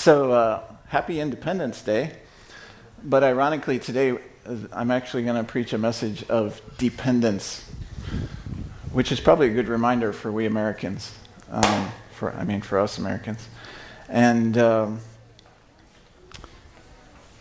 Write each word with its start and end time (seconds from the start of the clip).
So, 0.00 0.32
uh, 0.32 0.62
happy 0.86 1.20
Independence 1.20 1.82
Day. 1.82 2.12
But 3.04 3.22
ironically, 3.22 3.78
today 3.78 4.12
uh, 4.12 4.56
I'm 4.72 4.90
actually 4.90 5.24
going 5.24 5.36
to 5.36 5.44
preach 5.44 5.74
a 5.74 5.78
message 5.78 6.24
of 6.30 6.58
dependence, 6.78 7.70
which 8.92 9.12
is 9.12 9.20
probably 9.20 9.48
a 9.48 9.52
good 9.52 9.68
reminder 9.68 10.14
for 10.14 10.32
we 10.32 10.46
Americans, 10.46 11.14
um, 11.50 11.92
for, 12.14 12.32
I 12.32 12.44
mean, 12.44 12.62
for 12.62 12.78
us 12.78 12.96
Americans. 12.96 13.46
And 14.08 14.56
um, 14.56 15.00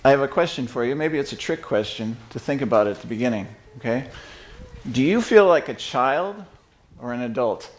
I 0.03 0.09
have 0.09 0.19
a 0.19 0.27
question 0.27 0.67
for 0.67 0.83
you. 0.83 0.97
Maybe 0.97 1.17
it's 1.17 1.31
a 1.31 1.37
trick 1.37 1.61
question 1.61 2.17
to 2.31 2.39
think 2.39 2.61
about 2.61 2.87
at 2.87 2.99
the 2.99 3.07
beginning, 3.07 3.47
okay? 3.77 4.09
Do 4.91 5.01
you 5.01 5.21
feel 5.21 5.47
like 5.47 5.69
a 5.69 5.75
child 5.75 6.43
or 7.01 7.13
an 7.13 7.21
adult? 7.21 7.71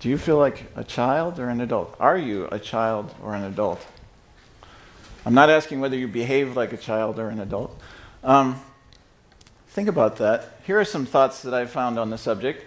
Do 0.00 0.08
you 0.08 0.16
feel 0.16 0.38
like 0.38 0.64
a 0.76 0.82
child 0.82 1.38
or 1.38 1.50
an 1.50 1.60
adult? 1.60 1.94
Are 2.00 2.16
you 2.16 2.48
a 2.50 2.58
child 2.58 3.14
or 3.22 3.34
an 3.34 3.44
adult? 3.44 3.86
I'm 5.26 5.34
not 5.34 5.50
asking 5.50 5.80
whether 5.80 5.96
you 5.96 6.08
behave 6.08 6.56
like 6.56 6.72
a 6.72 6.78
child 6.78 7.18
or 7.18 7.28
an 7.28 7.38
adult. 7.38 7.78
Um, 8.24 8.58
think 9.68 9.90
about 9.90 10.16
that. 10.16 10.58
Here 10.64 10.80
are 10.80 10.86
some 10.86 11.04
thoughts 11.04 11.42
that 11.42 11.52
I 11.52 11.66
found 11.66 11.98
on 11.98 12.08
the 12.08 12.16
subject. 12.16 12.64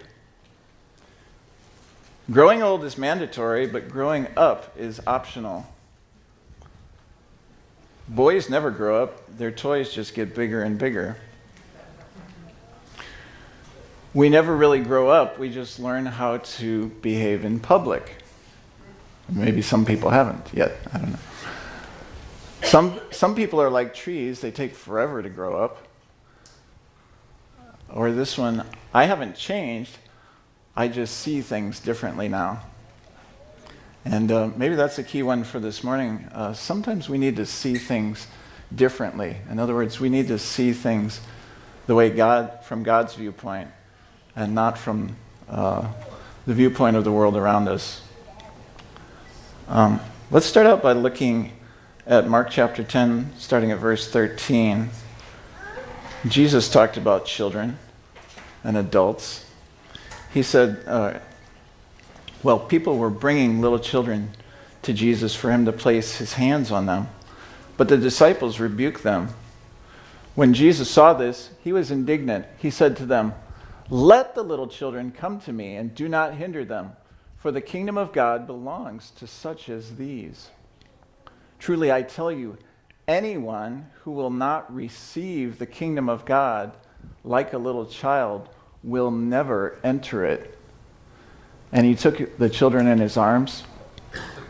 Growing 2.30 2.62
old 2.62 2.84
is 2.84 2.96
mandatory, 2.96 3.66
but 3.66 3.88
growing 3.88 4.28
up 4.36 4.72
is 4.78 5.00
optional. 5.04 5.66
Boys 8.06 8.48
never 8.48 8.70
grow 8.70 9.02
up, 9.02 9.36
their 9.36 9.50
toys 9.50 9.92
just 9.92 10.14
get 10.14 10.36
bigger 10.36 10.62
and 10.62 10.78
bigger 10.78 11.16
we 14.14 14.28
never 14.28 14.56
really 14.56 14.80
grow 14.80 15.08
up, 15.08 15.38
we 15.38 15.50
just 15.50 15.80
learn 15.80 16.06
how 16.06 16.38
to 16.38 16.88
behave 17.02 17.44
in 17.44 17.58
public. 17.58 18.16
Maybe 19.28 19.60
some 19.60 19.84
people 19.84 20.10
haven't 20.10 20.46
yet, 20.54 20.76
I 20.92 20.98
don't 20.98 21.12
know. 21.12 21.18
Some, 22.62 23.00
some 23.10 23.34
people 23.34 23.60
are 23.60 23.70
like 23.70 23.92
trees, 23.92 24.40
they 24.40 24.50
take 24.50 24.74
forever 24.74 25.22
to 25.22 25.28
grow 25.28 25.56
up. 25.56 25.86
Or 27.92 28.12
this 28.12 28.38
one, 28.38 28.64
I 28.92 29.04
haven't 29.04 29.36
changed, 29.36 29.98
I 30.76 30.88
just 30.88 31.18
see 31.18 31.40
things 31.40 31.80
differently 31.80 32.28
now. 32.28 32.62
And 34.04 34.30
uh, 34.30 34.50
maybe 34.56 34.74
that's 34.74 34.98
a 34.98 35.02
key 35.02 35.22
one 35.22 35.44
for 35.44 35.58
this 35.58 35.82
morning. 35.82 36.28
Uh, 36.32 36.52
sometimes 36.52 37.08
we 37.08 37.16
need 37.16 37.36
to 37.36 37.46
see 37.46 37.76
things 37.76 38.26
differently. 38.74 39.36
In 39.50 39.58
other 39.58 39.74
words, 39.74 39.98
we 39.98 40.08
need 40.08 40.28
to 40.28 40.38
see 40.38 40.72
things 40.72 41.20
the 41.86 41.94
way 41.94 42.10
God, 42.10 42.64
from 42.64 42.82
God's 42.82 43.14
viewpoint, 43.14 43.70
and 44.36 44.54
not 44.54 44.78
from 44.78 45.16
uh, 45.48 45.86
the 46.46 46.54
viewpoint 46.54 46.96
of 46.96 47.04
the 47.04 47.12
world 47.12 47.36
around 47.36 47.68
us. 47.68 48.02
Um, 49.68 50.00
let's 50.30 50.46
start 50.46 50.66
out 50.66 50.82
by 50.82 50.92
looking 50.92 51.52
at 52.06 52.28
Mark 52.28 52.50
chapter 52.50 52.84
10, 52.84 53.32
starting 53.38 53.70
at 53.70 53.78
verse 53.78 54.10
13. 54.10 54.90
Jesus 56.26 56.70
talked 56.70 56.96
about 56.96 57.24
children 57.24 57.78
and 58.62 58.76
adults. 58.76 59.46
He 60.32 60.42
said, 60.42 60.82
uh, 60.86 61.18
well, 62.42 62.58
people 62.58 62.98
were 62.98 63.10
bringing 63.10 63.60
little 63.60 63.78
children 63.78 64.30
to 64.82 64.92
Jesus 64.92 65.34
for 65.34 65.50
him 65.50 65.64
to 65.64 65.72
place 65.72 66.18
his 66.18 66.34
hands 66.34 66.70
on 66.70 66.86
them, 66.86 67.08
but 67.76 67.88
the 67.88 67.96
disciples 67.96 68.60
rebuked 68.60 69.02
them. 69.02 69.30
When 70.34 70.52
Jesus 70.52 70.90
saw 70.90 71.14
this, 71.14 71.50
he 71.62 71.72
was 71.72 71.90
indignant. 71.90 72.46
He 72.58 72.70
said 72.70 72.96
to 72.98 73.06
them, 73.06 73.32
let 73.90 74.34
the 74.34 74.42
little 74.42 74.66
children 74.66 75.12
come 75.12 75.40
to 75.40 75.52
me, 75.52 75.76
and 75.76 75.94
do 75.94 76.08
not 76.08 76.34
hinder 76.34 76.64
them, 76.64 76.92
for 77.36 77.52
the 77.52 77.60
kingdom 77.60 77.98
of 77.98 78.12
God 78.12 78.46
belongs 78.46 79.10
to 79.18 79.26
such 79.26 79.68
as 79.68 79.96
these. 79.96 80.50
Truly, 81.58 81.92
I 81.92 82.02
tell 82.02 82.32
you, 82.32 82.56
anyone 83.06 83.90
who 84.02 84.12
will 84.12 84.30
not 84.30 84.74
receive 84.74 85.58
the 85.58 85.66
kingdom 85.66 86.08
of 86.08 86.24
God 86.24 86.72
like 87.22 87.52
a 87.52 87.58
little 87.58 87.86
child 87.86 88.48
will 88.82 89.10
never 89.10 89.78
enter 89.82 90.24
it. 90.24 90.58
And 91.72 91.84
he 91.84 91.94
took 91.94 92.38
the 92.38 92.48
children 92.48 92.86
in 92.86 92.98
his 92.98 93.16
arms, 93.16 93.64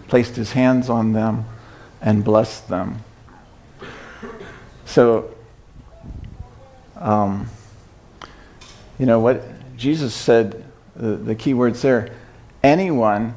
placed 0.09 0.37
his 0.37 0.53
hands 0.53 0.89
on 0.89 1.13
them, 1.13 1.47
and 2.01 2.23
blessed 2.23 2.69
them. 2.69 3.03
So, 4.85 5.35
um, 6.97 7.49
you 8.99 9.07
know 9.07 9.21
what 9.21 9.43
Jesus 9.77 10.15
said, 10.15 10.65
the, 10.95 11.17
the 11.17 11.35
key 11.35 11.55
words 11.55 11.83
there 11.83 12.11
anyone 12.63 13.35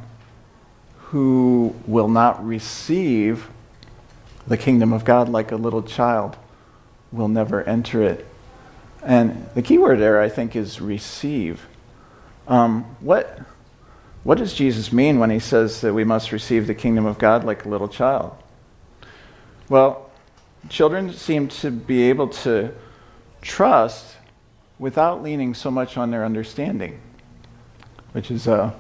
who 1.10 1.76
will 1.86 2.08
not 2.08 2.46
receive 2.46 3.50
the 4.48 4.58
kingdom 4.58 4.94
of 4.94 5.04
God 5.04 5.28
like 5.30 5.52
a 5.52 5.56
little 5.56 5.84
child 5.84 6.38
will 7.12 7.28
never 7.28 7.64
enter 7.64 8.02
it. 8.02 8.26
And 9.04 9.50
the 9.54 9.62
key 9.62 9.78
word 9.78 10.00
there, 10.00 10.22
I 10.22 10.30
think, 10.30 10.56
is 10.56 10.82
receive. 10.82 11.66
Um, 12.48 12.84
what, 13.00 13.40
what 14.24 14.38
does 14.38 14.54
Jesus 14.54 14.92
mean 14.92 15.20
when 15.20 15.30
he 15.30 15.40
says 15.40 15.82
that 15.82 15.94
we 15.94 16.04
must 16.04 16.32
receive 16.32 16.68
the 16.68 16.76
kingdom 16.76 17.06
of 17.06 17.18
God 17.18 17.44
like 17.44 17.66
a 17.66 17.70
little 17.70 17.88
child? 17.88 18.36
Well, 19.70 20.10
children 20.70 21.14
seem 21.14 21.48
to 21.50 21.72
be 21.72 22.04
able 22.04 22.30
to 22.30 22.74
trust 23.42 24.18
without 24.80 25.24
leaning 25.24 25.54
so 25.54 25.72
much 25.72 25.98
on 25.98 26.12
their 26.12 26.24
understanding, 26.24 27.00
which 28.12 28.30
is 28.32 28.48
uh, 28.48 28.72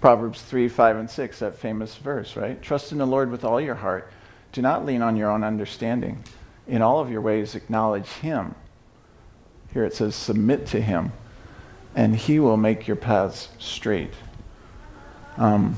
Proverbs 0.00 0.42
3, 0.42 0.68
5, 0.68 0.96
and 0.96 1.10
6, 1.10 1.38
that 1.38 1.58
famous 1.58 1.96
verse, 1.96 2.36
right? 2.36 2.60
Trust 2.60 2.92
in 2.92 2.98
the 2.98 3.06
Lord 3.06 3.30
with 3.30 3.44
all 3.44 3.60
your 3.60 3.74
heart. 3.74 4.10
Do 4.52 4.62
not 4.62 4.84
lean 4.84 5.02
on 5.02 5.16
your 5.16 5.30
own 5.30 5.42
understanding. 5.42 6.22
In 6.66 6.82
all 6.82 7.00
of 7.00 7.10
your 7.10 7.20
ways, 7.20 7.54
acknowledge 7.54 8.06
Him. 8.06 8.54
Here 9.72 9.84
it 9.84 9.94
says, 9.94 10.14
submit 10.14 10.66
to 10.68 10.80
Him, 10.80 11.12
and 11.94 12.14
He 12.14 12.38
will 12.38 12.56
make 12.56 12.86
your 12.86 12.96
paths 12.96 13.48
straight. 13.58 14.12
Um, 15.36 15.76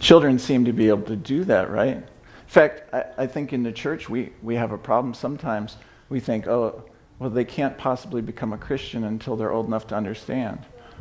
children 0.00 0.38
seem 0.38 0.64
to 0.64 0.72
be 0.72 0.88
able 0.88 1.02
to 1.02 1.16
do 1.16 1.44
that, 1.44 1.70
right? 1.70 1.96
In 1.96 2.04
fact, 2.46 2.92
I, 2.92 3.04
I 3.18 3.26
think 3.26 3.52
in 3.52 3.62
the 3.62 3.72
church 3.72 4.08
we, 4.08 4.32
we 4.42 4.56
have 4.56 4.72
a 4.72 4.78
problem 4.78 5.14
sometimes. 5.14 5.76
We 6.08 6.20
think, 6.20 6.46
oh, 6.46 6.84
well, 7.20 7.28
they 7.28 7.44
can't 7.44 7.76
possibly 7.76 8.22
become 8.22 8.54
a 8.54 8.58
Christian 8.58 9.04
until 9.04 9.36
they're 9.36 9.52
old 9.52 9.66
enough 9.66 9.86
to 9.88 9.94
understand. 9.94 10.58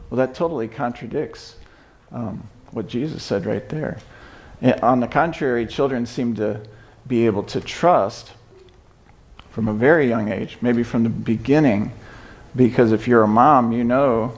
Well, 0.10 0.18
that 0.18 0.36
totally 0.36 0.68
contradicts 0.68 1.56
um, 2.12 2.48
what 2.72 2.88
Jesus 2.88 3.24
said 3.24 3.46
right 3.46 3.68
there. 3.70 3.98
And 4.62 4.80
on 4.82 5.00
the 5.00 5.08
contrary, 5.08 5.66
children 5.66 6.06
seem 6.06 6.36
to 6.36 6.62
be 7.08 7.26
able 7.26 7.44
to 7.44 7.62
trust 7.62 8.34
from 9.52 9.70
a 9.70 9.74
very 9.74 10.10
young 10.10 10.30
age, 10.30 10.58
maybe 10.62 10.84
from 10.84 11.04
the 11.04 11.10
beginning, 11.10 11.94
because 12.54 12.92
if 12.92 13.08
you're 13.08 13.24
a 13.24 13.28
mom, 13.28 13.72
you 13.72 13.86
know 13.86 14.38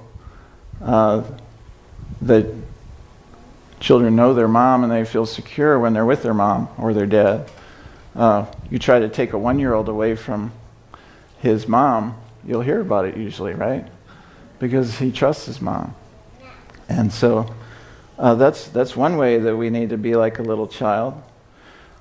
uh, 0.84 1.24
that 2.22 2.46
children 3.80 4.16
know 4.16 4.36
their 4.36 4.48
mom 4.48 4.84
and 4.84 4.92
they 4.92 5.04
feel 5.04 5.26
secure 5.26 5.80
when 5.80 5.94
they're 5.94 6.06
with 6.06 6.22
their 6.22 6.36
mom 6.36 6.70
or 6.78 6.94
their 6.94 7.08
dad. 7.08 7.50
Uh, 8.16 8.46
you 8.70 8.78
try 8.78 9.00
to 9.00 9.10
take 9.10 9.34
a 9.34 9.38
one 9.38 9.58
year 9.58 9.74
old 9.74 9.90
away 9.90 10.16
from 10.16 10.52
his 11.42 11.68
mom, 11.68 12.16
you'll 12.46 12.62
hear 12.62 12.80
about 12.80 13.06
it 13.06 13.18
usually, 13.18 13.54
right? 13.54 13.88
Because 14.60 15.00
he 15.00 15.12
trusts 15.12 15.48
his 15.48 15.60
mom. 15.60 15.96
And 16.88 17.12
so 17.12 17.54
uh, 18.20 18.36
that's, 18.36 18.68
that's 18.68 18.96
one 18.96 19.18
way 19.18 19.40
that 19.40 19.58
we 19.58 19.70
need 19.70 19.90
to 19.90 19.98
be 19.98 20.16
like 20.16 20.40
a 20.40 20.44
little 20.44 20.68
child. 20.68 21.22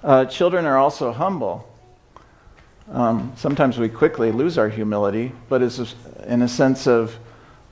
Uh, 0.04 0.26
children 0.26 0.66
are 0.66 0.76
also 0.76 1.12
humble. 1.12 1.66
Um, 2.90 3.32
sometimes 3.36 3.78
we 3.78 3.88
quickly 3.88 4.30
lose 4.30 4.58
our 4.58 4.68
humility, 4.68 5.32
but 5.48 5.62
it's 5.62 5.94
in 6.26 6.42
a 6.42 6.48
sense 6.48 6.86
of 6.86 7.16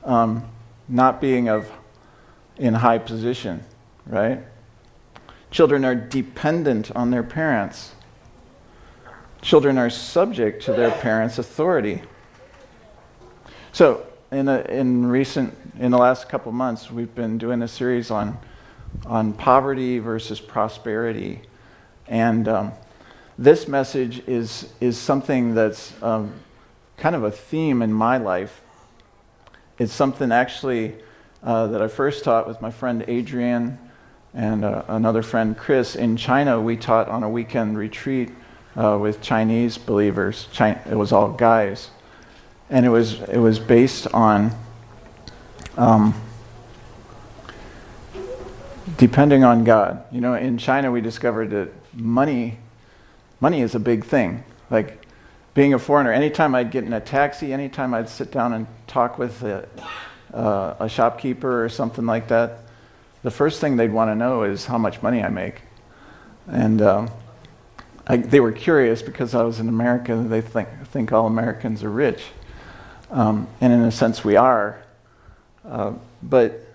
um, 0.04 0.48
not 0.88 1.20
being 1.20 1.48
of 1.48 1.70
in 2.56 2.74
high 2.74 2.98
position, 2.98 3.62
right? 4.06 4.40
Children 5.50 5.84
are 5.84 5.94
dependent 5.94 6.90
on 6.94 7.10
their 7.10 7.22
parents. 7.22 7.92
Children 9.42 9.78
are 9.78 9.90
subject 9.90 10.64
to 10.64 10.72
their 10.72 10.90
parents' 10.90 11.38
authority. 11.38 12.02
So, 13.72 14.04
in, 14.32 14.48
a, 14.48 14.60
in 14.62 15.06
recent, 15.06 15.56
in 15.78 15.90
the 15.90 15.98
last 15.98 16.28
couple 16.28 16.52
months, 16.52 16.90
we've 16.90 17.14
been 17.14 17.38
doing 17.38 17.62
a 17.62 17.68
series 17.68 18.10
on, 18.10 18.38
on 19.06 19.32
poverty 19.32 20.00
versus 20.00 20.40
prosperity. 20.40 21.40
And 22.08 22.48
um, 22.48 22.72
this 23.38 23.68
message 23.68 24.26
is, 24.26 24.72
is 24.80 24.98
something 24.98 25.54
that's 25.54 25.94
um, 26.02 26.34
kind 26.96 27.14
of 27.14 27.22
a 27.22 27.30
theme 27.30 27.80
in 27.80 27.92
my 27.92 28.18
life. 28.18 28.60
It's 29.78 29.92
something 29.92 30.32
actually 30.32 30.96
uh, 31.42 31.68
that 31.68 31.80
I 31.80 31.86
first 31.86 32.24
taught 32.24 32.48
with 32.48 32.60
my 32.60 32.72
friend 32.72 33.04
Adrian 33.06 33.78
and 34.34 34.64
uh, 34.64 34.82
another 34.88 35.22
friend 35.22 35.56
Chris 35.56 35.94
in 35.94 36.16
China. 36.16 36.60
We 36.60 36.76
taught 36.76 37.08
on 37.08 37.22
a 37.22 37.30
weekend 37.30 37.78
retreat 37.78 38.30
uh, 38.78 38.96
with 38.96 39.20
Chinese 39.20 39.76
believers. 39.76 40.48
China, 40.52 40.80
it 40.88 40.94
was 40.94 41.12
all 41.12 41.32
guys, 41.32 41.90
and 42.70 42.86
it 42.86 42.90
was 42.90 43.20
it 43.22 43.38
was 43.38 43.58
based 43.58 44.06
on 44.14 44.52
um, 45.76 46.14
depending 48.96 49.44
on 49.44 49.64
God. 49.64 50.04
You 50.12 50.20
know, 50.20 50.34
in 50.34 50.58
China, 50.58 50.92
we 50.92 51.00
discovered 51.00 51.50
that 51.50 51.70
money, 51.92 52.58
money 53.40 53.62
is 53.62 53.74
a 53.74 53.80
big 53.80 54.04
thing. 54.04 54.44
Like 54.70 55.06
being 55.54 55.74
a 55.74 55.78
foreigner, 55.78 56.12
anytime 56.12 56.54
I'd 56.54 56.70
get 56.70 56.84
in 56.84 56.92
a 56.92 57.00
taxi, 57.00 57.52
anytime 57.52 57.94
I'd 57.94 58.08
sit 58.08 58.30
down 58.30 58.52
and 58.52 58.66
talk 58.86 59.18
with 59.18 59.42
a, 59.42 59.68
uh, 60.32 60.74
a 60.78 60.88
shopkeeper 60.88 61.64
or 61.64 61.68
something 61.68 62.06
like 62.06 62.28
that, 62.28 62.60
the 63.22 63.30
first 63.30 63.60
thing 63.60 63.76
they'd 63.76 63.92
want 63.92 64.10
to 64.10 64.14
know 64.14 64.44
is 64.44 64.66
how 64.66 64.78
much 64.78 65.02
money 65.02 65.22
I 65.22 65.28
make. 65.28 65.62
And 66.46 66.80
um, 66.80 67.10
I, 68.08 68.16
they 68.16 68.40
were 68.40 68.52
curious 68.52 69.02
because 69.02 69.34
I 69.34 69.42
was 69.42 69.60
in 69.60 69.68
America. 69.68 70.16
They 70.16 70.40
think, 70.40 70.68
think 70.86 71.12
all 71.12 71.26
Americans 71.26 71.84
are 71.84 71.90
rich. 71.90 72.22
Um, 73.10 73.46
and 73.60 73.72
in 73.72 73.80
a 73.80 73.92
sense, 73.92 74.24
we 74.24 74.36
are. 74.36 74.82
Uh, 75.64 75.92
but 76.22 76.66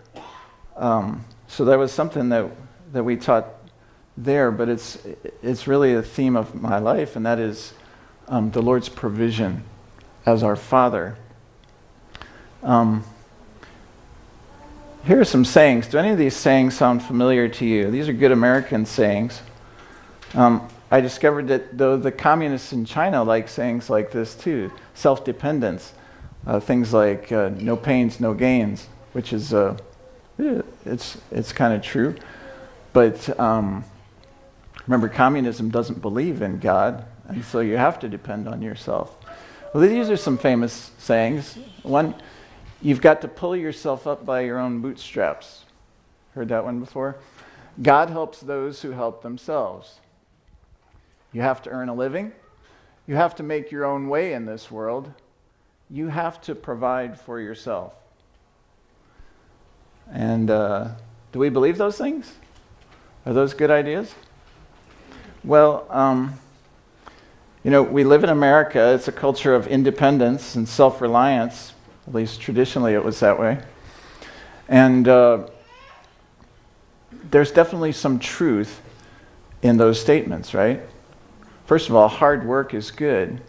um, 0.76 1.26
so 1.48 1.66
that 1.66 1.80
was 1.80 1.92
something 1.92 2.30
that, 2.30 2.50
that 2.92 3.04
we 3.04 3.16
taught 3.16 3.48
there, 4.16 4.52
but 4.52 4.70
it's, 4.70 5.00
it's 5.42 5.68
really 5.68 5.94
a 5.94 6.04
theme 6.04 6.36
of 6.36 6.54
my 6.54 6.78
life, 6.78 7.16
and 7.16 7.26
that 7.26 7.40
is 7.40 7.74
um, 8.28 8.52
the 8.52 8.62
Lord's 8.62 8.90
provision 8.90 9.64
as 10.26 10.44
our 10.44 10.56
Father. 10.56 11.18
Um, 12.62 13.04
here 15.06 15.20
are 15.20 15.26
some 15.26 15.44
sayings. 15.44 15.88
Do 15.88 15.98
any 15.98 16.12
of 16.12 16.18
these 16.18 16.36
sayings 16.36 16.76
sound 16.76 17.04
familiar 17.04 17.50
to 17.50 17.66
you? 17.66 17.90
These 17.90 18.08
are 18.08 18.14
good 18.14 18.32
American 18.32 18.86
sayings. 18.86 19.42
Um, 20.34 20.68
I 20.94 21.02
discovered 21.02 21.48
that 21.48 21.76
though 21.76 21.98
the 21.98 22.12
communists 22.12 22.72
in 22.72 22.86
China 22.86 23.24
like 23.24 23.50
sayings 23.50 23.90
like 23.90 24.12
this 24.12 24.36
too 24.36 24.72
self 24.94 25.26
dependence, 25.26 25.92
uh, 26.46 26.60
things 26.60 26.94
like 26.94 27.32
uh, 27.32 27.50
no 27.50 27.76
pains, 27.76 28.20
no 28.20 28.36
gains, 28.36 28.86
which 29.14 29.34
is 29.34 29.56
uh, 29.56 29.76
it's, 30.38 31.18
it's 31.32 31.52
kind 31.52 31.74
of 31.74 31.82
true. 31.82 32.14
But 32.94 33.40
um, 33.40 33.84
remember, 34.86 35.10
communism 35.10 35.72
doesn't 35.72 36.00
believe 36.00 36.44
in 36.44 36.60
God, 36.60 37.06
and 37.28 37.44
so 37.44 37.62
you 37.62 37.76
have 37.76 37.98
to 38.02 38.08
depend 38.08 38.48
on 38.48 38.62
yourself. 38.62 39.18
Well, 39.74 39.82
these 39.82 40.12
are 40.12 40.18
some 40.18 40.38
famous 40.38 40.92
sayings. 41.00 41.58
One, 41.82 42.14
you've 42.84 43.02
got 43.02 43.22
to 43.22 43.28
pull 43.28 43.56
yourself 43.56 44.06
up 44.06 44.28
by 44.28 44.42
your 44.42 44.60
own 44.60 44.80
bootstraps. 44.80 45.66
Heard 46.36 46.50
that 46.50 46.64
one 46.64 46.80
before? 46.80 47.16
God 47.82 48.12
helps 48.12 48.42
those 48.42 48.84
who 48.84 48.92
help 48.92 49.24
themselves. 49.24 50.00
You 51.34 51.42
have 51.42 51.64
to 51.64 51.70
earn 51.72 51.90
a 51.90 51.94
living. 51.94 52.32
You 53.08 53.16
have 53.16 53.36
to 53.36 53.44
make 53.44 53.72
your 53.72 53.86
own 53.86 54.08
way 54.08 54.34
in 54.34 54.46
this 54.46 54.72
world. 54.72 55.12
You 55.90 56.08
have 56.08 56.40
to 56.42 56.56
provide 56.56 57.20
for 57.20 57.40
yourself. 57.40 57.94
And 60.12 60.50
uh, 60.50 60.90
do 61.32 61.40
we 61.40 61.50
believe 61.50 61.78
those 61.78 61.98
things? 61.98 62.34
Are 63.26 63.34
those 63.34 63.54
good 63.54 63.72
ideas? 63.72 64.14
Well, 65.44 65.86
um, 65.90 66.40
you 67.64 67.72
know, 67.72 67.82
we 67.84 68.04
live 68.04 68.24
in 68.24 68.30
America. 68.30 68.94
It's 68.94 69.08
a 69.08 69.12
culture 69.12 69.56
of 69.56 69.68
independence 69.68 70.56
and 70.56 70.68
self 70.68 71.02
reliance. 71.02 71.74
At 72.08 72.14
least 72.14 72.42
traditionally 72.42 72.94
it 72.94 73.04
was 73.04 73.20
that 73.22 73.40
way. 73.40 73.60
And 74.68 75.08
uh, 75.08 75.48
there's 77.32 77.52
definitely 77.52 77.94
some 77.94 78.20
truth 78.20 78.82
in 79.62 79.78
those 79.78 80.00
statements, 80.00 80.54
right? 80.54 80.82
First 81.66 81.90
of 81.90 81.96
all, 81.96 82.08
hard 82.08 82.46
work 82.46 82.74
is 82.74 82.92
good, 82.92 83.42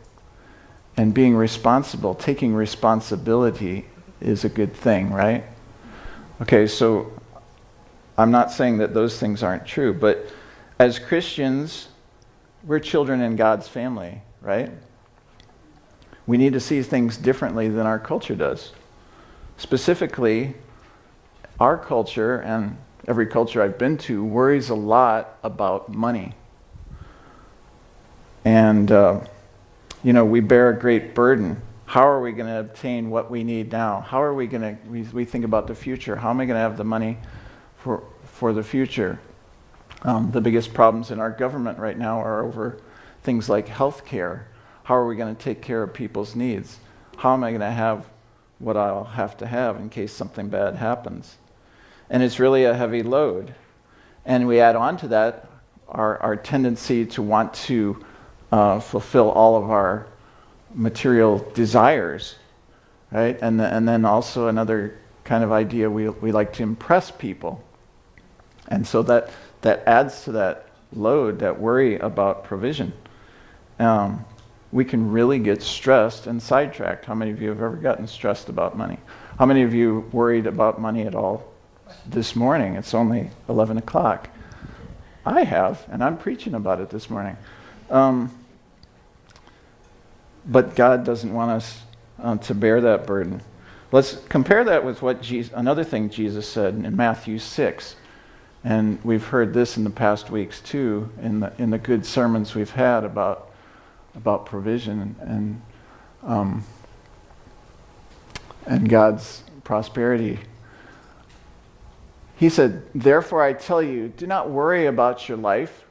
and 0.97 1.13
being 1.13 1.35
responsible, 1.35 2.15
taking 2.15 2.55
responsibility, 2.55 3.87
is 4.21 4.45
a 4.45 4.49
good 4.49 4.73
thing, 4.73 5.13
right? 5.13 5.45
Okay, 6.41 6.67
so 6.67 7.13
I'm 8.17 8.31
not 8.31 8.51
saying 8.51 8.79
that 8.79 8.95
those 8.95 9.19
things 9.19 9.43
aren't 9.43 9.67
true, 9.67 9.93
but 9.93 10.27
as 10.79 10.99
Christians, 10.99 11.89
we're 12.65 12.79
children 12.79 13.21
in 13.21 13.37
God's 13.37 13.69
family, 13.69 14.23
right? 14.41 14.71
We 16.27 16.39
need 16.39 16.55
to 16.55 16.61
see 16.61 16.83
things 16.83 17.17
differently 17.17 17.69
than 17.69 17.87
our 17.87 17.99
culture 17.99 18.35
does. 18.35 18.73
Specifically, 19.57 20.55
our 21.61 21.77
culture 21.77 22.39
and 22.39 22.77
every 23.07 23.27
culture 23.27 23.63
I've 23.63 23.79
been 23.79 23.99
to 23.99 24.25
worries 24.25 24.71
a 24.71 24.75
lot 24.75 25.39
about 25.43 25.93
money. 25.93 26.35
And, 28.45 28.91
uh, 28.93 29.21
you 30.03 30.13
know, 30.13 30.25
we 30.25 30.41
bear 30.41 30.71
a 30.71 30.79
great 30.79 31.15
burden 31.15 31.61
how 31.87 32.09
are 32.09 32.21
we 32.21 32.33
going 32.33 32.49
to 32.49 32.61
obtain 32.61 33.11
what 33.11 33.31
we 33.31 33.45
need 33.45 33.71
now? 33.71 34.01
How 34.01 34.23
are 34.23 34.35
we 34.35 34.47
going 34.47 34.63
to, 34.63 34.77
we, 34.89 35.03
we 35.03 35.25
think 35.25 35.45
about 35.45 35.67
the 35.67 35.75
future. 35.75 36.17
How 36.17 36.31
am 36.31 36.41
I 36.41 36.47
going 36.47 36.57
to 36.57 36.61
have 36.61 36.77
the 36.77 36.85
money 36.85 37.19
for, 37.77 38.03
for 38.25 38.53
the 38.53 38.63
future? 38.63 39.21
Um, 40.03 40.31
the 40.31 40.41
biggest 40.41 40.75
problems 40.75 41.11
in 41.11 41.21
our 41.21 41.31
government 41.31 41.79
right 41.79 41.97
now 41.97 42.21
are 42.21 42.45
over 42.45 42.81
things 43.23 43.49
like 43.49 43.69
health 43.69 44.05
care. 44.05 44.49
How 44.83 44.97
are 44.97 45.07
we 45.07 45.17
going 45.17 45.35
to 45.35 45.41
take 45.41 45.63
care 45.63 45.83
of 45.83 45.95
people's 45.95 46.35
needs? 46.35 46.79
How 47.17 47.33
am 47.33 47.45
I 47.45 47.51
going 47.51 47.61
to 47.61 47.71
have 47.71 48.09
what 48.59 48.77
I'll 48.77 49.05
have 49.05 49.37
to 49.39 49.47
have 49.47 49.77
in 49.77 49.89
case 49.89 50.13
something 50.13 50.49
bad 50.49 50.77
happens? 50.77 51.37
And 52.11 52.23
it's 52.23 52.39
really 52.39 52.65
a 52.65 52.75
heavy 52.75 53.03
load. 53.03 53.55
And 54.25 54.47
we 54.47 54.61
add 54.61 54.75
on 54.77 54.97
to 54.99 55.09
that 55.09 55.49
our, 55.89 56.19
our 56.19 56.37
tendency 56.37 57.07
to 57.07 57.23
want 57.23 57.55
to 57.55 58.05
uh, 58.55 58.79
fulfill 58.79 59.33
all 59.33 59.57
of 59.57 59.69
our 59.69 60.07
material 60.75 61.39
desires, 61.55 62.37
right? 63.11 63.37
And, 63.43 63.59
the, 63.59 63.65
and 63.65 63.89
then 63.89 64.05
also 64.05 64.47
another 64.47 64.97
kind 65.25 65.43
of 65.43 65.51
idea 65.51 65.91
we, 65.91 66.09
we 66.09 66.31
like 66.31 66.53
to 66.53 66.63
impress 66.63 67.11
people. 67.11 67.65
And 68.69 68.87
so 68.87 69.03
that, 69.03 69.31
that 69.63 69.83
adds 69.89 70.23
to 70.25 70.33
that 70.33 70.69
load, 70.93 71.41
that 71.41 71.59
worry 71.59 71.99
about 71.99 72.45
provision. 72.45 72.93
Um, 73.81 74.25
we 74.71 74.85
can 74.85 75.11
really 75.11 75.41
get 75.41 75.61
stressed 75.61 76.29
and 76.29 76.41
sidetracked. 76.41 77.07
How 77.07 77.15
many 77.17 77.33
of 77.33 77.43
you 77.43 77.49
have 77.49 77.61
ever 77.61 77.75
gotten 77.75 78.07
stressed 78.07 78.49
about 78.49 78.79
money? 78.79 78.99
How 79.37 79.47
many 79.47 79.63
of 79.63 79.75
you 79.75 80.09
worried 80.13 80.47
about 80.47 80.81
money 80.81 81.09
at 81.09 81.17
all 81.17 81.53
this 82.07 82.37
morning? 82.37 82.77
It's 82.77 82.95
only 82.95 83.31
11 83.49 83.79
o'clock. 83.79 84.29
I 85.27 85.43
have, 85.43 85.85
and 85.91 86.05
I'm 86.05 86.17
preaching 86.17 86.55
about 86.55 86.81
it 86.81 86.89
this 86.91 87.11
morning. 87.11 87.37
Um, 87.91 88.31
but 90.47 90.75
God 90.75 91.05
doesn't 91.05 91.33
want 91.33 91.51
us 91.51 91.83
uh, 92.23 92.37
to 92.37 92.55
bear 92.55 92.81
that 92.81 93.07
burden. 93.07 93.43
Let's 93.93 94.17
compare 94.29 94.65
that 94.65 94.85
with 94.85 95.03
what 95.03 95.23
Jesus, 95.23 95.53
another 95.55 95.85
thing 95.85 96.11
Jesus 96.11 96.49
said 96.49 96.75
in 96.75 96.97
Matthew 96.97 97.39
6. 97.39 97.97
And 98.65 98.99
we've 99.05 99.25
heard 99.25 99.53
this 99.53 99.77
in 99.77 99.85
the 99.85 99.91
past 99.91 100.31
weeks 100.31 100.61
too, 100.61 101.11
in 101.23 101.41
the, 101.41 101.53
in 101.59 101.71
the 101.71 101.79
good 101.79 102.05
sermons 102.05 102.55
we've 102.55 102.71
had 102.71 103.05
about, 103.05 103.51
about 104.15 104.47
provision 104.47 105.17
and, 105.21 105.63
um, 106.23 106.65
and 108.67 108.89
God's 108.89 109.45
prosperity. 109.65 110.41
He 112.37 112.49
said, 112.49 112.83
Therefore 112.95 113.43
I 113.43 113.53
tell 113.53 113.83
you, 113.83 114.09
do 114.09 114.27
not 114.27 114.51
worry 114.51 114.87
about 114.87 115.29
your 115.29 115.39
life, 115.39 115.85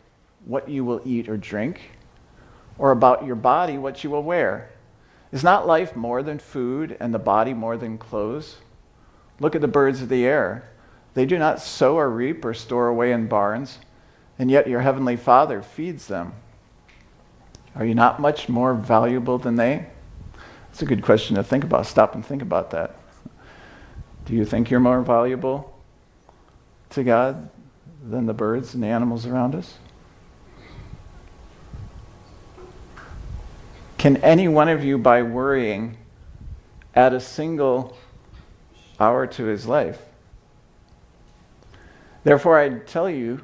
what 0.45 0.67
you 0.67 0.83
will 0.83 1.01
eat 1.05 1.29
or 1.29 1.37
drink 1.37 1.92
or 2.77 2.91
about 2.91 3.25
your 3.25 3.35
body 3.35 3.77
what 3.77 4.03
you 4.03 4.09
will 4.09 4.23
wear. 4.23 4.69
Is 5.31 5.43
not 5.43 5.67
life 5.67 5.95
more 5.95 6.21
than 6.21 6.39
food 6.39 6.95
and 6.99 7.13
the 7.13 7.19
body 7.19 7.53
more 7.53 7.77
than 7.77 7.97
clothes? 7.97 8.57
Look 9.39 9.55
at 9.55 9.61
the 9.61 9.67
birds 9.67 10.01
of 10.01 10.09
the 10.09 10.25
air. 10.25 10.69
They 11.13 11.25
do 11.25 11.37
not 11.37 11.61
sow 11.61 11.97
or 11.97 12.09
reap 12.09 12.43
or 12.45 12.53
store 12.53 12.87
away 12.87 13.11
in 13.11 13.27
barns, 13.27 13.79
and 14.37 14.49
yet 14.49 14.67
your 14.67 14.81
heavenly 14.81 15.15
Father 15.15 15.61
feeds 15.61 16.07
them. 16.07 16.33
Are 17.75 17.85
you 17.85 17.95
not 17.95 18.19
much 18.19 18.49
more 18.49 18.73
valuable 18.73 19.37
than 19.37 19.55
they? 19.55 19.87
It's 20.71 20.81
a 20.81 20.85
good 20.85 21.03
question 21.03 21.35
to 21.35 21.43
think 21.43 21.63
about. 21.63 21.85
Stop 21.85 22.15
and 22.15 22.25
think 22.25 22.41
about 22.41 22.71
that. 22.71 22.95
Do 24.25 24.33
you 24.33 24.45
think 24.45 24.69
you're 24.69 24.79
more 24.79 25.01
valuable 25.01 25.75
to 26.91 27.03
God 27.03 27.49
than 28.03 28.25
the 28.25 28.33
birds 28.33 28.73
and 28.73 28.83
the 28.83 28.87
animals 28.87 29.25
around 29.25 29.55
us? 29.55 29.77
Can 34.03 34.17
any 34.17 34.49
one 34.49 34.67
of 34.67 34.83
you, 34.83 34.97
by 34.97 35.21
worrying, 35.21 35.95
add 36.93 37.13
a 37.13 37.21
single 37.21 37.95
hour 38.99 39.25
to 39.27 39.45
his 39.45 39.65
life? 39.65 39.97
Therefore, 42.25 42.59
I 42.59 42.79
tell 42.79 43.09
you, 43.09 43.39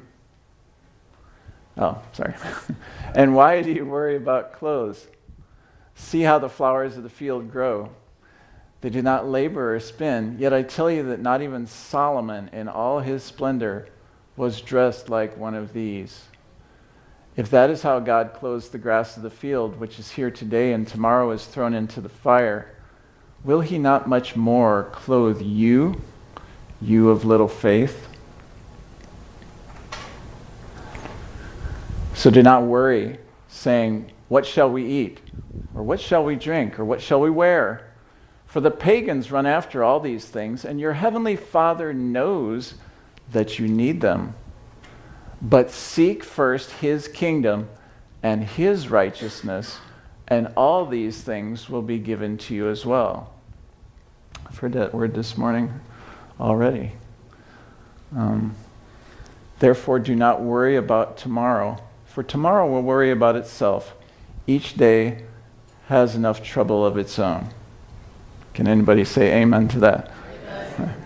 oh, 1.78 2.02
sorry. 2.12 2.34
and 3.14 3.34
why 3.34 3.62
do 3.62 3.72
you 3.72 3.86
worry 3.86 4.16
about 4.16 4.52
clothes? 4.52 5.06
See 5.94 6.20
how 6.20 6.38
the 6.38 6.50
flowers 6.50 6.98
of 6.98 7.04
the 7.04 7.08
field 7.08 7.50
grow. 7.50 7.88
They 8.82 8.90
do 8.90 9.00
not 9.00 9.26
labor 9.26 9.74
or 9.74 9.80
spin, 9.80 10.36
yet 10.38 10.52
I 10.52 10.62
tell 10.62 10.90
you 10.90 11.04
that 11.04 11.20
not 11.20 11.40
even 11.40 11.66
Solomon 11.66 12.50
in 12.52 12.68
all 12.68 13.00
his 13.00 13.22
splendor 13.22 13.88
was 14.36 14.60
dressed 14.60 15.08
like 15.08 15.38
one 15.38 15.54
of 15.54 15.72
these. 15.72 16.24
If 17.36 17.48
that 17.50 17.70
is 17.70 17.82
how 17.82 18.00
God 18.00 18.32
clothes 18.34 18.68
the 18.68 18.78
grass 18.78 19.16
of 19.16 19.22
the 19.22 19.30
field, 19.30 19.78
which 19.78 19.98
is 19.98 20.10
here 20.10 20.30
today 20.30 20.72
and 20.72 20.86
tomorrow 20.86 21.30
is 21.30 21.46
thrown 21.46 21.74
into 21.74 22.00
the 22.00 22.08
fire, 22.08 22.74
will 23.44 23.60
he 23.60 23.78
not 23.78 24.08
much 24.08 24.34
more 24.34 24.90
clothe 24.92 25.40
you, 25.40 26.00
you 26.82 27.10
of 27.10 27.24
little 27.24 27.48
faith? 27.48 28.08
So 32.14 32.30
do 32.30 32.42
not 32.42 32.64
worry, 32.64 33.18
saying, 33.48 34.12
What 34.28 34.44
shall 34.44 34.70
we 34.70 34.84
eat? 34.84 35.20
Or 35.74 35.82
what 35.82 36.00
shall 36.00 36.24
we 36.24 36.36
drink? 36.36 36.78
Or 36.78 36.84
what 36.84 37.00
shall 37.00 37.20
we 37.20 37.30
wear? 37.30 37.90
For 38.46 38.60
the 38.60 38.70
pagans 38.70 39.30
run 39.30 39.46
after 39.46 39.84
all 39.84 40.00
these 40.00 40.24
things, 40.24 40.64
and 40.64 40.80
your 40.80 40.94
heavenly 40.94 41.36
Father 41.36 41.94
knows 41.94 42.74
that 43.32 43.58
you 43.60 43.68
need 43.68 44.00
them. 44.00 44.34
But 45.42 45.70
seek 45.70 46.22
first 46.22 46.70
his 46.72 47.08
kingdom 47.08 47.68
and 48.22 48.44
his 48.44 48.88
righteousness, 48.88 49.78
and 50.28 50.52
all 50.56 50.86
these 50.86 51.22
things 51.22 51.68
will 51.68 51.82
be 51.82 51.98
given 51.98 52.36
to 52.38 52.54
you 52.54 52.68
as 52.68 52.84
well. 52.84 53.32
I've 54.46 54.58
heard 54.58 54.74
that 54.74 54.94
word 54.94 55.14
this 55.14 55.38
morning 55.38 55.80
already. 56.38 56.92
Um, 58.14 58.54
Therefore, 59.60 59.98
do 59.98 60.16
not 60.16 60.40
worry 60.40 60.76
about 60.76 61.18
tomorrow, 61.18 61.76
for 62.06 62.22
tomorrow 62.22 62.66
will 62.66 62.82
worry 62.82 63.10
about 63.10 63.36
itself. 63.36 63.94
Each 64.46 64.74
day 64.74 65.24
has 65.86 66.16
enough 66.16 66.42
trouble 66.42 66.84
of 66.84 66.96
its 66.96 67.18
own. 67.18 67.48
Can 68.54 68.66
anybody 68.66 69.04
say 69.04 69.42
amen 69.42 69.68
to 69.68 69.78
that? 69.80 70.10
Amen. 70.78 70.94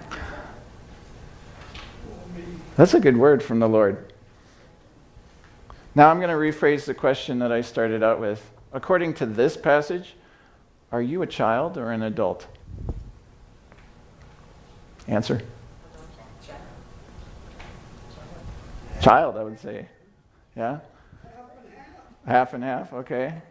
That's 2.77 2.95
a 2.95 3.01
good 3.01 3.17
word 3.17 3.43
from 3.43 3.59
the 3.59 3.69
Lord. 3.69 4.13
Now 5.97 6.11
I'm 6.11 6.19
going 6.19 6.31
to 6.31 6.35
rephrase 6.35 6.87
the 6.87 6.95
question 6.95 7.39
that 7.39 7.53
I 7.53 7.61
started 7.61 8.03
out 8.03 8.21
with. 8.21 8.51
According 8.73 9.15
to 9.15 9.27
this 9.27 9.57
passage, 9.57 10.17
are 10.91 11.03
you 11.03 11.23
a 11.23 11.27
child 11.27 11.79
or 11.79 11.93
an 11.93 12.03
adult? 12.03 12.47
Answer. 15.07 15.43
Child, 19.01 19.37
I 19.37 19.45
would 19.45 19.61
say. 19.61 19.87
Yeah? 20.57 20.81
Half 22.27 22.55
and 22.55 22.65
half, 22.65 22.93
okay. 22.93 23.43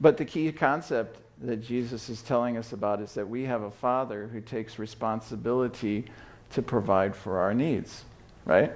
But 0.00 0.16
the 0.18 0.24
key 0.24 0.50
concept 0.52 1.20
that 1.40 1.62
Jesus 1.62 2.10
is 2.10 2.20
telling 2.20 2.56
us 2.58 2.72
about 2.72 3.00
is 3.00 3.14
that 3.14 3.28
we 3.28 3.44
have 3.44 3.62
a 3.62 3.70
father 3.70 4.28
who 4.30 4.40
takes 4.40 4.78
responsibility 4.78 6.04
to 6.50 6.60
provide 6.60 7.16
for 7.16 7.38
our 7.38 7.54
needs, 7.54 8.04
right? 8.44 8.72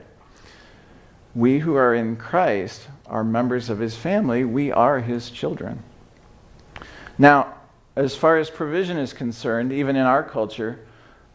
We 1.36 1.58
who 1.58 1.74
are 1.74 1.94
in 1.94 2.16
Christ 2.16 2.88
are 3.04 3.22
members 3.22 3.68
of 3.68 3.78
his 3.78 3.94
family, 3.94 4.42
we 4.42 4.72
are 4.72 5.00
his 5.00 5.28
children. 5.28 5.82
Now, 7.18 7.56
as 7.94 8.16
far 8.16 8.38
as 8.38 8.48
provision 8.48 8.96
is 8.96 9.12
concerned, 9.12 9.70
even 9.70 9.96
in 9.96 10.06
our 10.06 10.22
culture, 10.22 10.80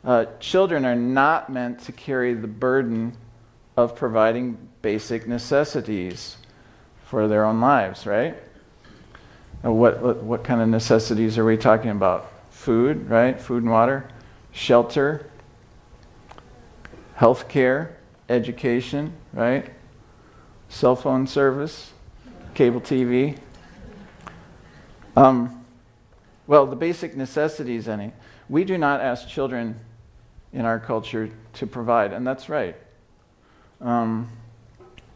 uh, 0.03 0.25
children 0.39 0.85
are 0.85 0.95
not 0.95 1.51
meant 1.51 1.81
to 1.81 1.91
carry 1.91 2.33
the 2.33 2.47
burden 2.47 3.15
of 3.77 3.95
providing 3.95 4.57
basic 4.81 5.27
necessities 5.27 6.37
for 7.05 7.27
their 7.27 7.45
own 7.45 7.61
lives, 7.61 8.07
right? 8.07 8.35
What, 9.61 10.01
what, 10.01 10.23
what 10.23 10.43
kind 10.43 10.61
of 10.61 10.67
necessities 10.67 11.37
are 11.37 11.45
we 11.45 11.57
talking 11.57 11.91
about? 11.91 12.31
Food, 12.49 13.07
right? 13.07 13.39
Food 13.39 13.61
and 13.61 13.71
water, 13.71 14.09
shelter, 14.51 15.29
health 17.13 17.47
care, 17.47 17.97
education, 18.29 19.13
right? 19.31 19.69
Cell 20.71 20.95
phone 20.95 21.27
service, 21.27 21.91
cable 22.55 22.81
TV. 22.81 23.37
Um, 25.15 25.63
well, 26.47 26.65
the 26.65 26.75
basic 26.75 27.15
necessities, 27.15 27.87
any. 27.87 28.11
We 28.49 28.63
do 28.63 28.79
not 28.79 29.01
ask 29.01 29.27
children 29.27 29.79
in 30.51 30.65
our 30.65 30.79
culture 30.79 31.29
to 31.53 31.67
provide, 31.67 32.11
and 32.11 32.25
that's 32.25 32.49
right 32.49 32.75
um, 33.81 34.29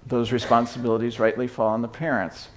those 0.06 0.32
responsibilities 0.32 1.20
rightly 1.20 1.48
fall 1.48 1.70
on 1.70 1.82
the 1.82 1.88
parents. 1.88 2.50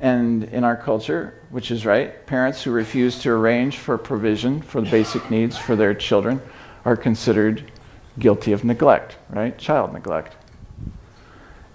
And 0.00 0.44
in 0.44 0.64
our 0.64 0.76
culture, 0.76 1.40
which 1.50 1.70
is 1.70 1.86
right, 1.86 2.26
parents 2.26 2.62
who 2.62 2.72
refuse 2.72 3.20
to 3.20 3.30
arrange 3.30 3.78
for 3.78 3.96
provision 3.96 4.60
for 4.60 4.80
the 4.80 4.90
basic 4.90 5.30
needs 5.30 5.56
for 5.56 5.76
their 5.76 5.94
children 5.94 6.42
are 6.84 6.96
considered 6.96 7.70
guilty 8.18 8.52
of 8.52 8.64
neglect, 8.64 9.16
right? 9.30 9.56
Child 9.56 9.92
neglect. 9.92 10.36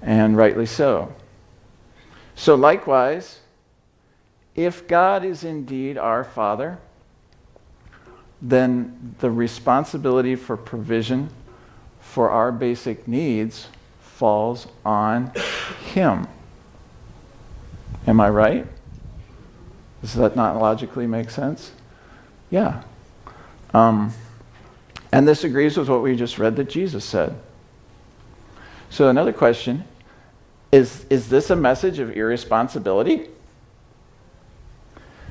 And 0.01 0.38
rightly 0.38 0.66
so. 0.66 1.13
So, 2.36 2.56
likewise, 2.56 3.39
if 4.56 4.88
God 4.88 5.25
is 5.25 5.44
indeed 5.44 5.98
our 5.98 6.24
Father, 6.24 6.77
then 8.42 9.16
the 9.20 9.32
responsibility 9.32 10.36
for 10.36 10.56
provision 10.56 11.30
for 12.00 12.30
our 12.30 12.51
basic 12.51 13.08
needs 13.08 13.68
falls 14.00 14.68
on 14.86 15.32
Him. 15.94 16.27
Am 18.08 18.20
I 18.20 18.30
right? 18.30 18.68
Does 20.01 20.13
that 20.13 20.36
not 20.36 20.58
logically 20.58 21.08
make 21.08 21.30
sense? 21.30 21.72
Yeah. 22.50 22.84
Um, 23.74 24.13
and 25.12 25.27
this 25.27 25.44
agrees 25.44 25.77
with 25.77 25.89
what 25.89 26.01
we 26.01 26.16
just 26.16 26.39
read 26.39 26.56
that 26.56 26.70
Jesus 26.70 27.04
said. 27.04 27.38
So, 28.89 29.10
another 29.10 29.34
question 29.34 29.84
is 30.72 31.06
Is 31.10 31.29
this 31.29 31.50
a 31.50 31.56
message 31.56 32.00
of 32.00 32.15
irresponsibility? 32.15 33.29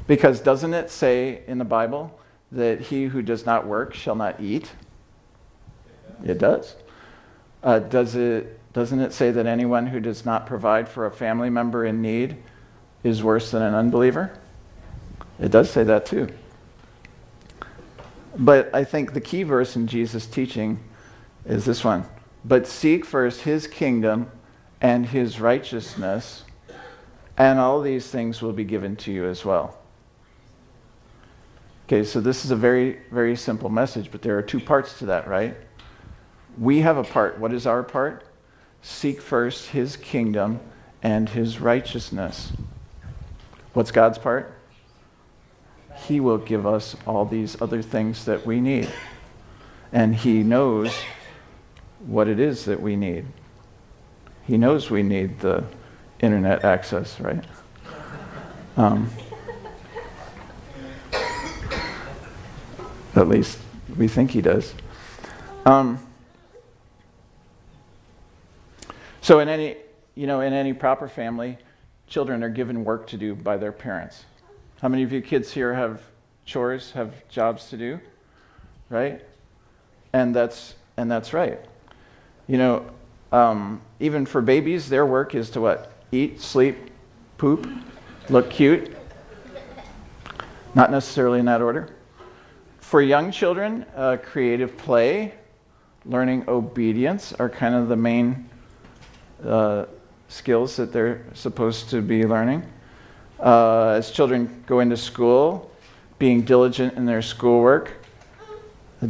Because 0.06 0.40
doesn't 0.40 0.74
it 0.74 0.90
say 0.90 1.42
in 1.46 1.58
the 1.58 1.64
Bible 1.64 2.18
that 2.52 2.80
he 2.80 3.04
who 3.04 3.22
does 3.22 3.44
not 3.44 3.66
work 3.66 3.92
shall 3.92 4.14
not 4.14 4.40
eat? 4.40 4.70
It 6.24 6.38
does. 6.38 6.76
Uh, 7.62 7.80
does 7.80 8.14
it, 8.14 8.58
doesn't 8.72 9.00
it 9.00 9.12
say 9.12 9.30
that 9.32 9.46
anyone 9.46 9.88
who 9.88 9.98
does 9.98 10.24
not 10.24 10.46
provide 10.46 10.88
for 10.88 11.06
a 11.06 11.10
family 11.10 11.50
member 11.50 11.84
in 11.84 12.00
need 12.00 12.36
is 13.02 13.22
worse 13.22 13.50
than 13.50 13.62
an 13.62 13.74
unbeliever? 13.74 14.38
It 15.40 15.50
does 15.50 15.70
say 15.70 15.82
that 15.84 16.06
too. 16.06 16.28
But 18.38 18.72
I 18.74 18.84
think 18.84 19.12
the 19.12 19.20
key 19.20 19.42
verse 19.42 19.76
in 19.76 19.86
Jesus' 19.86 20.26
teaching 20.26 20.78
is 21.44 21.64
this 21.64 21.82
one. 21.82 22.04
But 22.46 22.68
seek 22.68 23.04
first 23.04 23.40
his 23.40 23.66
kingdom 23.66 24.30
and 24.80 25.06
his 25.06 25.40
righteousness, 25.40 26.44
and 27.36 27.58
all 27.58 27.80
these 27.80 28.06
things 28.06 28.40
will 28.40 28.52
be 28.52 28.62
given 28.62 28.94
to 28.96 29.12
you 29.12 29.26
as 29.26 29.44
well. 29.44 29.76
Okay, 31.86 32.04
so 32.04 32.20
this 32.20 32.44
is 32.44 32.52
a 32.52 32.56
very, 32.56 33.00
very 33.10 33.34
simple 33.34 33.68
message, 33.68 34.10
but 34.12 34.22
there 34.22 34.38
are 34.38 34.42
two 34.42 34.60
parts 34.60 34.98
to 35.00 35.06
that, 35.06 35.26
right? 35.26 35.56
We 36.56 36.80
have 36.80 36.96
a 36.96 37.04
part. 37.04 37.38
What 37.40 37.52
is 37.52 37.66
our 37.66 37.82
part? 37.82 38.24
Seek 38.80 39.20
first 39.20 39.70
his 39.70 39.96
kingdom 39.96 40.60
and 41.02 41.28
his 41.28 41.60
righteousness. 41.60 42.52
What's 43.72 43.90
God's 43.90 44.18
part? 44.18 44.56
He 46.06 46.20
will 46.20 46.38
give 46.38 46.64
us 46.64 46.94
all 47.06 47.24
these 47.24 47.60
other 47.60 47.82
things 47.82 48.24
that 48.24 48.46
we 48.46 48.60
need. 48.60 48.88
And 49.92 50.14
he 50.14 50.42
knows 50.42 50.94
what 52.06 52.28
it 52.28 52.40
is 52.40 52.64
that 52.64 52.80
we 52.80 52.96
need. 52.96 53.26
He 54.46 54.56
knows 54.56 54.90
we 54.90 55.02
need 55.02 55.40
the 55.40 55.64
internet 56.20 56.64
access, 56.64 57.20
right? 57.20 57.44
Um, 58.76 59.10
at 63.14 63.28
least 63.28 63.58
we 63.96 64.08
think 64.08 64.30
he 64.30 64.40
does. 64.40 64.74
Um, 65.64 65.98
So 69.26 69.40
in 69.40 69.48
any, 69.48 69.76
you 70.14 70.28
know, 70.28 70.40
in 70.40 70.52
any 70.52 70.72
proper 70.72 71.08
family, 71.08 71.58
children 72.06 72.44
are 72.44 72.48
given 72.48 72.84
work 72.84 73.08
to 73.08 73.16
do 73.16 73.34
by 73.34 73.56
their 73.56 73.72
parents. 73.72 74.24
How 74.80 74.86
many 74.86 75.02
of 75.02 75.10
you 75.10 75.20
kids 75.20 75.50
here 75.50 75.74
have 75.74 76.00
chores, 76.44 76.92
have 76.92 77.28
jobs 77.28 77.68
to 77.70 77.76
do? 77.76 77.98
Right? 78.88 79.24
And 80.12 80.32
that's 80.32 80.76
and 80.96 81.10
that's 81.10 81.32
right. 81.32 81.58
You 82.48 82.58
know, 82.58 82.86
um, 83.32 83.80
even 83.98 84.24
for 84.24 84.40
babies, 84.40 84.88
their 84.88 85.04
work 85.04 85.34
is 85.34 85.50
to 85.50 85.60
what? 85.60 85.92
Eat, 86.12 86.40
sleep, 86.40 86.76
poop, 87.38 87.68
look 88.28 88.50
cute. 88.50 88.96
Not 90.74 90.90
necessarily 90.90 91.40
in 91.40 91.46
that 91.46 91.60
order. 91.60 91.88
For 92.78 93.02
young 93.02 93.32
children, 93.32 93.84
uh, 93.96 94.18
creative 94.22 94.76
play, 94.76 95.34
learning 96.04 96.44
obedience 96.46 97.32
are 97.32 97.48
kind 97.48 97.74
of 97.74 97.88
the 97.88 97.96
main 97.96 98.48
uh, 99.44 99.86
skills 100.28 100.76
that 100.76 100.92
they're 100.92 101.24
supposed 101.34 101.90
to 101.90 102.00
be 102.00 102.24
learning. 102.24 102.64
Uh, 103.40 103.88
as 103.88 104.10
children 104.12 104.62
go 104.66 104.80
into 104.80 104.96
school, 104.96 105.70
being 106.18 106.42
diligent 106.42 106.94
in 106.94 107.04
their 107.06 107.22
schoolwork, 107.22 107.92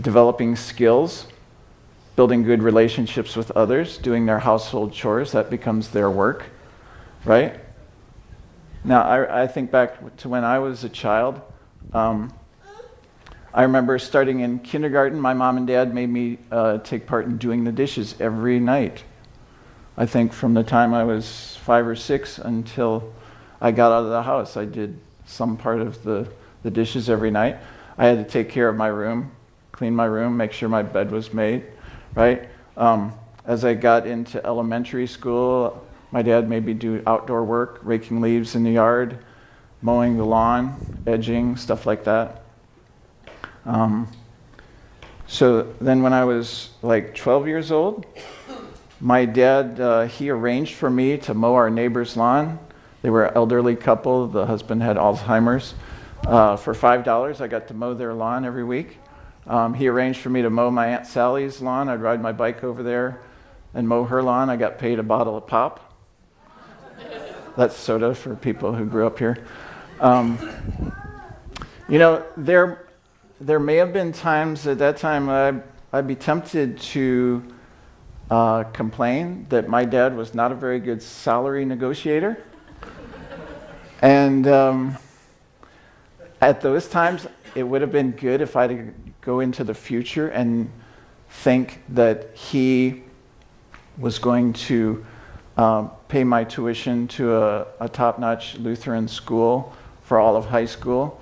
developing 0.01 0.57
skills, 0.57 1.27
building 2.17 2.43
good 2.43 2.63
relationships 2.63 3.37
with 3.37 3.51
others, 3.53 3.99
doing 3.99 4.27
their 4.27 4.39
household 4.39 4.93
chores, 4.93 5.33
that 5.33 5.51
becomes 5.51 5.91
their 5.91 6.11
work, 6.11 6.47
right? 7.25 7.61
Now, 8.85 9.03
I, 9.03 9.43
I 9.43 9.47
think 9.47 9.71
back 9.71 10.17
to 10.19 10.29
when 10.29 10.45
I 10.45 10.59
was 10.59 10.83
a 10.85 10.89
child. 10.89 11.41
Um, 11.93 12.33
I 13.55 13.63
remember 13.63 13.99
starting 13.99 14.41
in 14.41 14.59
kindergarten, 14.59 15.21
my 15.21 15.35
mom 15.35 15.57
and 15.57 15.67
dad 15.67 15.95
made 15.95 16.09
me 16.09 16.39
uh, 16.51 16.79
take 16.79 17.07
part 17.07 17.27
in 17.27 17.39
doing 17.39 17.65
the 17.65 17.73
dishes 17.73 18.15
every 18.21 18.59
night 18.59 19.03
I 19.99 20.05
think 20.05 20.33
from 20.35 20.53
the 20.53 20.63
time 20.63 20.93
I 20.93 21.05
was 21.05 21.57
five 21.65 21.87
or 21.87 21.97
six 21.97 22.39
until 22.39 23.15
I 23.63 23.71
got 23.71 23.93
out 23.93 24.05
of 24.05 24.11
the 24.11 24.23
house, 24.23 24.57
I 24.59 24.67
did 24.67 24.99
some 25.25 25.57
part 25.57 25.81
of 25.81 26.03
the, 26.03 26.29
the 26.63 26.71
dishes 26.71 27.09
every 27.09 27.31
night. 27.31 27.57
I 27.97 28.07
had 28.07 28.19
to 28.19 28.31
take 28.31 28.51
care 28.51 28.69
of 28.69 28.77
my 28.77 28.89
room, 28.89 29.33
clean 29.73 29.97
my 29.97 30.05
room, 30.05 30.37
make 30.37 30.53
sure 30.53 30.69
my 30.69 30.83
bed 30.83 31.11
was 31.11 31.33
made, 31.33 31.65
right? 32.17 32.49
Um, 32.77 33.13
as 33.45 33.65
I 33.65 33.75
got 33.75 34.07
into 34.07 34.45
elementary 34.45 35.07
school, 35.07 35.87
my 36.11 36.23
dad 36.23 36.49
made 36.49 36.65
me 36.65 36.75
do 36.75 37.03
outdoor 37.07 37.45
work, 37.45 37.79
raking 37.83 38.21
leaves 38.21 38.57
in 38.57 38.65
the 38.65 38.73
yard, 38.73 39.19
mowing 39.83 40.17
the 40.17 40.25
lawn, 40.25 41.03
edging, 41.07 41.57
stuff 41.57 41.87
like 41.87 42.03
that. 42.05 42.43
Um, 43.65 44.09
so 45.29 45.75
then, 45.81 46.03
when 46.03 46.13
I 46.13 46.25
was 46.25 46.71
like 46.83 47.15
12 47.15 47.47
years 47.47 47.71
old, 47.71 48.07
my 49.01 49.25
dad 49.25 49.79
uh, 49.79 50.07
he 50.07 50.31
arranged 50.31 50.75
for 50.75 50.89
me 50.89 51.19
to 51.19 51.35
mow 51.35 51.55
our 51.55 51.69
neighbor's 51.69 52.17
lawn. 52.17 52.59
They 53.03 53.11
were 53.11 53.27
an 53.27 53.35
elderly 53.35 53.77
couple. 53.77 54.27
The 54.27 54.47
husband 54.47 54.83
had 54.83 54.97
Alzheimer's. 54.97 55.75
Uh, 56.27 56.57
for 56.57 56.75
five 56.75 57.05
dollars, 57.05 57.41
I 57.41 57.47
got 57.47 57.69
to 57.69 57.75
mow 57.75 57.93
their 57.95 58.15
lawn 58.15 58.45
every 58.45 58.65
week. 58.65 58.99
Um, 59.47 59.75
he 59.75 59.89
arranged 59.89 60.21
for 60.21 60.31
me 60.31 60.43
to 60.43 60.51
mow 60.51 60.71
my 60.71 60.89
aunt 60.89 61.07
Sally's 61.07 61.61
lawn. 61.61 61.89
I'd 61.89 62.01
ride 62.01 62.21
my 62.21 62.33
bike 62.33 62.65
over 62.65 62.83
there 62.83 63.23
and 63.75 63.87
mow 63.87 64.05
her 64.05 64.23
lawn. 64.23 64.51
I 64.51 64.57
got 64.57 64.79
paid 64.79 64.99
a 64.99 65.03
bottle 65.03 65.37
of 65.37 65.47
pop. 65.47 65.93
That's 67.57 67.77
soda 67.77 68.15
for 68.15 68.35
people 68.35 68.75
who 68.75 68.85
grew 68.85 69.07
up 69.07 69.19
here. 69.19 69.47
Um, 70.01 70.93
you 71.89 71.99
know, 71.99 72.25
there 72.37 72.87
there 73.41 73.61
may 73.61 73.77
have 73.77 73.93
been 73.93 74.13
times 74.13 74.67
at 74.67 74.79
that 74.79 74.97
time 74.97 75.29
I'd, 75.29 75.63
I'd 75.93 76.07
be 76.07 76.15
tempted 76.15 76.79
to 76.81 77.45
uh, 78.31 78.65
complain 78.65 79.47
that 79.51 79.69
my 79.69 79.85
dad 79.85 80.17
was 80.17 80.35
not 80.35 80.53
a 80.53 80.55
very 80.55 80.81
good 80.81 81.03
salary 81.03 81.65
negotiator. 81.65 82.43
and 84.03 84.49
um, 84.49 84.97
at 86.41 86.61
those 86.61 86.89
times, 86.89 87.27
it 87.55 87.63
would 87.63 87.83
have 87.83 87.93
been 87.93 88.11
good 88.11 88.41
if 88.41 88.57
I 88.57 88.69
could 88.69 89.06
go 89.27 89.41
into 89.41 89.65
the 89.65 89.75
future 89.75 90.29
and 90.29 90.71
think 91.29 91.83
that 91.89 92.35
he 92.35 93.03
was 93.99 94.21
going 94.21 94.53
to 94.53 95.05
um, 95.57 95.91
pay 96.07 96.23
my 96.23 96.45
tuition 96.45 97.09
to 97.09 97.35
a, 97.35 97.67
a 97.81 97.89
top 97.89 98.21
notch 98.21 98.57
Lutheran 98.57 99.09
school 99.09 99.75
for 100.03 100.21
all 100.21 100.37
of 100.37 100.47
high 100.47 100.65
school 100.65 101.21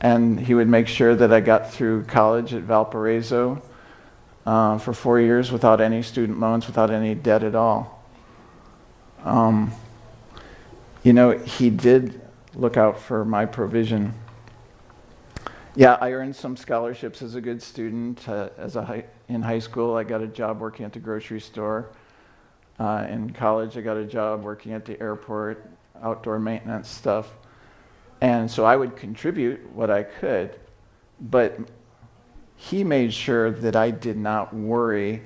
and 0.00 0.40
he 0.40 0.54
would 0.54 0.68
make 0.68 0.88
sure 0.88 1.14
that 1.14 1.32
I 1.32 1.40
got 1.40 1.72
through 1.72 2.04
college 2.04 2.52
at 2.52 2.62
Valparaiso 2.62 3.62
uh, 4.44 4.78
for 4.78 4.92
four 4.92 5.20
years 5.20 5.52
without 5.52 5.80
any 5.80 6.02
student 6.02 6.40
loans, 6.40 6.66
without 6.66 6.90
any 6.90 7.14
debt 7.14 7.44
at 7.44 7.54
all. 7.54 8.04
Um, 9.24 9.72
you 11.04 11.12
know, 11.12 11.38
he 11.38 11.70
did 11.70 12.20
look 12.54 12.76
out 12.76 12.98
for 12.98 13.24
my 13.24 13.46
provision. 13.46 14.14
Yeah, 15.78 15.98
I 16.00 16.12
earned 16.12 16.34
some 16.34 16.56
scholarships 16.56 17.20
as 17.20 17.34
a 17.34 17.40
good 17.42 17.62
student. 17.62 18.26
Uh, 18.26 18.48
as 18.56 18.76
a 18.76 18.82
high, 18.82 19.04
in 19.28 19.42
high 19.42 19.58
school, 19.58 19.94
I 19.94 20.04
got 20.04 20.22
a 20.22 20.26
job 20.26 20.58
working 20.58 20.86
at 20.86 20.94
the 20.94 20.98
grocery 20.98 21.38
store. 21.38 21.90
Uh, 22.78 23.06
in 23.10 23.30
college, 23.34 23.76
I 23.76 23.82
got 23.82 23.98
a 23.98 24.06
job 24.06 24.42
working 24.42 24.72
at 24.72 24.86
the 24.86 24.98
airport, 25.02 25.70
outdoor 26.02 26.38
maintenance 26.38 26.88
stuff. 26.88 27.30
And 28.22 28.50
so 28.50 28.64
I 28.64 28.74
would 28.74 28.96
contribute 28.96 29.70
what 29.72 29.90
I 29.90 30.02
could, 30.02 30.58
but 31.20 31.58
he 32.56 32.82
made 32.82 33.12
sure 33.12 33.50
that 33.50 33.76
I 33.76 33.90
did 33.90 34.16
not 34.16 34.54
worry 34.54 35.24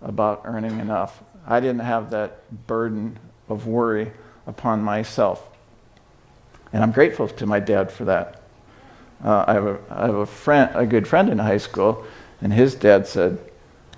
about 0.00 0.42
earning 0.44 0.80
enough. 0.80 1.22
I 1.46 1.60
didn't 1.60 1.82
have 1.82 2.10
that 2.10 2.66
burden 2.66 3.20
of 3.48 3.68
worry 3.68 4.10
upon 4.48 4.82
myself. 4.82 5.48
And 6.72 6.82
I'm 6.82 6.90
grateful 6.90 7.28
to 7.28 7.46
my 7.46 7.60
dad 7.60 7.92
for 7.92 8.04
that. 8.06 8.41
Uh, 9.24 9.44
I, 9.46 9.52
have 9.54 9.66
a, 9.66 9.78
I 9.90 10.06
have 10.06 10.14
a 10.16 10.26
friend, 10.26 10.70
a 10.74 10.84
good 10.84 11.06
friend 11.06 11.28
in 11.28 11.38
high 11.38 11.58
school, 11.58 12.04
and 12.40 12.52
his 12.52 12.74
dad 12.74 13.06
said, 13.06 13.38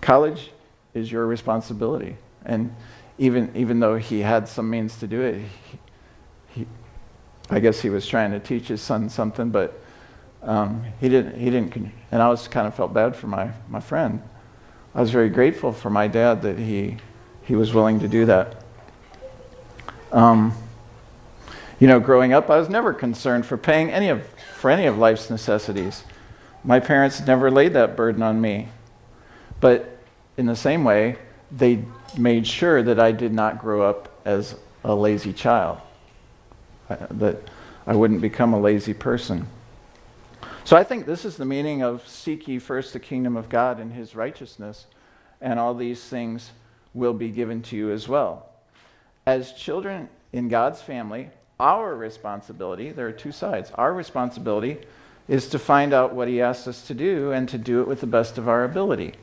"College 0.01 0.51
is 0.93 1.11
your 1.11 1.27
responsibility." 1.27 2.17
And 2.45 2.75
even 3.17 3.51
even 3.55 3.81
though 3.81 3.97
he 3.97 4.21
had 4.21 4.49
some 4.49 4.69
means 4.69 4.99
to 4.99 5.07
do 5.07 5.23
it, 5.23 5.37
he, 5.37 6.61
he, 6.61 6.67
I 7.49 7.61
guess 7.61 7.81
he 7.81 7.89
was 7.89 8.07
trying 8.07 8.33
to 8.33 8.41
teach 8.41 8.69
his 8.69 8.83
son 8.83 9.09
something, 9.09 9.51
but 9.51 9.81
um, 10.43 10.85
he 11.01 11.09
didn't. 11.09 11.39
He 11.39 11.47
didn't. 11.47 11.91
And 12.13 12.21
I 12.23 12.29
was 12.29 12.47
kind 12.49 12.67
of 12.67 12.75
felt 12.75 12.93
bad 12.93 13.17
for 13.17 13.27
my 13.27 13.51
my 13.69 13.81
friend. 13.81 14.23
I 14.95 15.01
was 15.01 15.11
very 15.11 15.31
grateful 15.31 15.73
for 15.73 15.89
my 15.89 16.07
dad 16.07 16.43
that 16.43 16.59
he 16.59 16.99
he 17.45 17.55
was 17.57 17.73
willing 17.73 18.01
to 18.01 18.09
do 18.09 18.27
that. 18.27 18.57
Um, 20.13 20.55
you 21.85 21.89
know, 21.89 22.01
growing 22.01 22.33
up, 22.33 22.49
I 22.49 22.57
was 22.57 22.71
never 22.71 22.95
concerned 22.95 23.45
for 23.45 23.59
paying 23.59 23.91
any 23.91 24.09
of 24.09 24.27
for 24.57 24.71
any 24.71 24.87
of 24.87 24.97
life's 24.97 25.29
necessities. 25.29 26.03
My 26.65 26.81
parents 26.81 27.21
never 27.27 27.51
laid 27.51 27.75
that 27.75 27.95
burden 27.95 28.23
on 28.23 28.41
me. 28.41 28.71
But 29.61 29.99
in 30.39 30.47
the 30.47 30.57
same 30.57 30.83
way, 30.83 31.19
they 31.53 31.85
made 32.17 32.47
sure 32.47 32.83
that 32.83 32.99
I 32.99 33.13
did 33.13 33.35
not 33.35 33.59
grow 33.59 33.83
up 33.83 34.19
as 34.25 34.57
a 34.83 34.95
lazy 34.95 35.35
child 35.35 35.77
uh, 36.89 36.97
that 37.11 37.37
I 37.87 37.95
wouldn't 37.95 38.23
become 38.23 38.55
a 38.55 38.61
lazy 38.61 38.95
person. 38.95 39.47
So 40.65 40.79
I 40.79 40.85
think 40.85 41.05
this 41.05 41.27
is 41.27 41.37
the 41.37 41.45
meaning 41.45 41.83
of 41.83 42.09
seek 42.09 42.49
ye 42.49 42.61
first 42.61 42.95
the 42.95 42.99
kingdom 42.99 43.37
of 43.37 43.51
God 43.51 43.79
and 43.79 43.93
his 43.93 44.17
righteousness, 44.17 44.87
and 45.43 45.59
all 45.59 45.75
these 45.75 46.03
things 46.03 46.51
will 46.95 47.13
be 47.13 47.29
given 47.29 47.61
to 47.61 47.77
you 47.77 47.91
as 47.91 48.09
well. 48.09 48.49
As 49.27 49.53
children 49.53 50.09
in 50.33 50.49
God's 50.49 50.81
family, 50.81 51.29
our 51.65 51.97
responsibility, 51.97 52.93
there 52.93 53.07
are 53.07 53.13
two 53.13 53.33
sides. 53.33 53.73
Our 53.75 53.95
responsibility 53.95 54.77
is 55.29 55.49
to 55.49 55.59
find 55.59 55.95
out 55.95 56.15
what 56.15 56.29
he 56.29 56.43
asks 56.43 56.69
us 56.69 56.87
to 56.89 56.95
do 56.95 57.33
and 57.33 57.49
to 57.49 57.57
do 57.57 57.81
it 57.81 57.89
with 57.89 58.03
the 58.03 58.07
best 58.07 58.37
of 58.37 58.51
our 58.51 58.65
ability. 58.65 59.15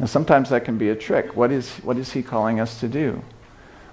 Now, 0.00 0.06
sometimes 0.06 0.50
that 0.50 0.64
can 0.64 0.76
be 0.76 0.88
a 0.88 0.96
trick. 0.96 1.36
What 1.36 1.52
is, 1.52 1.76
what 1.76 1.96
is 1.98 2.12
he 2.12 2.24
calling 2.24 2.58
us 2.58 2.80
to 2.80 2.88
do? 2.88 3.22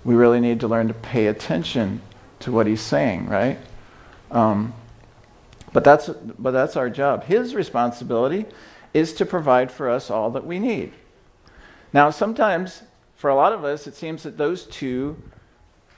We 0.04 0.16
really 0.16 0.40
need 0.40 0.60
to 0.62 0.68
learn 0.68 0.88
to 0.88 0.96
pay 0.96 1.28
attention 1.28 2.02
to 2.40 2.52
what 2.52 2.66
he's 2.66 2.82
saying, 2.82 3.28
right? 3.28 3.60
Um, 4.32 4.74
but 5.74 5.84
that's 5.84 6.08
but 6.08 6.52
that's 6.52 6.76
our 6.76 6.90
job. 6.90 7.26
His 7.26 7.54
responsibility 7.54 8.46
is 8.94 9.14
to 9.14 9.26
provide 9.26 9.72
for 9.72 9.90
us 9.90 10.10
all 10.10 10.32
that 10.32 10.46
we 10.46 10.58
need. 10.60 10.94
Now, 11.94 12.10
sometimes 12.10 12.84
for 13.16 13.30
a 13.30 13.36
lot 13.36 13.54
of 13.54 13.64
us, 13.64 13.86
it 13.86 13.96
seems 13.96 14.24
that 14.24 14.38
those 14.38 14.64
two 14.64 15.22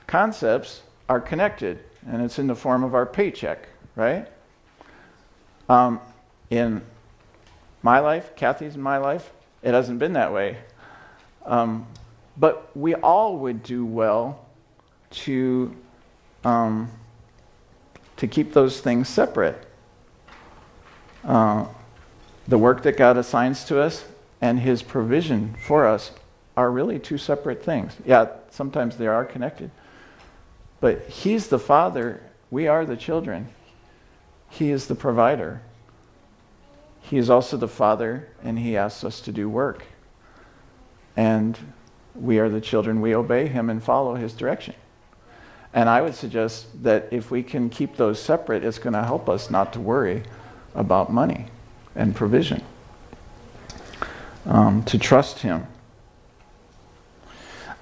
concepts 0.06 0.82
are 1.10 1.20
connected, 1.20 1.80
and 2.06 2.22
it's 2.22 2.38
in 2.38 2.46
the 2.46 2.54
form 2.54 2.84
of 2.84 2.94
our 2.94 3.04
paycheck, 3.04 3.68
right? 3.96 4.28
Um, 5.68 5.98
in 6.50 6.82
my 7.82 7.98
life, 7.98 8.36
Kathy's 8.36 8.76
in 8.76 8.80
my 8.80 8.98
life, 8.98 9.32
it 9.60 9.74
hasn't 9.74 9.98
been 9.98 10.12
that 10.12 10.32
way. 10.32 10.58
Um, 11.44 11.88
but 12.36 12.70
we 12.76 12.94
all 12.94 13.38
would 13.38 13.64
do 13.64 13.84
well 13.84 14.46
to 15.10 15.76
um, 16.44 16.88
to 18.16 18.28
keep 18.28 18.52
those 18.52 18.80
things 18.80 19.08
separate. 19.08 19.66
Uh, 21.24 21.66
the 22.46 22.56
work 22.56 22.84
that 22.84 22.96
God 22.96 23.16
assigns 23.16 23.64
to 23.64 23.80
us 23.80 24.04
and 24.40 24.60
His 24.60 24.80
provision 24.80 25.56
for 25.66 25.88
us 25.88 26.12
are 26.56 26.70
really 26.70 27.00
two 27.00 27.18
separate 27.18 27.64
things. 27.64 27.96
Yeah, 28.06 28.28
sometimes 28.50 28.96
they 28.96 29.08
are 29.08 29.24
connected. 29.24 29.72
But 30.80 31.02
He's 31.08 31.48
the 31.48 31.58
Father, 31.58 32.22
we 32.50 32.66
are 32.66 32.84
the 32.84 32.96
children. 32.96 33.48
He 34.48 34.70
is 34.70 34.86
the 34.86 34.94
provider. 34.94 35.62
He 37.02 37.18
is 37.18 37.30
also 37.30 37.56
the 37.56 37.68
Father, 37.68 38.28
and 38.42 38.58
He 38.58 38.76
asks 38.76 39.04
us 39.04 39.20
to 39.22 39.32
do 39.32 39.48
work. 39.48 39.84
And 41.16 41.58
we 42.14 42.38
are 42.38 42.48
the 42.48 42.60
children, 42.60 43.00
we 43.00 43.14
obey 43.14 43.46
Him 43.46 43.70
and 43.70 43.82
follow 43.82 44.14
His 44.14 44.32
direction. 44.32 44.74
And 45.72 45.88
I 45.88 46.02
would 46.02 46.14
suggest 46.14 46.82
that 46.82 47.08
if 47.12 47.30
we 47.30 47.42
can 47.42 47.70
keep 47.70 47.96
those 47.96 48.20
separate, 48.20 48.64
it's 48.64 48.78
going 48.78 48.94
to 48.94 49.04
help 49.04 49.28
us 49.28 49.50
not 49.50 49.72
to 49.74 49.80
worry 49.80 50.24
about 50.74 51.12
money 51.12 51.46
and 51.94 52.14
provision, 52.14 52.62
um, 54.46 54.82
to 54.84 54.98
trust 54.98 55.40
Him. 55.40 55.66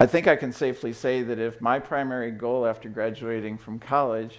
I 0.01 0.07
think 0.07 0.29
I 0.29 0.37
can 0.37 0.53
safely 0.53 0.93
say 0.93 1.23
that 1.25 1.41
if 1.41 1.61
my 1.61 1.81
primary 1.81 2.31
goal 2.31 2.67
after 2.67 2.89
graduating 2.89 3.59
from 3.59 3.81
college 3.81 4.39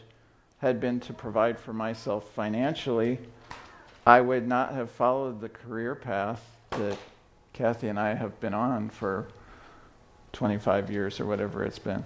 had 0.60 0.80
been 0.80 1.02
to 1.02 1.12
provide 1.12 1.60
for 1.60 1.74
myself 1.74 2.32
financially, 2.32 3.20
I 4.06 4.22
would 4.22 4.48
not 4.48 4.74
have 4.74 4.90
followed 4.90 5.42
the 5.42 5.50
career 5.50 5.96
path 5.96 6.42
that 6.72 6.98
Kathy 7.52 7.90
and 7.90 8.00
I 8.00 8.14
have 8.14 8.40
been 8.40 8.54
on 8.54 8.90
for 8.90 9.28
25 10.32 10.90
years 10.90 11.20
or 11.20 11.26
whatever 11.26 11.66
it's 11.66 11.80
been. 11.80 12.06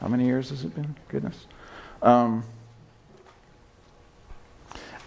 How 0.00 0.08
many 0.08 0.26
years 0.26 0.50
has 0.50 0.64
it 0.64 0.74
been? 0.74 0.96
Goodness. 1.06 1.46
Um, 2.02 2.42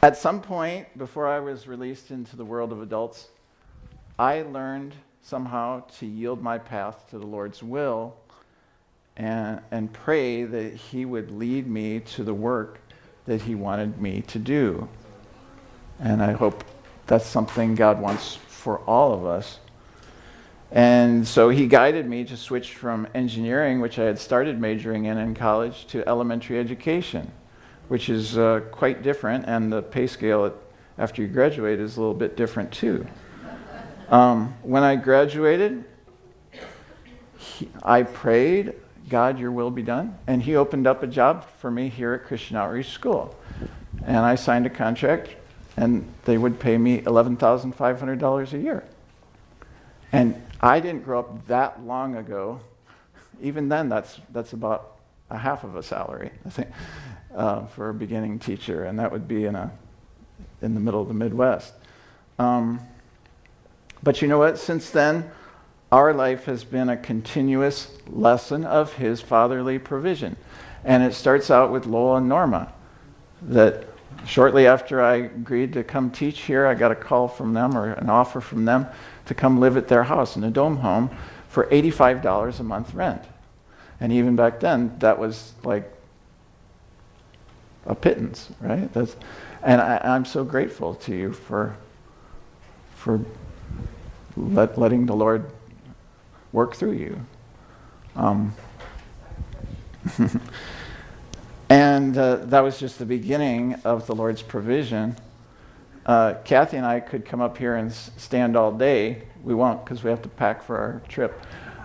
at 0.02 0.16
some 0.16 0.42
point 0.42 0.98
before 0.98 1.28
I 1.28 1.42
was 1.42 1.68
released 1.68 2.12
into 2.12 2.38
the 2.38 2.46
world 2.46 2.72
of 2.72 2.82
adults, 2.82 3.28
I 4.18 4.44
learned 4.44 4.94
somehow 5.21 5.84
to 5.99 6.05
yield 6.05 6.41
my 6.41 6.57
path 6.57 7.10
to 7.10 7.19
the 7.19 7.25
Lord's 7.25 7.62
will 7.62 8.15
and, 9.17 9.62
and 9.71 9.91
pray 9.91 10.43
that 10.43 10.73
He 10.73 11.05
would 11.05 11.31
lead 11.31 11.67
me 11.67 11.99
to 11.99 12.23
the 12.23 12.34
work 12.34 12.79
that 13.25 13.41
He 13.41 13.55
wanted 13.55 14.01
me 14.01 14.21
to 14.23 14.39
do. 14.39 14.88
And 15.99 16.23
I 16.23 16.31
hope 16.31 16.63
that's 17.07 17.25
something 17.25 17.75
God 17.75 18.01
wants 18.01 18.36
for 18.47 18.79
all 18.79 19.13
of 19.13 19.25
us. 19.25 19.60
And 20.71 21.27
so 21.27 21.49
he 21.49 21.67
guided 21.67 22.07
me 22.07 22.23
to 22.25 22.38
switch 22.38 22.75
from 22.75 23.05
engineering, 23.13 23.81
which 23.81 23.99
I 23.99 24.05
had 24.05 24.17
started 24.17 24.60
majoring 24.60 25.05
in 25.05 25.17
in 25.17 25.36
college, 25.36 25.86
to 25.88 26.07
elementary 26.07 26.57
education, 26.57 27.29
which 27.89 28.10
is 28.10 28.38
uh, 28.38 28.62
quite 28.71 29.03
different, 29.03 29.45
and 29.47 29.71
the 29.71 29.81
pay 29.81 30.07
scale 30.07 30.53
after 30.97 31.21
you 31.21 31.27
graduate 31.27 31.81
is 31.81 31.97
a 31.97 31.99
little 31.99 32.15
bit 32.15 32.38
different 32.38 32.71
too. 32.71 33.05
Um, 34.12 34.54
when 34.62 34.84
I 34.84 34.97
graduated, 34.97 35.86
he, 37.38 37.69
I 37.82 38.04
prayed, 38.04 38.74
God, 39.08 39.39
your 39.39 39.54
will 39.54 39.71
be 39.71 39.84
done, 39.84 40.17
and 40.28 40.43
he 40.43 40.58
opened 40.58 40.86
up 40.86 41.02
a 41.02 41.08
job 41.08 41.47
for 41.60 41.71
me 41.71 41.88
here 41.88 42.13
at 42.13 42.26
Christian 42.26 42.58
Outreach 42.58 42.89
School. 42.89 43.34
And 44.06 44.17
I 44.17 44.36
signed 44.36 44.65
a 44.65 44.69
contract, 44.69 45.30
and 45.78 46.06
they 46.26 46.38
would 46.38 46.60
pay 46.60 46.78
me 46.78 47.00
$11,500 47.04 48.54
a 48.54 48.58
year. 48.58 48.84
And 50.12 50.41
I 50.60 50.82
didn't 50.82 51.06
grow 51.06 51.19
up 51.19 51.47
that 51.47 51.82
long 51.82 52.17
ago. 52.17 52.60
Even 53.41 53.69
then, 53.69 53.88
that's, 53.88 54.19
that's 54.34 54.52
about 54.52 54.97
a 55.30 55.38
half 55.38 55.63
of 55.63 55.78
a 55.78 55.84
salary, 55.84 56.32
I 56.45 56.50
think, 56.50 56.69
uh, 57.34 57.65
for 57.67 57.88
a 57.88 57.93
beginning 57.93 58.39
teacher, 58.39 58.84
and 58.84 59.00
that 59.00 59.10
would 59.10 59.30
be 59.30 59.45
in, 59.45 59.56
a, 59.56 59.71
in 60.62 60.74
the 60.74 60.82
middle 60.82 61.02
of 61.02 61.08
the 61.08 61.13
Midwest. 61.13 61.74
Um, 62.38 62.82
but 64.04 64.22
you 64.22 64.28
know 64.28 64.40
what? 64.40 64.58
Since 64.58 64.90
then, 64.90 65.32
our 65.92 66.14
life 66.14 66.46
has 66.46 66.64
been 66.64 66.90
a 66.90 66.98
continuous 66.98 67.92
lesson 68.08 68.66
of 68.66 68.94
His 68.94 69.22
fatherly 69.22 69.78
provision. 69.78 70.38
And 70.84 71.04
it 71.04 71.14
starts 71.14 71.52
out 71.52 71.72
with 71.72 71.86
Lowell 71.86 72.16
and 72.16 72.30
Norma. 72.30 72.74
That 73.42 73.88
shortly 74.26 74.68
after 74.68 75.02
I 75.02 75.16
agreed 75.16 75.74
to 75.74 75.84
come 75.84 76.10
teach 76.12 76.42
here, 76.42 76.66
I 76.66 76.74
got 76.74 76.92
a 76.92 76.96
call 76.96 77.28
from 77.28 77.54
them 77.54 77.78
or 77.78 77.94
an 77.94 78.10
offer 78.10 78.42
from 78.42 78.66
them 78.66 78.88
to 79.26 79.34
come 79.34 79.60
live 79.60 79.78
at 79.78 79.88
their 79.88 80.04
house 80.04 80.36
in 80.36 80.44
a 80.44 80.52
dome 80.52 80.78
home 80.78 81.10
for 81.48 81.66
$85 81.68 82.60
a 82.60 82.64
month 82.64 82.94
rent. 82.94 83.24
And 84.00 84.12
even 84.12 84.36
back 84.36 84.60
then, 84.60 84.98
that 85.00 85.20
was 85.20 85.54
like 85.64 85.92
a 87.86 87.94
pittance, 87.94 88.50
right? 88.60 88.92
That's, 88.94 89.16
and 89.62 89.82
I, 89.82 90.16
am 90.16 90.26
so 90.26 90.44
grateful 90.44 90.96
to 90.96 91.16
you 91.16 91.34
for, 91.34 91.76
for 92.96 93.20
let, 94.36 94.78
letting 94.78 95.06
the 95.06 95.15
Lord 95.15 95.50
work 96.52 96.76
through 96.76 96.94
you. 96.94 97.20
Um, 98.15 98.54
and 101.70 102.17
uh, 102.17 102.38
that 102.38 102.62
was 102.62 102.80
just 102.80 103.00
the 103.00 103.06
beginning 103.06 103.76
of 103.86 104.08
the 104.08 104.15
Lord's 104.15 104.41
provision 104.41 105.15
uh, 106.06 106.36
Kathy 106.44 106.78
and 106.78 106.86
I 106.86 107.00
could 107.00 107.26
come 107.26 107.41
up 107.41 107.58
here 107.58 107.76
and 107.76 107.94
stand 107.94 108.56
all 108.56 108.72
day. 108.72 109.24
We 109.44 109.54
won't 109.54 109.84
because 109.84 110.04
we 110.04 110.10
have 110.10 110.22
to 110.24 110.30
pack 110.30 110.63
for 110.63 110.78
our 110.78 111.02
trip. 111.08 111.39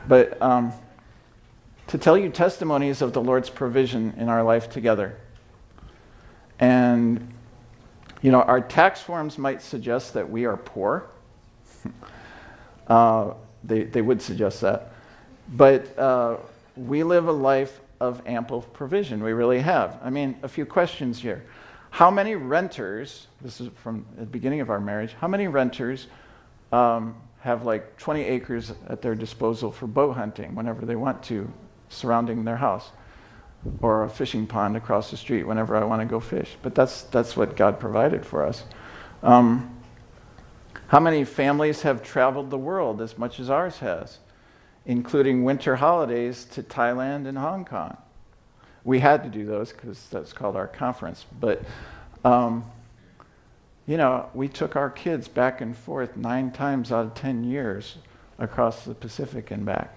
But 0.09 0.41
um, 0.41 0.73
to 1.89 1.99
tell 1.99 2.17
you 2.17 2.31
testimonies 2.31 3.03
of 3.03 3.13
the 3.13 3.21
Lord's 3.21 3.51
provision 3.51 4.15
in 4.17 4.29
our 4.29 4.43
life 4.43 4.71
together. 4.71 5.17
And, 6.59 7.33
you 8.23 8.31
know, 8.31 8.41
our 8.43 8.61
tax 8.61 9.03
forms 9.03 9.37
might 9.37 9.61
suggest 9.61 10.15
that 10.15 10.31
we 10.31 10.47
are 10.47 10.57
poor. 10.57 11.07
uh, 12.87 13.35
they, 13.65 13.85
they 13.85 14.03
would 14.03 14.23
suggest 14.23 14.61
that. 14.61 14.93
But 15.49 15.99
uh, 15.99 16.37
we 16.77 17.03
live 17.03 17.29
a 17.29 17.33
life 17.33 17.81
of 18.01 18.23
ample 18.27 18.63
provision. 18.63 19.23
We 19.23 19.33
really 19.33 19.61
have. 19.61 19.99
I 20.03 20.11
mean, 20.11 20.37
a 20.43 20.49
few 20.49 20.67
questions 20.67 21.21
here. 21.21 21.45
How 21.91 22.11
many 22.11 22.35
renters, 22.35 23.27
this 23.41 23.61
is 23.61 23.71
from 23.77 24.05
the 24.19 24.27
beginning 24.27 24.61
of 24.61 24.71
our 24.71 24.81
marriage, 24.81 25.15
how 25.19 25.29
many 25.29 25.49
renters 25.49 26.09
um, 26.73 27.17
have 27.41 27.65
like 27.65 27.97
20 27.97 28.23
acres 28.23 28.73
at 28.89 29.01
their 29.01 29.15
disposal 29.15 29.73
for 29.73 29.87
boat 29.87 30.17
hunting 30.17 30.55
whenever 30.55 30.85
they 30.85 30.97
want 30.97 31.23
to, 31.25 31.51
surrounding 31.89 32.45
their 32.45 32.57
house? 32.57 32.91
Or 33.81 34.05
a 34.05 34.11
fishing 34.11 34.47
pond 34.47 34.77
across 34.77 35.11
the 35.11 35.17
street 35.17 35.45
whenever 35.45 35.77
I 35.77 35.85
want 35.85 36.01
to 36.03 36.07
go 36.07 36.21
fish. 36.21 36.57
But 36.63 36.75
that's, 36.75 37.03
that's 37.03 37.37
what 37.37 37.57
God 37.57 37.81
provided 37.81 38.25
for 38.25 38.45
us. 38.45 38.63
Um, 39.23 39.76
how 40.89 41.01
many 41.01 41.25
families 41.25 41.83
have 41.83 42.03
traveled 42.03 42.51
the 42.51 42.59
world 42.59 43.01
as 43.01 43.19
much 43.19 43.41
as 43.41 43.51
ours 43.51 43.79
has, 43.79 44.19
including 44.85 45.45
winter 45.45 45.77
holidays 45.77 46.45
to 46.53 46.63
Thailand 46.63 47.27
and 47.27 47.39
Hong 47.39 47.65
Kong? 47.65 47.97
we 48.87 49.01
had 49.01 49.25
to 49.25 49.29
do 49.29 49.45
those 49.45 49.73
because 49.73 50.07
that's 50.11 50.33
called 50.33 50.55
our 50.55 50.69
conference. 50.69 51.27
But, 51.41 51.61
um, 52.25 52.65
you 53.85 53.97
know, 53.97 54.31
we 54.33 54.47
took 54.47 54.77
our 54.77 54.91
kids 54.91 55.27
back 55.27 55.61
and 55.61 55.77
forth 55.77 56.17
nine 56.17 56.53
times 56.53 56.93
out 56.93 57.05
of 57.05 57.15
10 57.15 57.43
years 57.43 57.99
across 58.39 58.85
the 58.85 58.95
Pacific 58.95 59.51
and 59.51 59.67
back. 59.67 59.93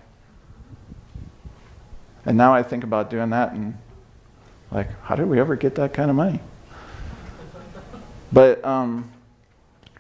And 2.26 2.36
now 2.36 2.54
I 2.54 2.64
think 2.64 2.84
about 2.84 3.12
doing 3.12 3.30
that 3.30 3.54
and, 3.54 3.78
like, 4.72 4.90
how 5.04 5.16
did 5.16 5.28
we 5.28 5.40
ever 5.40 5.56
get 5.56 5.76
that 5.76 5.94
kind 5.94 6.10
of 6.10 6.16
money? 6.16 6.40
But 8.32 8.64
um, 8.66 9.12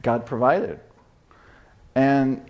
God 0.02 0.26
provided. 0.26 0.80
And 1.96 2.50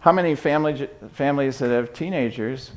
how 0.00 0.12
many 0.12 0.34
family, 0.34 0.88
families 1.12 1.58
that 1.58 1.70
have 1.70 1.92
teenagers 1.92 2.72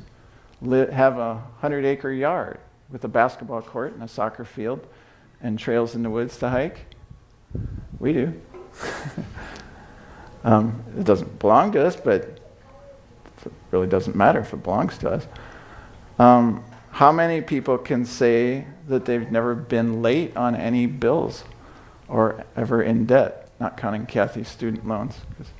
have 0.62 1.18
a 1.18 1.34
100 1.34 1.84
acre 1.84 2.10
yard 2.10 2.58
with 2.90 3.04
a 3.04 3.08
basketball 3.08 3.62
court 3.62 3.92
and 3.92 4.02
a 4.02 4.08
soccer 4.08 4.44
field 4.44 4.86
and 5.40 5.58
trails 5.58 5.94
in 5.94 6.02
the 6.02 6.10
woods 6.10 6.38
to 6.38 6.48
hike? 6.48 6.86
We 7.98 8.12
do. 8.12 8.40
um, 10.44 10.82
it 10.96 11.04
doesn't 11.04 11.38
belong 11.38 11.72
to 11.72 11.86
us, 11.86 11.96
but 11.96 12.40
it 13.44 13.52
really 13.70 13.86
doesn't 13.86 14.16
matter 14.16 14.40
if 14.40 14.52
it 14.52 14.62
belongs 14.62 14.98
to 14.98 15.10
us. 15.10 15.26
Um, 16.18 16.64
how 16.90 17.12
many 17.12 17.40
people 17.42 17.78
can 17.78 18.04
say 18.04 18.66
that 18.88 19.04
they've 19.04 19.30
never 19.30 19.54
been 19.54 20.02
late 20.02 20.36
on 20.36 20.56
any 20.56 20.86
bills 20.86 21.44
or 22.08 22.44
ever 22.56 22.82
in 22.82 23.06
debt, 23.06 23.50
not 23.60 23.76
counting 23.76 24.06
Kathy's 24.06 24.48
student 24.48 24.86
loans? 24.86 25.16
Because 25.30 25.52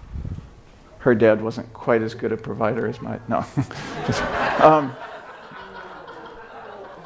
her 1.01 1.15
dad 1.15 1.41
wasn't 1.41 1.73
quite 1.73 2.03
as 2.03 2.15
good 2.15 2.33
a 2.33 2.37
provider 2.37 2.87
as 2.87 3.01
my 3.01 3.19
no. 3.29 3.45
Just, 4.07 4.23
um, 4.61 4.97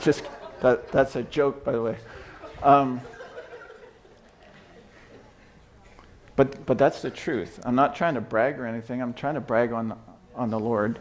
just 0.00 0.24
that, 0.60 0.90
that's 0.90 1.14
a 1.16 1.22
joke 1.22 1.64
by 1.64 1.72
the 1.72 1.82
way. 1.82 1.96
Um, 2.62 3.00
but 6.34 6.64
but 6.66 6.78
that's 6.78 7.02
the 7.02 7.10
truth. 7.10 7.60
I'm 7.64 7.74
not 7.74 7.94
trying 7.94 8.14
to 8.14 8.20
brag 8.20 8.58
or 8.58 8.66
anything. 8.66 9.00
I'm 9.00 9.14
trying 9.14 9.34
to 9.34 9.40
brag 9.40 9.72
on 9.72 9.96
on 10.34 10.50
the 10.50 10.58
lord 10.58 10.98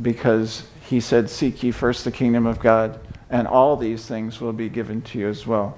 because 0.00 0.66
he 0.88 1.00
said 1.00 1.28
seek 1.28 1.62
ye 1.62 1.70
first 1.70 2.04
the 2.04 2.10
kingdom 2.10 2.46
of 2.46 2.58
god 2.58 2.98
and 3.28 3.46
all 3.46 3.76
these 3.76 4.06
things 4.06 4.40
will 4.40 4.52
be 4.52 4.68
given 4.68 5.02
to 5.02 5.18
you 5.18 5.28
as 5.28 5.46
well 5.46 5.76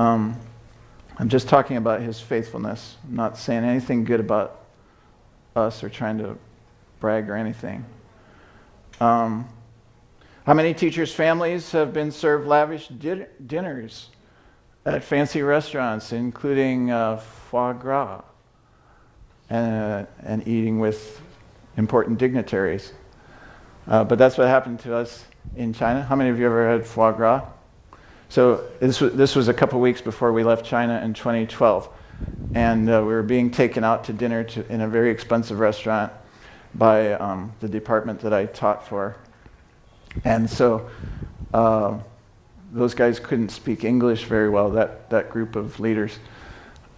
um, 0.00 0.36
i'm 1.18 1.28
just 1.28 1.48
talking 1.48 1.76
about 1.76 2.00
his 2.00 2.20
faithfulness 2.20 2.96
I'm 3.08 3.16
not 3.16 3.38
saying 3.38 3.64
anything 3.64 4.04
good 4.04 4.20
about 4.20 4.60
us 5.56 5.82
or 5.82 5.88
trying 5.88 6.18
to 6.18 6.36
brag 7.00 7.28
or 7.28 7.34
anything. 7.34 7.84
Um, 9.00 9.48
how 10.44 10.54
many 10.54 10.74
teachers' 10.74 11.12
families 11.12 11.72
have 11.72 11.92
been 11.92 12.10
served 12.10 12.46
lavish 12.46 12.88
di- 12.88 13.26
dinners 13.46 14.10
at 14.84 15.02
fancy 15.02 15.42
restaurants, 15.42 16.12
including 16.12 16.90
uh, 16.90 17.16
foie 17.18 17.72
gras 17.72 18.22
and, 19.48 20.06
uh, 20.06 20.10
and 20.22 20.46
eating 20.46 20.78
with 20.78 21.20
important 21.76 22.18
dignitaries? 22.18 22.92
Uh, 23.86 24.04
but 24.04 24.18
that's 24.18 24.36
what 24.38 24.46
happened 24.46 24.78
to 24.80 24.94
us 24.94 25.24
in 25.56 25.72
China. 25.72 26.02
How 26.02 26.16
many 26.16 26.30
of 26.30 26.38
you 26.38 26.46
ever 26.46 26.70
had 26.70 26.86
foie 26.86 27.12
gras? 27.12 27.44
So 28.30 28.62
this 28.78 29.00
was, 29.00 29.12
this 29.14 29.34
was 29.34 29.48
a 29.48 29.54
couple 29.54 29.80
weeks 29.80 30.00
before 30.00 30.32
we 30.32 30.44
left 30.44 30.64
China 30.64 31.00
in 31.02 31.14
2012 31.14 31.88
and 32.54 32.88
uh, 32.88 33.02
we 33.04 33.12
were 33.12 33.24
being 33.24 33.50
taken 33.50 33.82
out 33.82 34.04
to 34.04 34.12
dinner 34.12 34.44
to, 34.44 34.72
in 34.72 34.82
a 34.82 34.88
very 34.88 35.10
expensive 35.10 35.58
restaurant 35.58 36.12
by 36.76 37.14
um, 37.14 37.52
the 37.58 37.68
department 37.68 38.20
that 38.20 38.32
I 38.32 38.46
taught 38.46 38.86
for. 38.86 39.16
And 40.24 40.48
so 40.48 40.88
uh, 41.52 41.98
those 42.70 42.94
guys 42.94 43.18
couldn't 43.18 43.48
speak 43.48 43.82
English 43.82 44.26
very 44.26 44.48
well, 44.48 44.70
that, 44.70 45.10
that 45.10 45.30
group 45.30 45.56
of 45.56 45.80
leaders. 45.80 46.16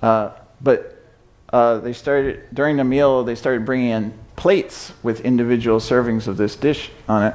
Uh, 0.02 0.32
but 0.60 1.02
uh, 1.50 1.78
they 1.78 1.94
started, 1.94 2.42
during 2.52 2.76
the 2.76 2.84
meal, 2.84 3.24
they 3.24 3.36
started 3.36 3.64
bringing 3.64 3.88
in 3.88 4.12
plates 4.36 4.92
with 5.02 5.22
individual 5.22 5.78
servings 5.78 6.26
of 6.26 6.36
this 6.36 6.56
dish 6.56 6.90
on 7.08 7.22
it, 7.22 7.34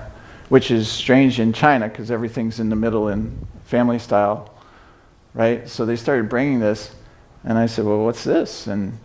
which 0.50 0.70
is 0.70 0.88
strange 0.88 1.40
in 1.40 1.52
China 1.52 1.88
because 1.88 2.12
everything's 2.12 2.60
in 2.60 2.70
the 2.70 2.76
middle 2.76 3.08
in 3.08 3.36
family 3.68 4.00
style, 4.00 4.50
right? 5.34 5.68
So 5.68 5.86
they 5.86 5.98
started 5.98 6.30
bringing 6.30 6.60
this. 6.60 6.96
And 7.44 7.58
I 7.58 7.66
said, 7.66 7.86
Well, 7.86 8.04
what's 8.04 8.24
this? 8.24 8.68
And 8.68 8.98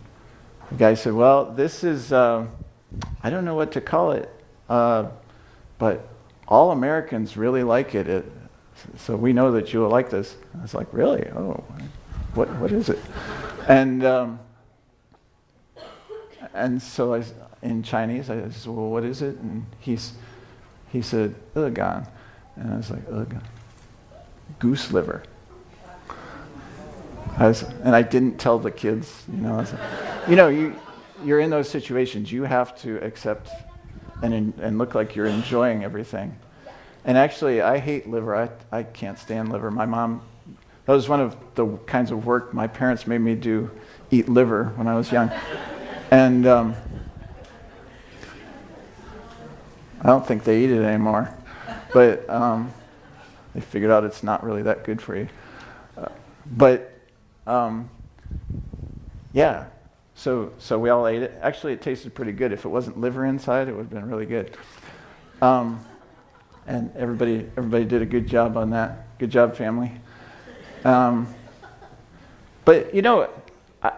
the 0.71 0.77
guy 0.77 0.93
said, 0.95 1.13
Well, 1.13 1.51
this 1.51 1.83
is, 1.83 2.11
uh, 2.11 2.47
I 3.21 3.29
don't 3.29 3.45
know 3.45 3.55
what 3.55 3.73
to 3.73 3.81
call 3.81 4.13
it, 4.13 4.29
uh, 4.69 5.09
but 5.77 6.07
all 6.47 6.71
Americans 6.71 7.37
really 7.37 7.63
like 7.63 7.93
it. 7.93 8.07
it. 8.07 8.25
So 8.97 9.15
we 9.15 9.33
know 9.33 9.51
that 9.51 9.73
you 9.73 9.81
will 9.81 9.89
like 9.89 10.09
this. 10.09 10.35
I 10.57 10.61
was 10.61 10.73
like, 10.73 10.87
Really? 10.91 11.27
Oh, 11.29 11.63
what, 12.33 12.49
what 12.55 12.71
is 12.71 12.89
it? 12.89 12.99
And, 13.67 14.03
um, 14.05 14.39
and 16.53 16.81
so 16.81 17.15
I, 17.15 17.23
in 17.61 17.83
Chinese, 17.83 18.29
I 18.29 18.49
said, 18.49 18.65
Well, 18.67 18.89
what 18.89 19.03
is 19.03 19.21
it? 19.21 19.35
And 19.37 19.65
he's, 19.79 20.13
he 20.89 21.01
said, 21.01 21.35
Uggan. 21.53 22.07
And 22.55 22.73
I 22.73 22.77
was 22.77 22.89
like, 22.89 23.05
Uggan. 23.09 23.41
Goose 24.59 24.91
liver. 24.91 25.23
I 27.37 27.47
was, 27.47 27.63
and 27.63 27.95
I 27.95 28.01
didn't 28.03 28.39
tell 28.39 28.59
the 28.59 28.71
kids, 28.71 29.23
you 29.31 29.41
know. 29.41 29.57
Like, 29.57 29.69
you 30.29 30.35
know, 30.35 30.49
you, 30.49 30.75
you're 31.25 31.39
in 31.39 31.49
those 31.49 31.69
situations. 31.69 32.31
You 32.31 32.43
have 32.43 32.79
to 32.81 32.97
accept 33.03 33.49
and, 34.21 34.53
and 34.59 34.77
look 34.77 34.95
like 34.95 35.15
you're 35.15 35.25
enjoying 35.25 35.83
everything. 35.83 36.37
And 37.05 37.17
actually, 37.17 37.61
I 37.61 37.79
hate 37.79 38.07
liver. 38.07 38.35
I, 38.35 38.49
I 38.71 38.83
can't 38.83 39.19
stand 39.19 39.51
liver. 39.51 39.71
My 39.71 39.85
mom, 39.85 40.21
that 40.85 40.93
was 40.93 41.09
one 41.09 41.19
of 41.19 41.35
the 41.55 41.65
kinds 41.85 42.11
of 42.11 42.25
work 42.25 42.53
my 42.53 42.67
parents 42.67 43.07
made 43.07 43.19
me 43.19 43.35
do, 43.35 43.69
eat 44.11 44.29
liver 44.29 44.65
when 44.75 44.87
I 44.87 44.95
was 44.95 45.11
young. 45.11 45.29
And 46.11 46.45
um, 46.45 46.75
I 50.01 50.07
don't 50.07 50.25
think 50.25 50.43
they 50.43 50.63
eat 50.63 50.71
it 50.71 50.81
anymore. 50.81 51.33
But 51.93 52.29
um, 52.29 52.73
they 53.53 53.61
figured 53.61 53.91
out 53.91 54.03
it's 54.03 54.23
not 54.23 54.43
really 54.43 54.63
that 54.63 54.83
good 54.83 55.01
for 55.01 55.15
you. 55.15 55.27
Uh, 55.97 56.09
but 56.55 56.91
um, 57.45 57.89
yeah, 59.33 59.65
so, 60.15 60.53
so 60.59 60.77
we 60.77 60.89
all 60.89 61.07
ate 61.07 61.21
it. 61.21 61.37
Actually, 61.41 61.73
it 61.73 61.81
tasted 61.81 62.13
pretty 62.13 62.31
good. 62.31 62.51
If 62.51 62.65
it 62.65 62.69
wasn't 62.69 62.99
liver 62.99 63.25
inside, 63.25 63.67
it 63.67 63.71
would 63.73 63.85
have 63.85 63.89
been 63.89 64.07
really 64.07 64.25
good. 64.25 64.55
Um, 65.41 65.83
and 66.67 66.95
everybody, 66.95 67.49
everybody 67.57 67.85
did 67.85 68.01
a 68.01 68.05
good 68.05 68.27
job 68.27 68.55
on 68.55 68.69
that. 68.69 69.17
Good 69.17 69.31
job, 69.31 69.55
family. 69.55 69.91
Um, 70.85 71.33
but 72.65 72.93
you 72.93 73.01
know, 73.01 73.29
I, 73.81 73.91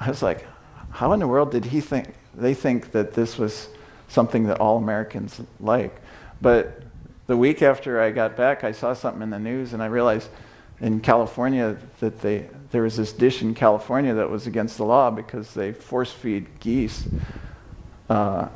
I 0.00 0.08
was 0.08 0.22
like, 0.22 0.46
how 0.90 1.12
in 1.12 1.20
the 1.20 1.28
world 1.28 1.52
did 1.52 1.64
he 1.64 1.80
think? 1.80 2.14
They 2.34 2.54
think 2.54 2.92
that 2.92 3.12
this 3.12 3.38
was 3.38 3.68
something 4.08 4.44
that 4.44 4.58
all 4.58 4.78
Americans 4.78 5.40
like. 5.60 6.00
But 6.40 6.82
the 7.30 7.36
week 7.36 7.62
after 7.62 8.00
I 8.00 8.10
got 8.10 8.36
back, 8.36 8.64
I 8.64 8.72
saw 8.72 8.92
something 8.92 9.22
in 9.22 9.30
the 9.30 9.38
news, 9.38 9.72
and 9.72 9.80
I 9.80 9.86
realized 9.86 10.28
in 10.80 10.98
California 10.98 11.76
that 12.00 12.20
they 12.20 12.48
there 12.72 12.82
was 12.82 12.96
this 12.96 13.12
dish 13.12 13.40
in 13.40 13.54
California 13.54 14.12
that 14.14 14.28
was 14.28 14.48
against 14.48 14.78
the 14.78 14.84
law 14.84 15.12
because 15.12 15.54
they 15.54 15.70
force 15.70 16.10
feed 16.10 16.48
geese. 16.58 17.06
Uh, 18.08 18.48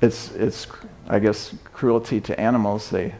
it's 0.00 0.30
it's 0.36 0.68
I 1.08 1.18
guess 1.18 1.56
cruelty 1.72 2.20
to 2.20 2.38
animals. 2.38 2.88
They 2.88 3.12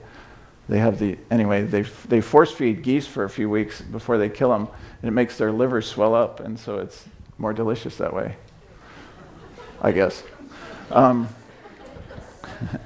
they 0.68 0.78
have 0.78 1.00
the 1.00 1.18
anyway 1.28 1.64
they 1.64 1.82
they 1.82 2.20
force 2.20 2.52
feed 2.52 2.85
geese 2.85 3.04
for 3.09 3.24
a 3.24 3.30
few 3.30 3.50
weeks 3.50 3.80
before 3.80 4.16
they 4.16 4.28
kill 4.28 4.50
them, 4.50 4.68
and 5.02 5.09
it 5.09 5.12
makes 5.12 5.37
their 5.38 5.50
liver 5.50 5.82
swell 5.82 6.14
up, 6.14 6.38
and 6.38 6.56
so 6.56 6.78
it's 6.78 7.04
more 7.37 7.52
delicious 7.52 7.96
that 7.96 8.14
way. 8.14 8.37
I 9.82 9.90
guess. 9.90 10.22
Um, 10.92 11.28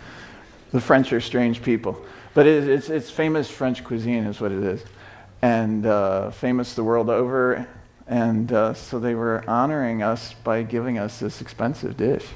the 0.72 0.80
French 0.80 1.12
are 1.12 1.20
strange 1.20 1.62
people, 1.62 2.04
but 2.34 2.46
it, 2.46 2.68
it's 2.68 2.88
it's 2.88 3.10
famous 3.10 3.50
French 3.50 3.84
cuisine 3.84 4.24
is 4.24 4.40
what 4.40 4.52
it 4.52 4.62
is 4.62 4.84
and 5.42 5.86
uh, 5.86 6.30
famous 6.30 6.74
the 6.74 6.84
world 6.84 7.10
over. 7.10 7.66
And 8.06 8.52
uh, 8.52 8.74
so 8.74 8.98
they 8.98 9.14
were 9.14 9.44
honoring 9.48 10.02
us 10.02 10.34
by 10.44 10.62
giving 10.62 10.98
us 10.98 11.20
this 11.20 11.40
expensive 11.40 11.96
dish. 11.96 12.26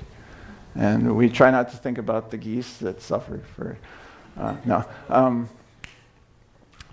And 0.77 1.17
we 1.17 1.29
try 1.29 1.51
not 1.51 1.71
to 1.71 1.77
think 1.77 1.99
about 1.99 2.31
the 2.31 2.37
geese 2.37 2.77
that 2.79 3.03
suffered 3.03 3.45
for, 3.57 3.77
uh, 4.37 4.57
no. 4.65 4.85
Um, 5.09 5.49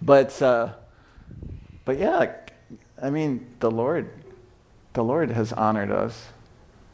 but, 0.02 0.40
uh, 0.42 0.70
but 1.86 1.98
yeah, 2.00 2.34
I 3.02 3.10
mean, 3.10 3.48
the 3.60 3.70
Lord, 3.70 4.10
the 4.94 5.04
Lord 5.04 5.30
has 5.32 5.54
honored 5.54 5.92
us. 5.92 6.28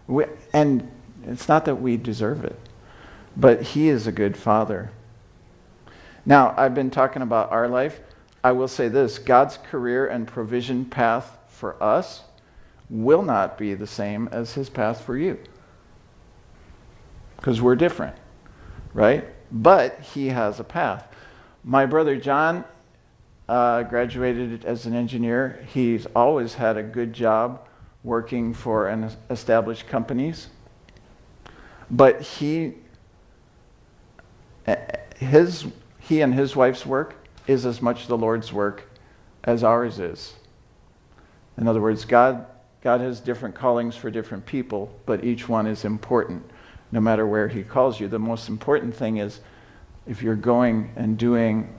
We, 0.07 0.25
and 0.53 0.89
it's 1.25 1.47
not 1.47 1.65
that 1.65 1.75
we 1.75 1.97
deserve 1.97 2.43
it, 2.45 2.57
but 3.37 3.61
He 3.61 3.87
is 3.87 4.07
a 4.07 4.11
good 4.11 4.35
Father. 4.35 4.91
Now, 6.25 6.53
I've 6.57 6.75
been 6.75 6.89
talking 6.91 7.21
about 7.21 7.51
our 7.51 7.69
life. 7.69 8.01
I 8.43 8.51
will 8.51 8.67
say 8.67 8.89
this 8.89 9.17
God's 9.19 9.57
career 9.57 10.07
and 10.07 10.27
provision 10.27 10.83
path 10.85 11.37
for 11.47 11.81
us 11.81 12.23
will 12.89 13.21
not 13.21 13.57
be 13.57 13.73
the 13.73 13.87
same 13.87 14.29
as 14.31 14.53
his 14.53 14.69
path 14.69 15.01
for 15.01 15.17
you. 15.17 15.37
Because 17.35 17.61
we're 17.61 17.75
different, 17.75 18.15
right? 18.93 19.25
But 19.51 19.99
he 19.99 20.27
has 20.27 20.59
a 20.59 20.63
path. 20.63 21.07
My 21.63 21.85
brother 21.85 22.15
John 22.17 22.63
uh, 23.49 23.83
graduated 23.83 24.65
as 24.65 24.85
an 24.85 24.93
engineer. 24.93 25.65
He's 25.73 26.05
always 26.07 26.53
had 26.53 26.77
a 26.77 26.83
good 26.83 27.13
job 27.13 27.67
working 28.03 28.53
for 28.53 28.87
an 28.87 29.11
established 29.29 29.87
companies. 29.87 30.47
But 31.89 32.21
he, 32.21 32.75
his, 35.17 35.65
he 35.99 36.21
and 36.21 36.33
his 36.33 36.55
wife's 36.55 36.85
work 36.85 37.15
is 37.47 37.65
as 37.65 37.81
much 37.81 38.07
the 38.07 38.17
Lord's 38.17 38.51
work 38.51 38.89
as 39.43 39.63
ours 39.63 39.99
is. 39.99 40.33
In 41.57 41.67
other 41.67 41.81
words, 41.81 42.05
God, 42.05 42.45
God 42.81 43.01
has 43.01 43.19
different 43.19 43.55
callings 43.55 43.95
for 43.95 44.11
different 44.11 44.45
people, 44.45 44.93
but 45.05 45.23
each 45.23 45.49
one 45.49 45.65
is 45.65 45.85
important 45.85 46.43
no 46.91 46.99
matter 47.01 47.25
where 47.25 47.47
He 47.47 47.63
calls 47.63 47.99
you. 47.99 48.07
The 48.07 48.19
most 48.19 48.49
important 48.49 48.95
thing 48.95 49.17
is 49.17 49.39
if 50.05 50.21
you're 50.21 50.35
going 50.35 50.91
and 50.95 51.17
doing 51.17 51.73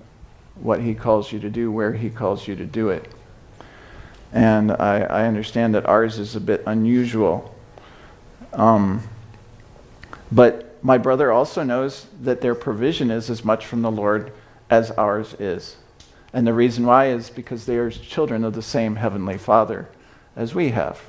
what 0.57 0.81
He 0.81 0.94
calls 0.94 1.33
you 1.33 1.38
to 1.40 1.51
do, 1.51 1.70
where 1.70 1.92
He 1.92 2.11
calls 2.11 2.46
you 2.46 2.57
to 2.57 2.66
do 2.66 2.90
it. 2.90 3.11
And 4.33 4.72
I, 4.72 5.01
I 5.01 5.27
understand 5.27 5.74
that 5.74 5.87
ours 5.87 6.18
is 6.18 6.37
a 6.37 6.40
bit 6.40 6.62
unusual. 6.66 7.55
Um, 8.53 9.03
but 10.31 10.67
my 10.83 10.99
brother 10.99 11.33
also 11.33 11.62
knows 11.62 12.07
that 12.23 12.41
their 12.41 12.55
provision 12.55 13.11
is 13.11 13.31
as 13.31 13.45
much 13.45 13.67
from 13.67 13.83
the 13.83 13.91
Lord 13.91 14.33
as 14.71 14.91
ours 14.93 15.35
is. 15.38 15.77
And 16.33 16.47
the 16.47 16.55
reason 16.55 16.85
why 16.85 17.07
is 17.07 17.31
because 17.31 17.67
they 17.67 17.77
are 17.77 17.91
children 17.91 18.45
of 18.45 18.55
the 18.55 18.62
same 18.62 18.97
Heavenly 18.97 19.38
Father 19.38 19.88
as 20.37 20.55
we 20.55 20.71
have. 20.71 21.01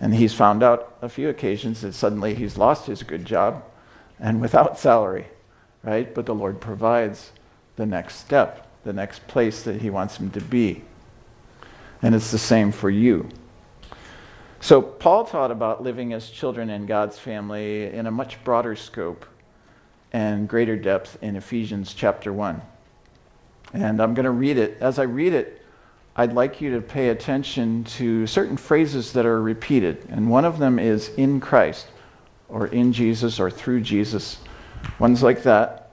And 0.00 0.14
he's 0.14 0.34
found 0.34 0.62
out 0.62 0.96
a 1.00 1.08
few 1.08 1.28
occasions 1.28 1.80
that 1.80 1.94
suddenly 1.94 2.34
he's 2.34 2.58
lost 2.58 2.86
his 2.86 3.02
good 3.02 3.24
job 3.24 3.62
and 4.18 4.40
without 4.40 4.78
salary, 4.78 5.26
right? 5.82 6.12
But 6.14 6.26
the 6.26 6.34
Lord 6.34 6.60
provides 6.60 7.32
the 7.76 7.86
next 7.86 8.16
step, 8.16 8.66
the 8.84 8.92
next 8.92 9.26
place 9.26 9.62
that 9.62 9.80
he 9.80 9.90
wants 9.90 10.16
him 10.16 10.30
to 10.30 10.40
be. 10.40 10.82
And 12.02 12.14
it's 12.14 12.30
the 12.30 12.38
same 12.38 12.72
for 12.72 12.90
you. 12.90 13.28
So, 14.62 14.80
Paul 14.80 15.24
taught 15.24 15.50
about 15.50 15.82
living 15.82 16.12
as 16.12 16.30
children 16.30 16.70
in 16.70 16.86
God's 16.86 17.18
family 17.18 17.86
in 17.86 18.06
a 18.06 18.12
much 18.12 18.42
broader 18.44 18.76
scope 18.76 19.26
and 20.12 20.48
greater 20.48 20.76
depth 20.76 21.18
in 21.20 21.34
Ephesians 21.34 21.92
chapter 21.92 22.32
1. 22.32 22.62
And 23.74 24.00
I'm 24.00 24.14
going 24.14 24.22
to 24.22 24.30
read 24.30 24.58
it. 24.58 24.76
As 24.80 25.00
I 25.00 25.02
read 25.02 25.32
it, 25.32 25.66
I'd 26.14 26.32
like 26.32 26.60
you 26.60 26.76
to 26.76 26.80
pay 26.80 27.08
attention 27.08 27.82
to 27.96 28.24
certain 28.28 28.56
phrases 28.56 29.12
that 29.14 29.26
are 29.26 29.42
repeated. 29.42 30.06
And 30.08 30.30
one 30.30 30.44
of 30.44 30.60
them 30.60 30.78
is 30.78 31.08
in 31.16 31.40
Christ, 31.40 31.88
or 32.48 32.68
in 32.68 32.92
Jesus, 32.92 33.40
or 33.40 33.50
through 33.50 33.80
Jesus, 33.80 34.38
ones 35.00 35.24
like 35.24 35.42
that. 35.42 35.90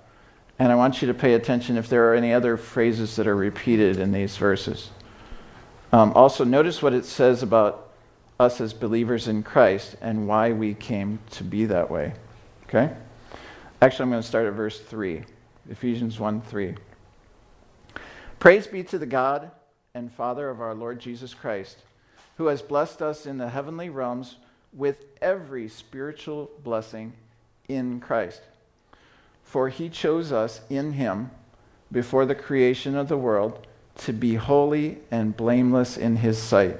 And 0.59 0.71
I 0.71 0.75
want 0.75 1.01
you 1.01 1.07
to 1.07 1.15
pay 1.15 1.33
attention 1.33 1.75
if 1.75 1.89
there 1.89 2.11
are 2.11 2.13
any 2.13 2.33
other 2.33 2.55
phrases 2.55 3.15
that 3.15 3.25
are 3.25 3.35
repeated 3.35 3.97
in 3.97 4.11
these 4.11 4.37
verses. 4.37 4.91
Um, 5.91 6.13
also, 6.13 6.43
notice 6.43 6.83
what 6.83 6.93
it 6.93 7.05
says 7.05 7.41
about 7.41 7.88
us 8.39 8.61
as 8.61 8.71
believers 8.71 9.27
in 9.27 9.43
Christ 9.43 9.97
and 10.01 10.25
why 10.27 10.53
we 10.53 10.73
came 10.73 11.19
to 11.31 11.43
be 11.43 11.65
that 11.65 11.91
way. 11.91 12.13
Okay? 12.63 12.95
Actually, 13.81 14.03
I'm 14.03 14.09
going 14.11 14.21
to 14.21 14.27
start 14.27 14.47
at 14.47 14.53
verse 14.53 14.79
3, 14.79 15.23
Ephesians 15.69 16.19
1 16.19 16.41
3. 16.41 16.75
Praise 18.39 18.67
be 18.67 18.83
to 18.83 18.97
the 18.97 19.05
God 19.05 19.51
and 19.93 20.11
Father 20.11 20.49
of 20.49 20.61
our 20.61 20.73
Lord 20.73 20.99
Jesus 20.99 21.33
Christ, 21.33 21.79
who 22.37 22.45
has 22.47 22.61
blessed 22.61 23.01
us 23.01 23.25
in 23.25 23.37
the 23.37 23.49
heavenly 23.49 23.89
realms 23.89 24.37
with 24.71 25.03
every 25.21 25.67
spiritual 25.67 26.49
blessing 26.63 27.11
in 27.67 27.99
Christ. 27.99 28.41
For 29.43 29.67
he 29.67 29.89
chose 29.89 30.31
us 30.31 30.61
in 30.69 30.93
him 30.93 31.31
before 31.91 32.25
the 32.25 32.35
creation 32.35 32.95
of 32.95 33.09
the 33.09 33.17
world 33.17 33.67
to 33.97 34.13
be 34.13 34.35
holy 34.35 34.99
and 35.11 35.35
blameless 35.35 35.97
in 35.97 36.17
his 36.17 36.37
sight. 36.37 36.79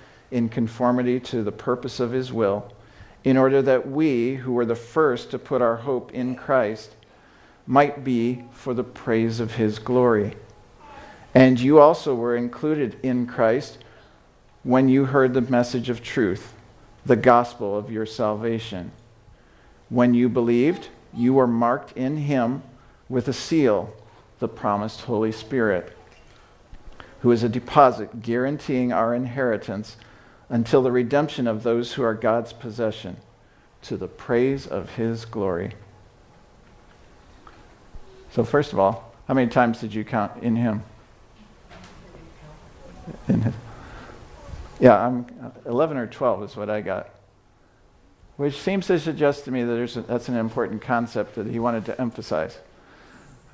in 0.31 0.49
conformity 0.49 1.19
to 1.19 1.43
the 1.43 1.51
purpose 1.51 1.99
of 1.99 2.11
his 2.11 2.31
will, 2.33 2.73
in 3.23 3.37
order 3.37 3.61
that 3.61 3.87
we, 3.87 4.35
who 4.35 4.53
were 4.53 4.65
the 4.65 4.75
first 4.75 5.29
to 5.31 5.37
put 5.37 5.61
our 5.61 5.75
hope 5.75 6.11
in 6.13 6.35
Christ, 6.35 6.95
might 7.67 8.03
be 8.03 8.43
for 8.51 8.73
the 8.73 8.83
praise 8.83 9.39
of 9.39 9.55
his 9.55 9.77
glory. 9.77 10.35
And 11.35 11.59
you 11.59 11.79
also 11.79 12.15
were 12.15 12.35
included 12.35 12.97
in 13.03 13.27
Christ 13.27 13.77
when 14.63 14.89
you 14.89 15.05
heard 15.05 15.33
the 15.33 15.41
message 15.41 15.89
of 15.89 16.01
truth, 16.01 16.53
the 17.05 17.15
gospel 17.15 17.77
of 17.77 17.91
your 17.91 18.05
salvation. 18.05 18.91
When 19.89 20.13
you 20.13 20.29
believed, 20.29 20.89
you 21.13 21.33
were 21.33 21.47
marked 21.47 21.95
in 21.97 22.17
him 22.17 22.63
with 23.09 23.27
a 23.27 23.33
seal, 23.33 23.93
the 24.39 24.47
promised 24.47 25.01
Holy 25.01 25.31
Spirit, 25.31 25.95
who 27.21 27.31
is 27.31 27.43
a 27.43 27.49
deposit 27.49 28.21
guaranteeing 28.21 28.91
our 28.91 29.13
inheritance 29.13 29.97
until 30.51 30.83
the 30.83 30.91
redemption 30.91 31.47
of 31.47 31.63
those 31.63 31.93
who 31.93 32.03
are 32.03 32.13
God's 32.13 32.51
possession, 32.51 33.15
to 33.83 33.97
the 33.97 34.07
praise 34.07 34.67
of 34.67 34.91
his 34.91 35.25
glory. 35.25 35.71
So, 38.33 38.43
first 38.43 38.73
of 38.73 38.79
all, 38.79 39.15
how 39.27 39.33
many 39.33 39.49
times 39.49 39.79
did 39.79 39.93
you 39.93 40.03
count 40.03 40.43
in 40.43 40.57
him? 40.57 40.83
In 43.27 43.41
his. 43.41 43.53
Yeah, 44.79 45.05
I'm 45.05 45.25
11 45.65 45.95
or 45.95 46.07
12 46.07 46.43
is 46.43 46.55
what 46.55 46.69
I 46.69 46.81
got. 46.81 47.09
Which 48.35 48.57
seems 48.57 48.87
to 48.87 48.99
suggest 48.99 49.45
to 49.45 49.51
me 49.51 49.63
that 49.63 49.97
a, 49.97 50.01
that's 50.01 50.27
an 50.27 50.35
important 50.35 50.81
concept 50.81 51.35
that 51.35 51.47
he 51.47 51.59
wanted 51.59 51.85
to 51.85 52.01
emphasize. 52.01 52.57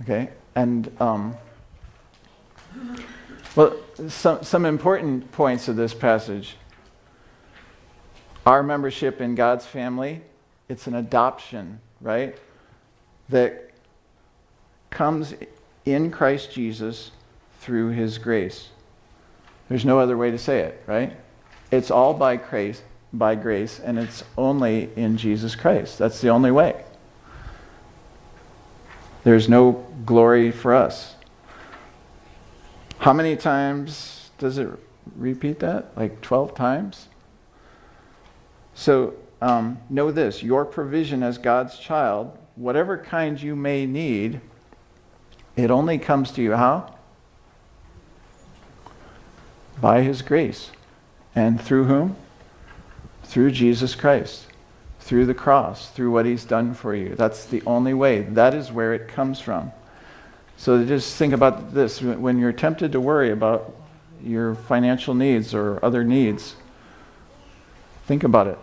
Okay? 0.02 0.30
And, 0.56 0.90
um, 1.00 1.36
well, 3.56 3.76
some, 4.08 4.44
some 4.44 4.66
important 4.66 5.32
points 5.32 5.68
of 5.68 5.76
this 5.76 5.94
passage. 5.94 6.56
Our 8.48 8.64
membership 8.64 9.20
in 9.20 9.36
God's 9.36 9.66
family, 9.66 10.22
it's 10.70 10.88
an 10.88 10.96
adoption, 10.96 11.82
right? 12.00 12.38
That 13.28 13.72
comes 14.90 15.34
in 15.84 16.12
Christ 16.12 16.54
Jesus 16.54 17.12
through 17.60 17.90
his 17.90 18.18
grace. 18.18 18.70
There's 19.68 19.84
no 19.84 20.00
other 20.00 20.16
way 20.16 20.32
to 20.32 20.38
say 20.38 20.62
it, 20.62 20.82
right? 20.88 21.18
It's 21.72 21.92
all 21.92 22.14
by 22.14 22.38
grace, 22.38 22.82
by 23.12 23.36
grace, 23.36 23.82
and 23.82 24.00
it's 24.00 24.24
only 24.38 24.92
in 24.96 25.18
Jesus 25.18 25.54
Christ. 25.54 25.98
That's 25.98 26.22
the 26.22 26.30
only 26.30 26.52
way. 26.52 26.86
There's 29.26 29.50
no 29.50 29.86
glory 30.06 30.52
for 30.52 30.74
us. 30.74 31.16
How 33.00 33.12
many 33.12 33.36
times 33.36 34.30
does 34.38 34.58
it 34.58 34.70
repeat 35.18 35.60
that? 35.60 35.98
Like 35.98 36.22
12 36.22 36.56
times? 36.56 37.10
So 38.78 39.16
um, 39.42 39.80
know 39.90 40.12
this 40.12 40.42
your 40.44 40.64
provision 40.64 41.24
as 41.24 41.38
God's 41.38 41.78
child, 41.78 42.38
whatever 42.56 42.98
kind 42.98 43.42
you 43.42 43.56
may 43.56 43.86
need, 43.86 44.40
it 45.56 45.72
only 45.72 45.98
comes 45.98 46.32
to 46.34 46.42
you 46.42 46.54
how? 46.54 46.94
by 49.80 50.02
his 50.02 50.22
grace. 50.22 50.72
And 51.36 51.62
through 51.62 51.86
whom? 51.86 52.16
Through 53.24 53.52
Jesus 53.52 53.96
Christ, 53.96 54.48
through 55.00 55.26
the 55.26 55.34
cross, 55.34 55.90
through 55.92 56.12
what 56.12 56.26
he's 56.26 56.46
done 56.46 56.74
for 56.74 56.96
you. 56.96 57.16
That's 57.16 57.46
the 57.46 57.62
only 57.66 57.94
way. 57.94 58.22
That 58.22 58.54
is 58.54 58.72
where 58.72 58.94
it 58.94 59.08
comes 59.08 59.40
from. 59.40 59.72
So 60.56 60.84
just 60.84 61.16
think 61.16 61.34
about 61.34 61.74
this 61.74 62.02
when 62.02 62.40
you're 62.40 62.54
tempted 62.54 62.94
to 62.94 63.00
worry 63.00 63.32
about 63.32 63.76
your 64.24 64.56
financial 64.56 65.14
needs 65.14 65.54
or 65.54 65.84
other 65.86 66.04
needs, 66.04 66.56
think 68.06 68.24
about 68.24 68.48
it. 68.48 68.58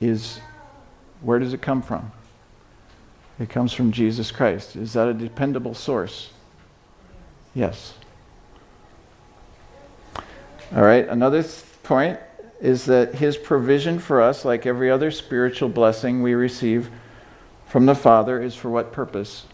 Is 0.00 0.40
where 1.20 1.38
does 1.38 1.52
it 1.52 1.62
come 1.62 1.82
from? 1.82 2.12
It 3.38 3.48
comes 3.48 3.72
from 3.72 3.92
Jesus 3.92 4.30
Christ. 4.30 4.76
Is 4.76 4.94
that 4.94 5.08
a 5.08 5.14
dependable 5.14 5.74
source? 5.74 6.30
Yes. 7.54 7.94
All 10.74 10.82
right, 10.82 11.06
another 11.08 11.42
th- 11.42 11.64
point 11.82 12.18
is 12.60 12.86
that 12.86 13.14
his 13.14 13.36
provision 13.36 13.98
for 13.98 14.20
us, 14.20 14.44
like 14.44 14.66
every 14.66 14.90
other 14.90 15.10
spiritual 15.10 15.68
blessing 15.68 16.22
we 16.22 16.34
receive 16.34 16.90
from 17.66 17.86
the 17.86 17.94
Father, 17.94 18.40
is 18.42 18.54
for 18.54 18.70
what 18.70 18.92
purpose? 18.92 19.44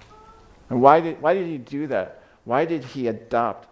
And 0.70 0.80
why 0.80 1.00
did, 1.00 1.20
why 1.20 1.34
did 1.34 1.46
he 1.46 1.58
do 1.58 1.86
that? 1.88 2.22
Why 2.44 2.64
did 2.64 2.84
he 2.84 3.08
adopt 3.08 3.68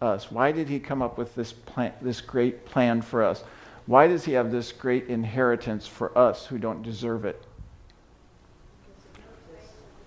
us? 0.00 0.30
Why 0.30 0.52
did 0.52 0.68
he 0.68 0.80
come 0.80 1.02
up 1.02 1.16
with 1.16 1.34
this, 1.34 1.52
plan, 1.52 1.92
this 2.00 2.20
great 2.20 2.66
plan 2.66 3.02
for 3.02 3.22
us? 3.22 3.44
Why 3.86 4.06
does 4.06 4.24
he 4.24 4.32
have 4.32 4.50
this 4.50 4.72
great 4.72 5.08
inheritance 5.08 5.86
for 5.86 6.16
us 6.16 6.46
who 6.46 6.58
don't 6.58 6.82
deserve 6.82 7.24
it? 7.24 7.42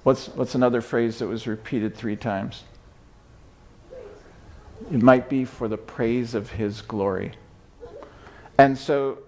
What's, 0.03 0.29
what's 0.29 0.55
another 0.55 0.81
phrase 0.81 1.19
that 1.19 1.27
was 1.27 1.47
repeated 1.47 1.95
three 1.95 2.15
times? 2.15 2.63
It 4.91 5.01
might 5.01 5.29
be 5.29 5.43
for 5.43 5.67
the 5.67 5.77
praise 5.77 6.33
of 6.33 6.51
his 6.51 6.81
glory. 6.81 7.33
And 8.57 8.77
so, 8.77 9.19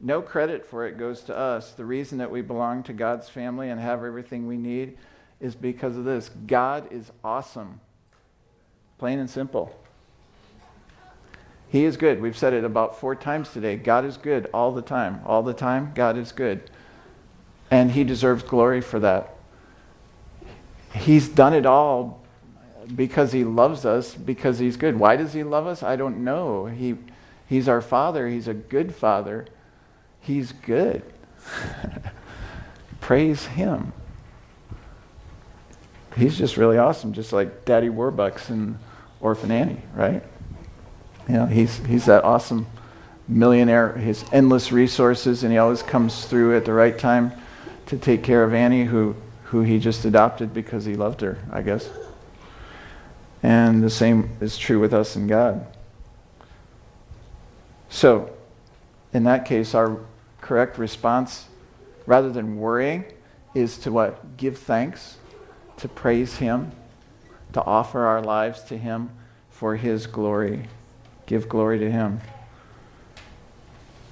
no 0.00 0.22
credit 0.22 0.64
for 0.64 0.86
it 0.86 0.98
goes 0.98 1.22
to 1.22 1.36
us. 1.36 1.72
The 1.72 1.84
reason 1.84 2.18
that 2.18 2.30
we 2.30 2.42
belong 2.42 2.82
to 2.84 2.92
God's 2.92 3.28
family 3.28 3.70
and 3.70 3.80
have 3.80 4.04
everything 4.04 4.46
we 4.46 4.56
need 4.56 4.98
is 5.40 5.54
because 5.54 5.96
of 5.96 6.04
this 6.04 6.30
God 6.46 6.92
is 6.92 7.10
awesome. 7.24 7.80
Plain 8.98 9.18
and 9.18 9.30
simple. 9.30 9.74
He 11.68 11.84
is 11.84 11.96
good. 11.96 12.20
We've 12.20 12.36
said 12.36 12.54
it 12.54 12.64
about 12.64 12.98
four 12.98 13.14
times 13.14 13.50
today. 13.52 13.76
God 13.76 14.04
is 14.04 14.16
good 14.16 14.48
all 14.54 14.72
the 14.72 14.82
time. 14.82 15.20
All 15.26 15.42
the 15.42 15.52
time, 15.52 15.92
God 15.94 16.16
is 16.16 16.32
good. 16.32 16.70
And 17.70 17.90
He 17.90 18.04
deserves 18.04 18.42
glory 18.42 18.80
for 18.80 18.98
that. 19.00 19.34
He's 20.94 21.28
done 21.28 21.52
it 21.52 21.66
all 21.66 22.20
because 22.94 23.32
he 23.32 23.44
loves 23.44 23.84
us, 23.84 24.14
because 24.14 24.58
he's 24.58 24.76
good. 24.76 24.98
Why 24.98 25.16
does 25.16 25.32
he 25.32 25.42
love 25.42 25.66
us? 25.66 25.82
I 25.82 25.96
don't 25.96 26.24
know. 26.24 26.66
He, 26.66 26.96
he's 27.46 27.68
our 27.68 27.80
father. 27.80 28.28
He's 28.28 28.48
a 28.48 28.54
good 28.54 28.94
father. 28.94 29.46
He's 30.20 30.52
good. 30.52 31.02
Praise 33.00 33.46
him. 33.46 33.92
He's 36.16 36.36
just 36.36 36.56
really 36.56 36.78
awesome, 36.78 37.12
just 37.12 37.32
like 37.32 37.64
Daddy 37.64 37.88
Warbucks 37.88 38.48
and 38.48 38.78
Orphan 39.20 39.50
Annie, 39.50 39.82
right? 39.94 40.22
You 41.28 41.34
know, 41.34 41.46
he's, 41.46 41.76
he's 41.86 42.06
that 42.06 42.24
awesome 42.24 42.66
millionaire, 43.28 43.92
his 43.92 44.24
endless 44.32 44.72
resources, 44.72 45.42
and 45.42 45.52
he 45.52 45.58
always 45.58 45.82
comes 45.82 46.24
through 46.24 46.56
at 46.56 46.64
the 46.64 46.72
right 46.72 46.98
time 46.98 47.32
to 47.86 47.98
take 47.98 48.22
care 48.22 48.42
of 48.42 48.54
Annie, 48.54 48.84
who, 48.84 49.14
who 49.44 49.62
he 49.62 49.78
just 49.78 50.04
adopted 50.04 50.54
because 50.54 50.84
he 50.84 50.94
loved 50.94 51.20
her, 51.20 51.38
I 51.52 51.62
guess. 51.62 51.88
And 53.42 53.82
the 53.82 53.90
same 53.90 54.30
is 54.40 54.56
true 54.56 54.80
with 54.80 54.94
us 54.94 55.14
and 55.16 55.28
God. 55.28 55.66
So, 57.88 58.30
in 59.12 59.24
that 59.24 59.44
case, 59.44 59.74
our 59.74 59.98
correct 60.40 60.78
response, 60.78 61.46
rather 62.06 62.30
than 62.30 62.58
worrying, 62.58 63.04
is 63.54 63.78
to 63.78 63.92
what? 63.92 64.36
Give 64.36 64.56
thanks, 64.58 65.16
to 65.78 65.88
praise 65.88 66.36
Him, 66.36 66.72
to 67.52 67.62
offer 67.62 68.06
our 68.06 68.20
lives 68.20 68.62
to 68.64 68.76
Him 68.76 69.10
for 69.50 69.76
His 69.76 70.06
glory. 70.06 70.68
Give 71.28 71.48
glory 71.48 71.78
to 71.78 71.88
Him. 71.88 72.20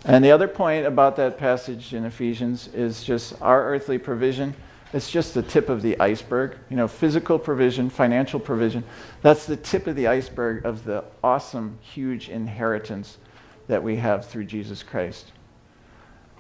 And 0.04 0.24
the 0.24 0.30
other 0.30 0.46
point 0.46 0.86
about 0.86 1.16
that 1.16 1.36
passage 1.36 1.92
in 1.92 2.04
Ephesians 2.04 2.68
is 2.68 3.02
just 3.02 3.34
our 3.42 3.64
earthly 3.64 3.98
provision 3.98 4.54
it's 4.92 5.10
just 5.10 5.34
the 5.34 5.42
tip 5.42 5.68
of 5.68 5.82
the 5.82 5.98
iceberg. 5.98 6.56
You 6.70 6.76
know, 6.76 6.88
physical 6.88 7.38
provision, 7.38 7.90
financial 7.90 8.38
provision. 8.38 8.84
That's 9.22 9.46
the 9.46 9.56
tip 9.56 9.86
of 9.86 9.96
the 9.96 10.06
iceberg 10.06 10.64
of 10.64 10.84
the 10.84 11.04
awesome, 11.24 11.78
huge 11.82 12.28
inheritance 12.28 13.18
that 13.66 13.82
we 13.82 13.96
have 13.96 14.26
through 14.26 14.44
Jesus 14.44 14.82
Christ. 14.82 15.32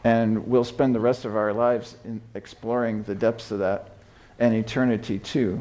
And 0.04 0.46
we'll 0.46 0.64
spend 0.64 0.94
the 0.94 1.00
rest 1.00 1.24
of 1.24 1.36
our 1.36 1.52
lives 1.52 1.96
in 2.04 2.20
exploring 2.34 3.02
the 3.02 3.14
depths 3.14 3.50
of 3.50 3.58
that 3.58 3.90
and 4.38 4.54
eternity 4.54 5.18
too, 5.18 5.58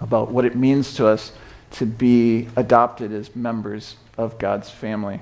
about 0.00 0.30
what 0.30 0.44
it 0.44 0.56
means 0.56 0.94
to 0.94 1.06
us 1.06 1.32
to 1.76 1.86
be 1.86 2.48
adopted 2.56 3.12
as 3.12 3.34
members 3.36 3.96
of 4.16 4.38
God's 4.38 4.70
family. 4.70 5.20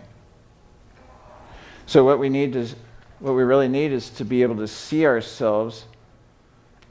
So 1.87 2.05
what 2.05 2.19
we 2.19 2.29
need 2.29 2.55
is 2.57 2.77
what 3.19 3.35
we 3.35 3.43
really 3.43 3.69
need 3.69 3.93
is 3.93 4.11
to 4.11 4.25
be 4.25 4.43
able 4.43 4.57
to 4.57 4.69
see 4.69 5.07
ourselves 5.07 5.87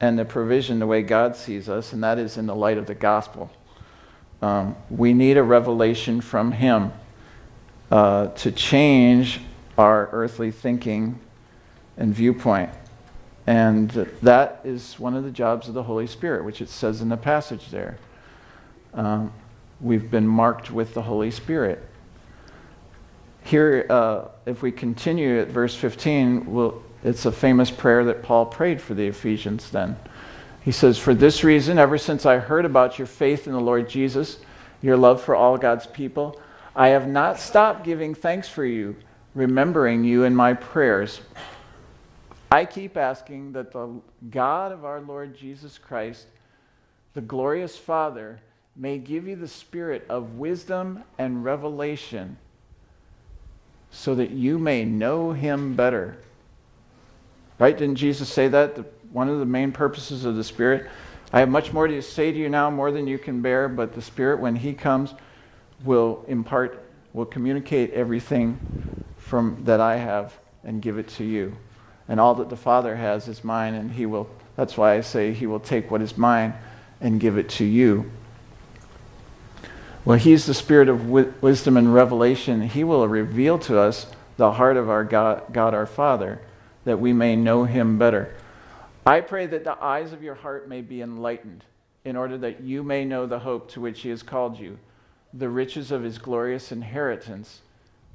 and 0.00 0.18
the 0.18 0.24
provision 0.24 0.78
the 0.80 0.86
way 0.86 1.02
God 1.02 1.36
sees 1.36 1.68
us, 1.68 1.92
and 1.92 2.02
that 2.02 2.18
is 2.18 2.36
in 2.36 2.46
the 2.46 2.54
light 2.54 2.76
of 2.76 2.86
the 2.86 2.94
gospel. 2.94 3.50
Um, 4.42 4.76
we 4.90 5.14
need 5.14 5.36
a 5.36 5.42
revelation 5.42 6.20
from 6.20 6.52
Him 6.52 6.92
uh, 7.90 8.28
to 8.28 8.52
change 8.52 9.40
our 9.78 10.08
earthly 10.12 10.50
thinking 10.50 11.18
and 11.96 12.14
viewpoint. 12.14 12.70
And 13.46 13.90
that 14.22 14.60
is 14.64 14.98
one 14.98 15.14
of 15.14 15.24
the 15.24 15.30
jobs 15.30 15.68
of 15.68 15.74
the 15.74 15.82
Holy 15.82 16.06
Spirit, 16.06 16.44
which 16.44 16.60
it 16.60 16.68
says 16.68 17.00
in 17.00 17.08
the 17.08 17.16
passage 17.16 17.70
there. 17.70 17.98
Um, 18.92 19.32
we've 19.84 20.10
been 20.10 20.26
marked 20.26 20.70
with 20.70 20.94
the 20.94 21.02
Holy 21.02 21.30
Spirit. 21.30 21.86
Here, 23.44 23.86
uh, 23.90 24.28
if 24.46 24.62
we 24.62 24.72
continue 24.72 25.38
at 25.38 25.48
verse 25.48 25.74
15, 25.74 26.46
we'll, 26.46 26.82
it's 27.04 27.26
a 27.26 27.32
famous 27.32 27.70
prayer 27.70 28.02
that 28.06 28.22
Paul 28.22 28.46
prayed 28.46 28.80
for 28.80 28.94
the 28.94 29.06
Ephesians 29.06 29.70
then. 29.70 29.96
He 30.62 30.72
says, 30.72 30.98
For 30.98 31.14
this 31.14 31.44
reason, 31.44 31.78
ever 31.78 31.98
since 31.98 32.24
I 32.24 32.38
heard 32.38 32.64
about 32.64 32.98
your 32.98 33.06
faith 33.06 33.46
in 33.46 33.52
the 33.52 33.60
Lord 33.60 33.88
Jesus, 33.88 34.38
your 34.80 34.96
love 34.96 35.22
for 35.22 35.36
all 35.36 35.58
God's 35.58 35.86
people, 35.86 36.40
I 36.74 36.88
have 36.88 37.06
not 37.06 37.38
stopped 37.38 37.84
giving 37.84 38.14
thanks 38.14 38.48
for 38.48 38.64
you, 38.64 38.96
remembering 39.34 40.02
you 40.02 40.24
in 40.24 40.34
my 40.34 40.54
prayers. 40.54 41.20
I 42.50 42.64
keep 42.64 42.96
asking 42.96 43.52
that 43.52 43.72
the 43.72 44.00
God 44.30 44.72
of 44.72 44.86
our 44.86 45.02
Lord 45.02 45.36
Jesus 45.36 45.76
Christ, 45.76 46.26
the 47.12 47.20
glorious 47.20 47.76
Father, 47.76 48.40
may 48.76 48.98
give 48.98 49.26
you 49.28 49.36
the 49.36 49.48
spirit 49.48 50.04
of 50.08 50.34
wisdom 50.34 51.04
and 51.18 51.44
revelation 51.44 52.36
so 53.90 54.14
that 54.16 54.30
you 54.30 54.58
may 54.58 54.84
know 54.84 55.32
him 55.32 55.74
better. 55.74 56.16
Right? 57.58 57.76
Didn't 57.76 57.96
Jesus 57.96 58.28
say 58.28 58.48
that? 58.48 58.74
The, 58.74 58.84
one 59.12 59.28
of 59.28 59.38
the 59.38 59.46
main 59.46 59.70
purposes 59.70 60.24
of 60.24 60.34
the 60.34 60.42
Spirit. 60.42 60.90
I 61.32 61.38
have 61.38 61.48
much 61.48 61.72
more 61.72 61.86
to 61.86 62.02
say 62.02 62.32
to 62.32 62.36
you 62.36 62.48
now, 62.48 62.68
more 62.68 62.90
than 62.90 63.06
you 63.06 63.16
can 63.16 63.40
bear, 63.40 63.68
but 63.68 63.94
the 63.94 64.02
Spirit, 64.02 64.40
when 64.40 64.56
he 64.56 64.72
comes, 64.74 65.14
will 65.84 66.24
impart, 66.26 66.84
will 67.12 67.24
communicate 67.24 67.92
everything 67.92 68.58
from 69.16 69.62
that 69.64 69.80
I 69.80 69.96
have 69.96 70.36
and 70.64 70.82
give 70.82 70.98
it 70.98 71.08
to 71.10 71.24
you. 71.24 71.56
And 72.08 72.18
all 72.18 72.34
that 72.34 72.50
the 72.50 72.56
Father 72.56 72.96
has 72.96 73.28
is 73.28 73.44
mine, 73.44 73.74
and 73.74 73.92
he 73.92 74.04
will, 74.04 74.28
that's 74.56 74.76
why 74.76 74.94
I 74.94 75.00
say 75.00 75.32
he 75.32 75.46
will 75.46 75.60
take 75.60 75.92
what 75.92 76.02
is 76.02 76.18
mine 76.18 76.52
and 77.00 77.20
give 77.20 77.38
it 77.38 77.48
to 77.50 77.64
you. 77.64 78.10
Well, 80.04 80.18
He's 80.18 80.44
the 80.44 80.54
Spirit 80.54 80.88
of 80.88 81.08
wisdom 81.08 81.76
and 81.76 81.94
revelation. 81.94 82.60
He 82.60 82.84
will 82.84 83.08
reveal 83.08 83.58
to 83.60 83.78
us 83.78 84.06
the 84.36 84.52
heart 84.52 84.76
of 84.76 84.90
our 84.90 85.04
God, 85.04 85.44
God 85.52 85.72
our 85.72 85.86
Father, 85.86 86.40
that 86.84 87.00
we 87.00 87.14
may 87.14 87.36
know 87.36 87.64
Him 87.64 87.98
better. 87.98 88.34
I 89.06 89.20
pray 89.20 89.46
that 89.46 89.64
the 89.64 89.82
eyes 89.82 90.12
of 90.12 90.22
your 90.22 90.34
heart 90.34 90.68
may 90.68 90.82
be 90.82 91.00
enlightened, 91.00 91.64
in 92.04 92.16
order 92.16 92.36
that 92.38 92.60
you 92.62 92.82
may 92.82 93.06
know 93.06 93.24
the 93.24 93.38
hope 93.38 93.70
to 93.70 93.80
which 93.80 94.02
He 94.02 94.10
has 94.10 94.22
called 94.22 94.58
you, 94.58 94.78
the 95.32 95.48
riches 95.48 95.90
of 95.90 96.02
His 96.02 96.18
glorious 96.18 96.70
inheritance 96.70 97.62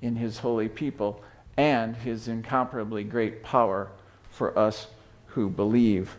in 0.02 0.16
His 0.16 0.40
holy 0.40 0.70
people, 0.70 1.24
and 1.58 1.96
His 1.96 2.28
incomparably 2.28 3.04
great 3.04 3.42
power 3.42 3.90
for 4.30 4.58
us 4.58 4.88
who 5.28 5.50
believe. 5.50 6.18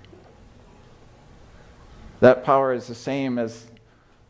That 2.18 2.44
power 2.44 2.72
is 2.72 2.88
the 2.88 2.94
same 2.94 3.38
as 3.38 3.66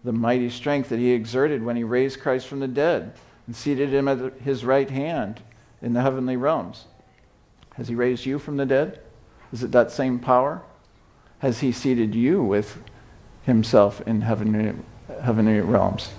the 0.04 0.12
mighty 0.12 0.50
strength 0.50 0.88
that 0.88 0.98
he 0.98 1.10
exerted 1.10 1.62
when 1.62 1.76
he 1.76 1.84
raised 1.84 2.20
Christ 2.20 2.46
from 2.46 2.60
the 2.60 2.68
dead 2.68 3.12
and 3.46 3.54
seated 3.54 3.90
him 3.90 4.08
at 4.08 4.40
his 4.40 4.64
right 4.64 4.88
hand 4.88 5.40
in 5.82 5.92
the 5.92 6.02
heavenly 6.02 6.36
realms. 6.36 6.86
Has 7.74 7.88
he 7.88 7.94
raised 7.94 8.26
you 8.26 8.38
from 8.38 8.56
the 8.56 8.66
dead? 8.66 9.00
Is 9.52 9.62
it 9.62 9.72
that 9.72 9.90
same 9.90 10.18
power? 10.18 10.62
Has 11.40 11.60
he 11.60 11.72
seated 11.72 12.14
you 12.14 12.42
with 12.42 12.82
himself 13.44 14.00
in 14.02 14.20
heavenly, 14.22 14.74
heavenly 15.22 15.60
realms? 15.60 16.10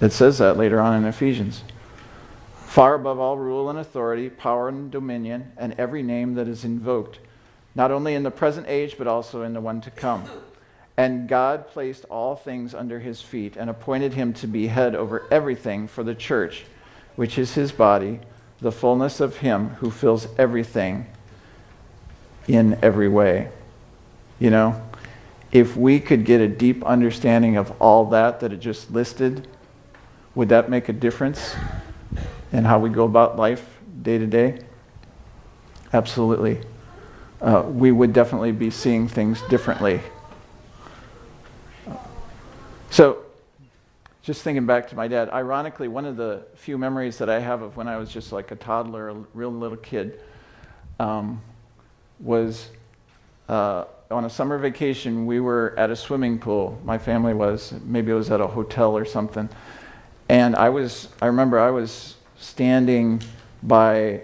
It 0.00 0.12
says 0.12 0.38
that 0.38 0.56
later 0.56 0.80
on 0.80 0.96
in 0.96 1.04
Ephesians. 1.04 1.62
Far 2.66 2.94
above 2.94 3.18
all 3.18 3.36
rule 3.36 3.68
and 3.68 3.78
authority, 3.78 4.30
power 4.30 4.68
and 4.68 4.90
dominion, 4.90 5.52
and 5.56 5.74
every 5.76 6.02
name 6.02 6.34
that 6.34 6.46
is 6.46 6.64
invoked, 6.64 7.18
not 7.74 7.90
only 7.90 8.14
in 8.14 8.22
the 8.22 8.30
present 8.30 8.66
age, 8.68 8.94
but 8.96 9.06
also 9.06 9.42
in 9.42 9.52
the 9.52 9.60
one 9.60 9.80
to 9.80 9.90
come. 9.90 10.24
And 11.00 11.26
God 11.26 11.66
placed 11.68 12.04
all 12.10 12.36
things 12.36 12.74
under 12.74 13.00
his 13.00 13.22
feet 13.22 13.56
and 13.56 13.70
appointed 13.70 14.12
him 14.12 14.34
to 14.34 14.46
be 14.46 14.66
head 14.66 14.94
over 14.94 15.26
everything 15.30 15.88
for 15.88 16.04
the 16.04 16.14
church, 16.14 16.66
which 17.16 17.38
is 17.38 17.54
his 17.54 17.72
body, 17.72 18.20
the 18.60 18.70
fullness 18.70 19.18
of 19.18 19.38
him 19.38 19.70
who 19.76 19.90
fills 19.90 20.28
everything 20.36 21.06
in 22.46 22.78
every 22.82 23.08
way. 23.08 23.48
You 24.38 24.50
know, 24.50 24.90
if 25.50 25.74
we 25.74 26.00
could 26.00 26.26
get 26.26 26.42
a 26.42 26.48
deep 26.48 26.84
understanding 26.84 27.56
of 27.56 27.72
all 27.80 28.04
that 28.10 28.40
that 28.40 28.52
it 28.52 28.60
just 28.60 28.90
listed, 28.90 29.48
would 30.34 30.50
that 30.50 30.68
make 30.68 30.90
a 30.90 30.92
difference 30.92 31.54
in 32.52 32.66
how 32.66 32.78
we 32.78 32.90
go 32.90 33.06
about 33.06 33.38
life 33.38 33.66
day 34.02 34.18
to 34.18 34.26
day? 34.26 34.58
Absolutely. 35.94 36.60
Uh, 37.40 37.62
we 37.66 37.90
would 37.90 38.12
definitely 38.12 38.52
be 38.52 38.68
seeing 38.68 39.08
things 39.08 39.40
differently. 39.48 40.02
So, 43.00 43.22
just 44.20 44.42
thinking 44.42 44.66
back 44.66 44.86
to 44.88 44.94
my 44.94 45.08
dad, 45.08 45.30
ironically, 45.30 45.88
one 45.88 46.04
of 46.04 46.18
the 46.18 46.42
few 46.54 46.76
memories 46.76 47.16
that 47.16 47.30
I 47.30 47.38
have 47.38 47.62
of 47.62 47.74
when 47.74 47.88
I 47.88 47.96
was 47.96 48.12
just 48.12 48.30
like 48.30 48.50
a 48.50 48.56
toddler, 48.56 49.08
a 49.08 49.14
real 49.32 49.50
little 49.50 49.78
kid, 49.78 50.20
um, 50.98 51.40
was 52.18 52.68
uh, 53.48 53.86
on 54.10 54.26
a 54.26 54.28
summer 54.28 54.58
vacation. 54.58 55.24
We 55.24 55.40
were 55.40 55.72
at 55.78 55.88
a 55.88 55.96
swimming 55.96 56.38
pool. 56.38 56.78
My 56.84 56.98
family 56.98 57.32
was, 57.32 57.72
maybe 57.86 58.10
it 58.12 58.16
was 58.16 58.30
at 58.30 58.42
a 58.42 58.46
hotel 58.46 58.94
or 58.94 59.06
something. 59.06 59.48
And 60.28 60.54
I 60.54 60.68
was, 60.68 61.08
I 61.22 61.26
remember 61.28 61.58
I 61.58 61.70
was 61.70 62.16
standing 62.36 63.22
by 63.62 64.20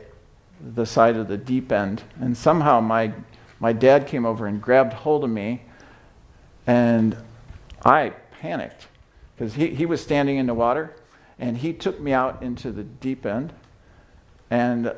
the 0.74 0.84
side 0.84 1.16
of 1.16 1.28
the 1.28 1.38
deep 1.38 1.72
end, 1.72 2.02
and 2.20 2.36
somehow 2.36 2.82
my, 2.82 3.10
my 3.58 3.72
dad 3.72 4.06
came 4.06 4.26
over 4.26 4.46
and 4.46 4.60
grabbed 4.60 4.92
hold 4.92 5.24
of 5.24 5.30
me, 5.30 5.62
and 6.66 7.16
I 7.82 8.12
panicked 8.46 8.86
because 9.34 9.54
he, 9.54 9.68
he 9.68 9.86
was 9.86 10.00
standing 10.00 10.36
in 10.36 10.46
the 10.46 10.54
water 10.54 10.94
and 11.38 11.58
he 11.58 11.72
took 11.72 11.98
me 12.00 12.12
out 12.12 12.42
into 12.42 12.70
the 12.70 12.84
deep 12.84 13.26
end. 13.26 13.52
And, 14.50 14.94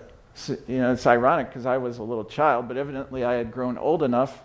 you 0.46 0.78
know, 0.78 0.92
it's 0.92 1.06
ironic 1.06 1.48
because 1.48 1.64
I 1.64 1.78
was 1.78 1.96
a 1.96 2.02
little 2.02 2.26
child, 2.26 2.68
but 2.68 2.76
evidently 2.76 3.24
I 3.24 3.34
had 3.34 3.50
grown 3.50 3.78
old 3.78 4.02
enough 4.02 4.38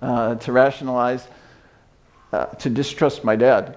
uh, 0.00 0.36
to 0.36 0.50
rationalize, 0.50 1.28
uh, 2.32 2.46
to 2.46 2.70
distrust 2.70 3.22
my 3.22 3.36
dad 3.36 3.76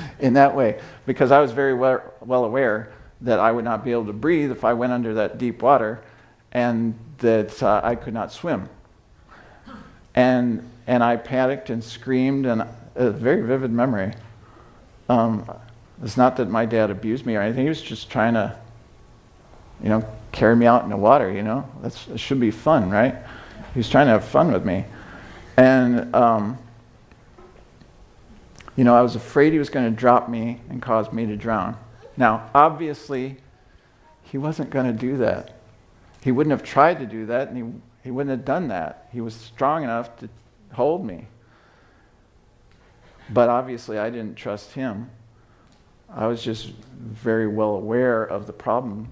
in 0.18 0.32
that 0.32 0.56
way 0.56 0.80
because 1.04 1.30
I 1.30 1.40
was 1.40 1.52
very 1.52 1.74
well, 1.74 2.02
well 2.20 2.46
aware 2.46 2.92
that 3.20 3.38
I 3.38 3.52
would 3.52 3.64
not 3.64 3.84
be 3.84 3.92
able 3.92 4.06
to 4.06 4.12
breathe 4.14 4.50
if 4.50 4.64
I 4.64 4.72
went 4.72 4.92
under 4.92 5.14
that 5.14 5.36
deep 5.36 5.62
water 5.62 6.02
and 6.50 6.98
that 7.18 7.62
uh, 7.62 7.82
I 7.84 7.94
could 7.94 8.14
not 8.14 8.32
swim. 8.32 8.70
And, 10.14 10.66
and 10.86 11.04
I 11.04 11.16
panicked 11.16 11.68
and 11.68 11.84
screamed 11.84 12.46
and 12.46 12.64
a 12.94 13.10
very 13.10 13.42
vivid 13.42 13.70
memory. 13.70 14.12
Um, 15.08 15.50
it's 16.02 16.16
not 16.16 16.36
that 16.36 16.48
my 16.48 16.66
dad 16.66 16.90
abused 16.90 17.26
me 17.26 17.36
or 17.36 17.42
anything. 17.42 17.62
He 17.62 17.68
was 17.68 17.82
just 17.82 18.10
trying 18.10 18.34
to, 18.34 18.56
you 19.82 19.88
know, 19.88 20.04
carry 20.32 20.56
me 20.56 20.66
out 20.66 20.84
in 20.84 20.90
the 20.90 20.96
water. 20.96 21.30
You 21.30 21.42
know, 21.42 21.68
That's, 21.82 22.08
it 22.08 22.18
should 22.18 22.40
be 22.40 22.50
fun, 22.50 22.90
right? 22.90 23.16
He 23.72 23.78
was 23.78 23.88
trying 23.88 24.06
to 24.06 24.12
have 24.12 24.24
fun 24.24 24.52
with 24.52 24.64
me, 24.64 24.84
and 25.56 26.14
um, 26.14 26.58
you 28.76 28.84
know, 28.84 28.94
I 28.94 29.02
was 29.02 29.14
afraid 29.14 29.52
he 29.52 29.58
was 29.58 29.70
going 29.70 29.84
to 29.84 29.96
drop 29.96 30.28
me 30.28 30.60
and 30.68 30.82
cause 30.82 31.12
me 31.12 31.26
to 31.26 31.36
drown. 31.36 31.76
Now, 32.16 32.50
obviously, 32.54 33.36
he 34.22 34.38
wasn't 34.38 34.70
going 34.70 34.86
to 34.86 34.92
do 34.92 35.16
that. 35.18 35.60
He 36.22 36.32
wouldn't 36.32 36.52
have 36.52 36.62
tried 36.62 36.98
to 37.00 37.06
do 37.06 37.26
that, 37.26 37.48
and 37.48 37.56
he, 37.56 37.80
he 38.04 38.10
wouldn't 38.10 38.30
have 38.30 38.44
done 38.44 38.68
that. 38.68 39.08
He 39.12 39.20
was 39.20 39.34
strong 39.34 39.84
enough 39.84 40.16
to 40.18 40.28
hold 40.72 41.04
me. 41.04 41.26
But 43.30 43.48
obviously, 43.48 43.98
I 43.98 44.10
didn't 44.10 44.34
trust 44.36 44.72
him. 44.72 45.10
I 46.08 46.26
was 46.26 46.42
just 46.42 46.68
very 46.68 47.46
well 47.46 47.74
aware 47.74 48.22
of 48.24 48.46
the 48.46 48.52
problem 48.52 49.10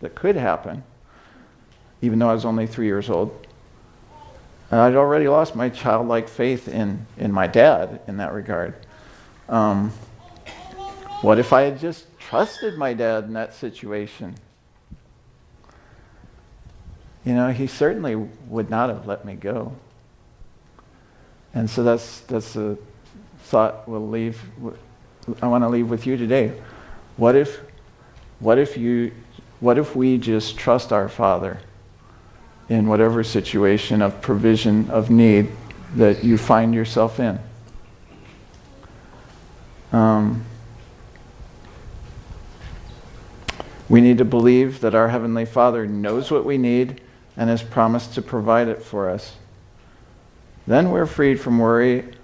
that 0.00 0.14
could 0.14 0.36
happen, 0.36 0.84
even 2.02 2.18
though 2.18 2.28
I 2.28 2.34
was 2.34 2.44
only 2.44 2.66
three 2.66 2.86
years 2.86 3.10
old. 3.10 3.46
And 4.70 4.80
I'd 4.80 4.96
already 4.96 5.28
lost 5.28 5.56
my 5.56 5.68
childlike 5.68 6.28
faith 6.28 6.68
in, 6.68 7.06
in 7.16 7.32
my 7.32 7.46
dad 7.46 8.00
in 8.06 8.16
that 8.18 8.32
regard. 8.32 8.74
Um, 9.48 9.92
What 11.22 11.38
if 11.38 11.52
I 11.52 11.62
had 11.62 11.80
just 11.80 12.06
trusted 12.18 12.76
my 12.76 12.92
dad 12.92 13.24
in 13.24 13.32
that 13.32 13.54
situation? 13.54 14.34
You 17.24 17.34
know, 17.34 17.50
he 17.50 17.66
certainly 17.66 18.14
would 18.14 18.68
not 18.68 18.90
have 18.90 19.06
let 19.06 19.24
me 19.24 19.34
go. 19.34 19.72
And 21.54 21.70
so 21.70 21.82
that's, 21.82 22.20
that's 22.20 22.54
a 22.54 22.76
thought 23.46 23.88
we'll 23.88 24.08
leave, 24.08 24.42
I 25.40 25.46
want 25.46 25.62
to 25.62 25.68
leave 25.68 25.88
with 25.88 26.04
you 26.04 26.16
today. 26.16 26.52
What 27.16 27.36
if, 27.36 27.60
what 28.40 28.58
if 28.58 28.76
you, 28.76 29.12
what 29.60 29.78
if 29.78 29.94
we 29.94 30.18
just 30.18 30.58
trust 30.58 30.92
our 30.92 31.08
Father 31.08 31.60
in 32.68 32.88
whatever 32.88 33.22
situation 33.22 34.02
of 34.02 34.20
provision, 34.20 34.90
of 34.90 35.10
need 35.10 35.52
that 35.94 36.24
you 36.24 36.36
find 36.36 36.74
yourself 36.74 37.20
in? 37.20 37.38
Um, 39.92 40.44
we 43.88 44.00
need 44.00 44.18
to 44.18 44.24
believe 44.24 44.80
that 44.80 44.96
our 44.96 45.08
Heavenly 45.08 45.44
Father 45.44 45.86
knows 45.86 46.32
what 46.32 46.44
we 46.44 46.58
need 46.58 47.00
and 47.36 47.48
has 47.48 47.62
promised 47.62 48.14
to 48.14 48.22
provide 48.22 48.66
it 48.66 48.82
for 48.82 49.08
us. 49.08 49.36
Then 50.66 50.90
we're 50.90 51.06
freed 51.06 51.38
from 51.38 51.60
worry. 51.60 52.15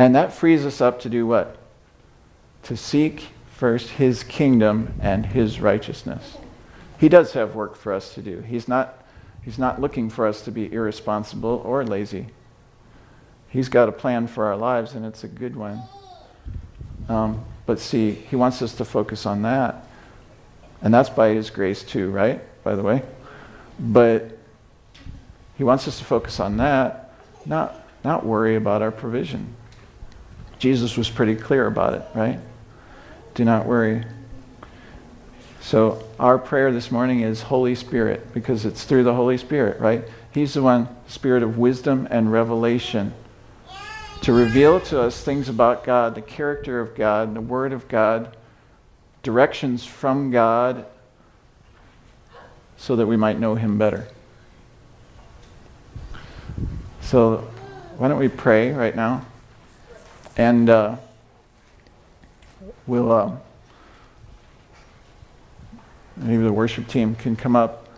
And 0.00 0.14
that 0.14 0.32
frees 0.32 0.64
us 0.64 0.80
up 0.80 1.00
to 1.00 1.10
do 1.10 1.26
what? 1.26 1.58
To 2.62 2.74
seek 2.74 3.26
first 3.54 3.90
His 3.90 4.24
kingdom 4.24 4.94
and 4.98 5.26
His 5.26 5.60
righteousness. 5.60 6.38
He 6.98 7.10
does 7.10 7.34
have 7.34 7.54
work 7.54 7.76
for 7.76 7.92
us 7.92 8.14
to 8.14 8.22
do. 8.22 8.40
He's 8.40 8.66
not, 8.66 9.04
he's 9.44 9.58
not 9.58 9.78
looking 9.78 10.08
for 10.08 10.26
us 10.26 10.40
to 10.46 10.50
be 10.50 10.72
irresponsible 10.72 11.60
or 11.66 11.84
lazy. 11.84 12.28
He's 13.50 13.68
got 13.68 13.90
a 13.90 13.92
plan 13.92 14.26
for 14.26 14.46
our 14.46 14.56
lives, 14.56 14.94
and 14.94 15.04
it's 15.04 15.22
a 15.22 15.28
good 15.28 15.54
one. 15.54 15.82
Um, 17.10 17.44
but 17.66 17.78
see, 17.78 18.12
He 18.12 18.36
wants 18.36 18.62
us 18.62 18.74
to 18.76 18.86
focus 18.86 19.26
on 19.26 19.42
that. 19.42 19.84
And 20.80 20.94
that's 20.94 21.10
by 21.10 21.34
His 21.34 21.50
grace, 21.50 21.82
too, 21.82 22.10
right? 22.10 22.40
By 22.64 22.74
the 22.74 22.82
way. 22.82 23.02
But 23.78 24.38
He 25.58 25.64
wants 25.64 25.86
us 25.86 25.98
to 25.98 26.06
focus 26.06 26.40
on 26.40 26.56
that, 26.56 27.12
not, 27.44 27.86
not 28.02 28.24
worry 28.24 28.56
about 28.56 28.80
our 28.80 28.90
provision. 28.90 29.56
Jesus 30.60 30.98
was 30.98 31.08
pretty 31.08 31.34
clear 31.34 31.66
about 31.66 31.94
it, 31.94 32.04
right? 32.14 32.38
Do 33.34 33.46
not 33.46 33.64
worry. 33.64 34.04
So, 35.62 36.04
our 36.18 36.38
prayer 36.38 36.70
this 36.70 36.90
morning 36.90 37.20
is 37.20 37.40
Holy 37.40 37.74
Spirit, 37.74 38.34
because 38.34 38.66
it's 38.66 38.84
through 38.84 39.04
the 39.04 39.14
Holy 39.14 39.38
Spirit, 39.38 39.80
right? 39.80 40.04
He's 40.32 40.52
the 40.52 40.62
one, 40.62 40.88
spirit 41.08 41.42
of 41.42 41.56
wisdom 41.56 42.06
and 42.10 42.30
revelation 42.30 43.14
to 44.20 44.34
reveal 44.34 44.80
to 44.80 45.00
us 45.00 45.22
things 45.22 45.48
about 45.48 45.82
God, 45.82 46.14
the 46.14 46.20
character 46.20 46.78
of 46.78 46.94
God, 46.94 47.34
the 47.34 47.40
Word 47.40 47.72
of 47.72 47.88
God, 47.88 48.36
directions 49.22 49.86
from 49.86 50.30
God, 50.30 50.84
so 52.76 52.96
that 52.96 53.06
we 53.06 53.16
might 53.16 53.40
know 53.40 53.54
Him 53.54 53.78
better. 53.78 54.06
So, 57.00 57.48
why 57.96 58.08
don't 58.08 58.18
we 58.18 58.28
pray 58.28 58.72
right 58.72 58.94
now? 58.94 59.24
And 60.36 60.70
uh, 60.70 60.96
we'll, 62.86 63.12
uh, 63.12 63.32
maybe 66.16 66.42
the 66.42 66.52
worship 66.52 66.88
team 66.88 67.14
can 67.14 67.36
come 67.36 67.56
up. 67.56 67.88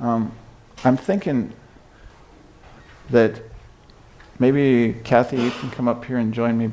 Um, 0.00 0.32
I'm 0.84 0.96
thinking 0.96 1.52
that 3.10 3.40
maybe 4.38 4.94
Kathy, 5.04 5.40
you 5.40 5.50
can 5.50 5.70
come 5.70 5.88
up 5.88 6.04
here 6.04 6.18
and 6.18 6.32
join 6.34 6.58
me, 6.58 6.70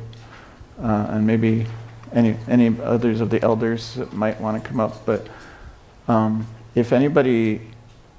uh, 0.82 1.08
and 1.10 1.26
maybe 1.26 1.66
any 2.14 2.36
any 2.48 2.76
others 2.82 3.22
of 3.22 3.30
the 3.30 3.42
elders 3.42 3.96
that 3.96 4.14
might 4.14 4.40
want 4.42 4.62
to 4.62 4.68
come 4.68 4.80
up. 4.80 5.06
But 5.06 5.28
um, 6.08 6.46
if 6.76 6.92
anybody, 6.92 7.62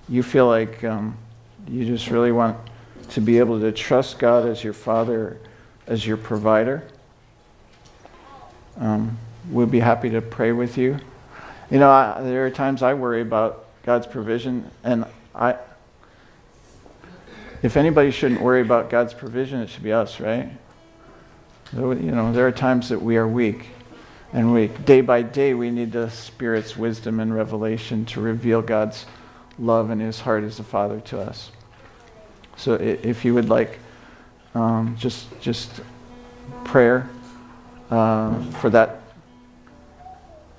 you 0.09 0.23
feel 0.23 0.47
like 0.47 0.83
um, 0.85 1.17
you 1.69 1.85
just 1.85 2.09
really 2.11 2.33
want 2.33 2.57
to 3.11 3.21
be 3.21 3.39
able 3.39 3.61
to 3.61 3.73
trust 3.73 4.19
God 4.19 4.47
as 4.47 4.65
your 4.65 4.73
Father, 4.73 5.39
as 5.87 6.07
your 6.07 6.17
provider, 6.17 6.87
um, 8.79 9.19
we'll 9.51 9.67
be 9.67 9.81
happy 9.81 10.11
to 10.11 10.21
pray 10.21 10.53
with 10.53 10.79
you. 10.79 10.99
You 11.71 11.79
know, 11.79 11.91
I, 11.91 12.21
there 12.23 12.47
are 12.47 12.51
times 12.51 12.83
I 12.83 12.95
worry 12.95 13.23
about 13.23 13.65
God's 13.83 14.07
provision, 14.07 14.71
and 14.85 15.05
I 15.35 15.57
if 17.63 17.77
anybody 17.77 18.11
shouldn't 18.11 18.41
worry 18.41 18.61
about 18.61 18.91
God's 18.91 19.15
provision, 19.15 19.61
it 19.61 19.69
should 19.69 19.85
be 19.85 19.93
us, 19.93 20.19
right? 20.19 20.51
You 21.73 21.95
know, 21.95 22.33
there 22.33 22.47
are 22.47 22.53
times 22.53 22.89
that 22.89 23.01
we 23.01 23.17
are 23.17 23.27
weak. 23.27 23.69
And 24.33 24.53
we, 24.53 24.67
day 24.67 25.01
by 25.01 25.23
day, 25.23 25.55
we 25.55 25.71
need 25.71 25.93
the 25.93 26.11
Spirit's 26.11 26.77
wisdom 26.77 27.21
and 27.21 27.33
revelation 27.33 28.05
to 28.07 28.21
reveal 28.21 28.63
God's 28.63 29.07
love 29.59 29.91
and 29.91 30.01
His 30.01 30.21
heart 30.21 30.43
as 30.43 30.59
a 30.59 30.65
Father 30.65 31.01
to 31.01 31.21
us. 31.21 31.53
So 32.57 32.75
if 32.75 33.25
you 33.25 33.35
would 33.35 33.49
like 33.49 33.79
um, 34.55 34.97
just, 34.99 35.27
just 35.41 35.81
prayer 36.65 37.09
uh, 37.91 38.43
for 38.53 38.71
that 38.71 39.01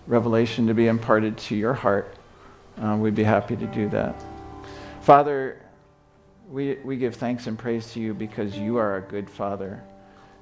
revelation 0.08 0.68
to 0.68 0.74
be 0.74 0.88
imparted 0.88 1.38
to 1.38 1.56
your 1.56 1.74
heart, 1.74 2.16
uh, 2.82 2.96
we'd 3.00 3.16
be 3.16 3.24
happy 3.24 3.56
to 3.56 3.66
do 3.68 3.88
that. 3.90 4.16
Father, 5.02 5.60
we, 6.50 6.76
we 6.84 6.98
give 6.98 7.16
thanks 7.16 7.48
and 7.48 7.58
praise 7.58 7.92
to 7.94 8.00
you 8.00 8.14
because 8.14 8.58
you 8.58 8.78
are 8.78 8.98
a 8.98 9.02
good 9.02 9.30
Father. 9.30 9.84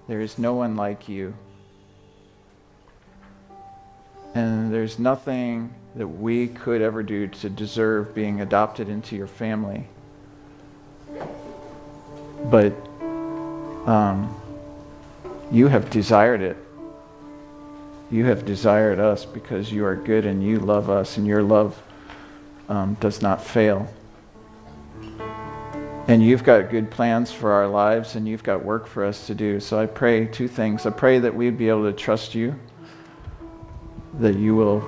There 0.07 0.21
is 0.21 0.37
no 0.37 0.53
one 0.53 0.75
like 0.75 1.07
you. 1.07 1.33
And 4.33 4.73
there's 4.73 4.97
nothing 4.97 5.73
that 5.95 6.07
we 6.07 6.47
could 6.47 6.81
ever 6.81 7.03
do 7.03 7.27
to 7.27 7.49
deserve 7.49 8.15
being 8.15 8.41
adopted 8.41 8.87
into 8.87 9.15
your 9.15 9.27
family. 9.27 9.87
But 12.45 12.73
um, 13.85 14.35
you 15.51 15.67
have 15.67 15.89
desired 15.89 16.41
it. 16.41 16.57
You 18.09 18.25
have 18.25 18.45
desired 18.45 18.99
us 18.99 19.25
because 19.25 19.71
you 19.71 19.85
are 19.85 19.95
good 19.95 20.25
and 20.25 20.43
you 20.43 20.59
love 20.59 20.89
us, 20.89 21.17
and 21.17 21.25
your 21.25 21.43
love 21.43 21.81
um, 22.69 22.95
does 22.99 23.21
not 23.21 23.43
fail. 23.43 23.87
And 26.07 26.21
you've 26.21 26.43
got 26.43 26.69
good 26.69 26.89
plans 26.89 27.31
for 27.31 27.51
our 27.51 27.67
lives 27.67 28.15
and 28.15 28.27
you've 28.27 28.43
got 28.43 28.65
work 28.65 28.87
for 28.87 29.05
us 29.05 29.27
to 29.27 29.35
do. 29.35 29.59
So 29.59 29.79
I 29.79 29.85
pray 29.85 30.25
two 30.25 30.47
things. 30.47 30.85
I 30.85 30.89
pray 30.89 31.19
that 31.19 31.33
we'd 31.33 31.57
be 31.57 31.69
able 31.69 31.83
to 31.83 31.93
trust 31.93 32.33
you, 32.35 32.55
that 34.19 34.35
you 34.35 34.55
will 34.55 34.83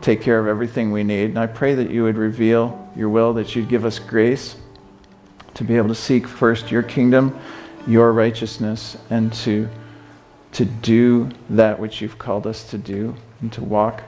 take 0.00 0.22
care 0.22 0.40
of 0.40 0.46
everything 0.46 0.90
we 0.90 1.04
need. 1.04 1.30
And 1.30 1.38
I 1.38 1.46
pray 1.46 1.74
that 1.74 1.90
you 1.90 2.02
would 2.04 2.16
reveal 2.16 2.90
your 2.96 3.08
will, 3.08 3.34
that 3.34 3.54
you'd 3.54 3.68
give 3.68 3.84
us 3.84 3.98
grace 3.98 4.56
to 5.54 5.64
be 5.64 5.76
able 5.76 5.88
to 5.88 5.94
seek 5.94 6.26
first 6.26 6.70
your 6.70 6.82
kingdom, 6.82 7.38
your 7.86 8.12
righteousness, 8.12 8.96
and 9.10 9.32
to, 9.32 9.68
to 10.52 10.64
do 10.64 11.30
that 11.50 11.78
which 11.78 12.00
you've 12.00 12.18
called 12.18 12.46
us 12.46 12.68
to 12.70 12.78
do 12.78 13.14
and 13.40 13.52
to 13.52 13.62
walk 13.62 14.02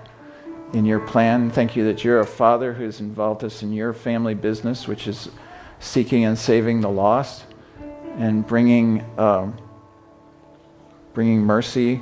in 0.72 0.84
your 0.84 1.00
plan. 1.00 1.50
Thank 1.50 1.76
you 1.76 1.84
that 1.84 2.04
you're 2.04 2.20
a 2.20 2.26
father 2.26 2.72
who's 2.72 3.00
involved 3.00 3.44
us 3.44 3.62
in 3.62 3.72
your 3.72 3.92
family 3.92 4.34
business, 4.34 4.88
which 4.88 5.06
is 5.06 5.30
seeking 5.80 6.24
and 6.24 6.38
saving 6.38 6.80
the 6.80 6.90
lost 6.90 7.44
and 8.16 8.46
bringing, 8.46 9.04
um, 9.18 9.56
bringing 11.14 11.40
mercy 11.40 12.00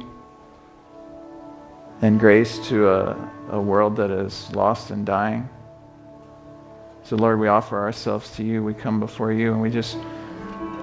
and 2.03 2.19
grace 2.19 2.59
to 2.69 2.89
a, 2.89 3.31
a 3.51 3.61
world 3.61 3.97
that 3.97 4.11
is 4.11 4.51
lost 4.55 4.91
and 4.91 5.07
dying. 5.07 5.49
So, 7.05 7.17
Lord, 7.17 7.39
we 7.39 7.49
offer 7.49 7.79
ourselves 7.79 8.31
to 8.37 8.43
you. 8.43 8.65
We 8.65 8.75
come 8.75 8.99
before 8.99 9.33
you 9.33 9.53
and 9.53 9.63
we 9.63 9.71
just, 9.71 9.97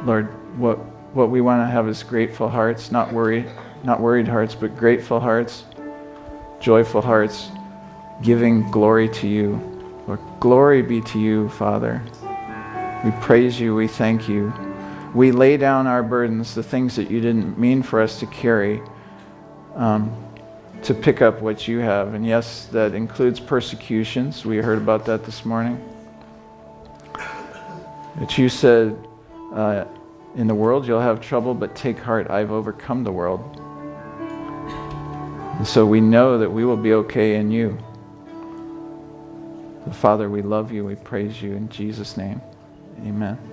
Lord, 0.05 0.33
what, 0.57 0.77
what 1.13 1.29
we 1.29 1.41
want 1.41 1.61
to 1.61 1.71
have 1.71 1.87
is 1.87 2.03
grateful 2.03 2.49
hearts, 2.49 2.91
not 2.91 3.11
worried, 3.11 3.45
not 3.83 3.99
worried 3.99 4.27
hearts, 4.27 4.55
but 4.55 4.77
grateful 4.77 5.19
hearts, 5.19 5.65
joyful 6.59 7.01
hearts, 7.01 7.49
giving 8.21 8.69
glory 8.71 9.09
to 9.09 9.27
you. 9.27 9.59
Lord, 10.07 10.19
glory 10.39 10.81
be 10.81 11.01
to 11.01 11.19
you, 11.19 11.49
Father. 11.49 12.01
We 13.03 13.11
praise 13.21 13.59
you. 13.59 13.75
We 13.75 13.87
thank 13.87 14.29
you. 14.29 14.53
We 15.13 15.31
lay 15.31 15.57
down 15.57 15.87
our 15.87 16.01
burdens, 16.01 16.55
the 16.55 16.63
things 16.63 16.95
that 16.95 17.11
you 17.11 17.21
didn't 17.21 17.57
mean 17.59 17.83
for 17.83 18.01
us 18.01 18.19
to 18.19 18.25
carry, 18.25 18.81
um, 19.75 20.15
to 20.83 20.93
pick 20.93 21.21
up 21.21 21.41
what 21.41 21.67
you 21.67 21.79
have. 21.79 22.13
And 22.13 22.25
yes, 22.25 22.65
that 22.67 22.93
includes 22.93 23.39
persecutions. 23.39 24.45
We 24.45 24.57
heard 24.57 24.77
about 24.77 25.05
that 25.05 25.23
this 25.23 25.45
morning. 25.45 25.83
But 28.15 28.37
you 28.37 28.49
said, 28.49 28.97
uh, 29.53 29.85
in 30.35 30.47
the 30.47 30.55
world 30.55 30.87
you'll 30.87 31.01
have 31.01 31.21
trouble, 31.21 31.53
but 31.53 31.75
take 31.75 31.99
heart, 31.99 32.29
I've 32.29 32.51
overcome 32.51 33.03
the 33.03 33.11
world. 33.11 33.59
And 35.57 35.67
so 35.67 35.85
we 35.85 36.01
know 36.01 36.37
that 36.39 36.49
we 36.49 36.65
will 36.65 36.77
be 36.77 36.93
okay 36.93 37.35
in 37.35 37.51
you. 37.51 37.77
Father, 39.91 40.29
we 40.29 40.41
love 40.41 40.71
you. 40.71 40.85
We 40.85 40.95
praise 40.95 41.41
you 41.41 41.53
in 41.53 41.69
Jesus' 41.69 42.17
name. 42.17 42.41
Amen. 43.05 43.52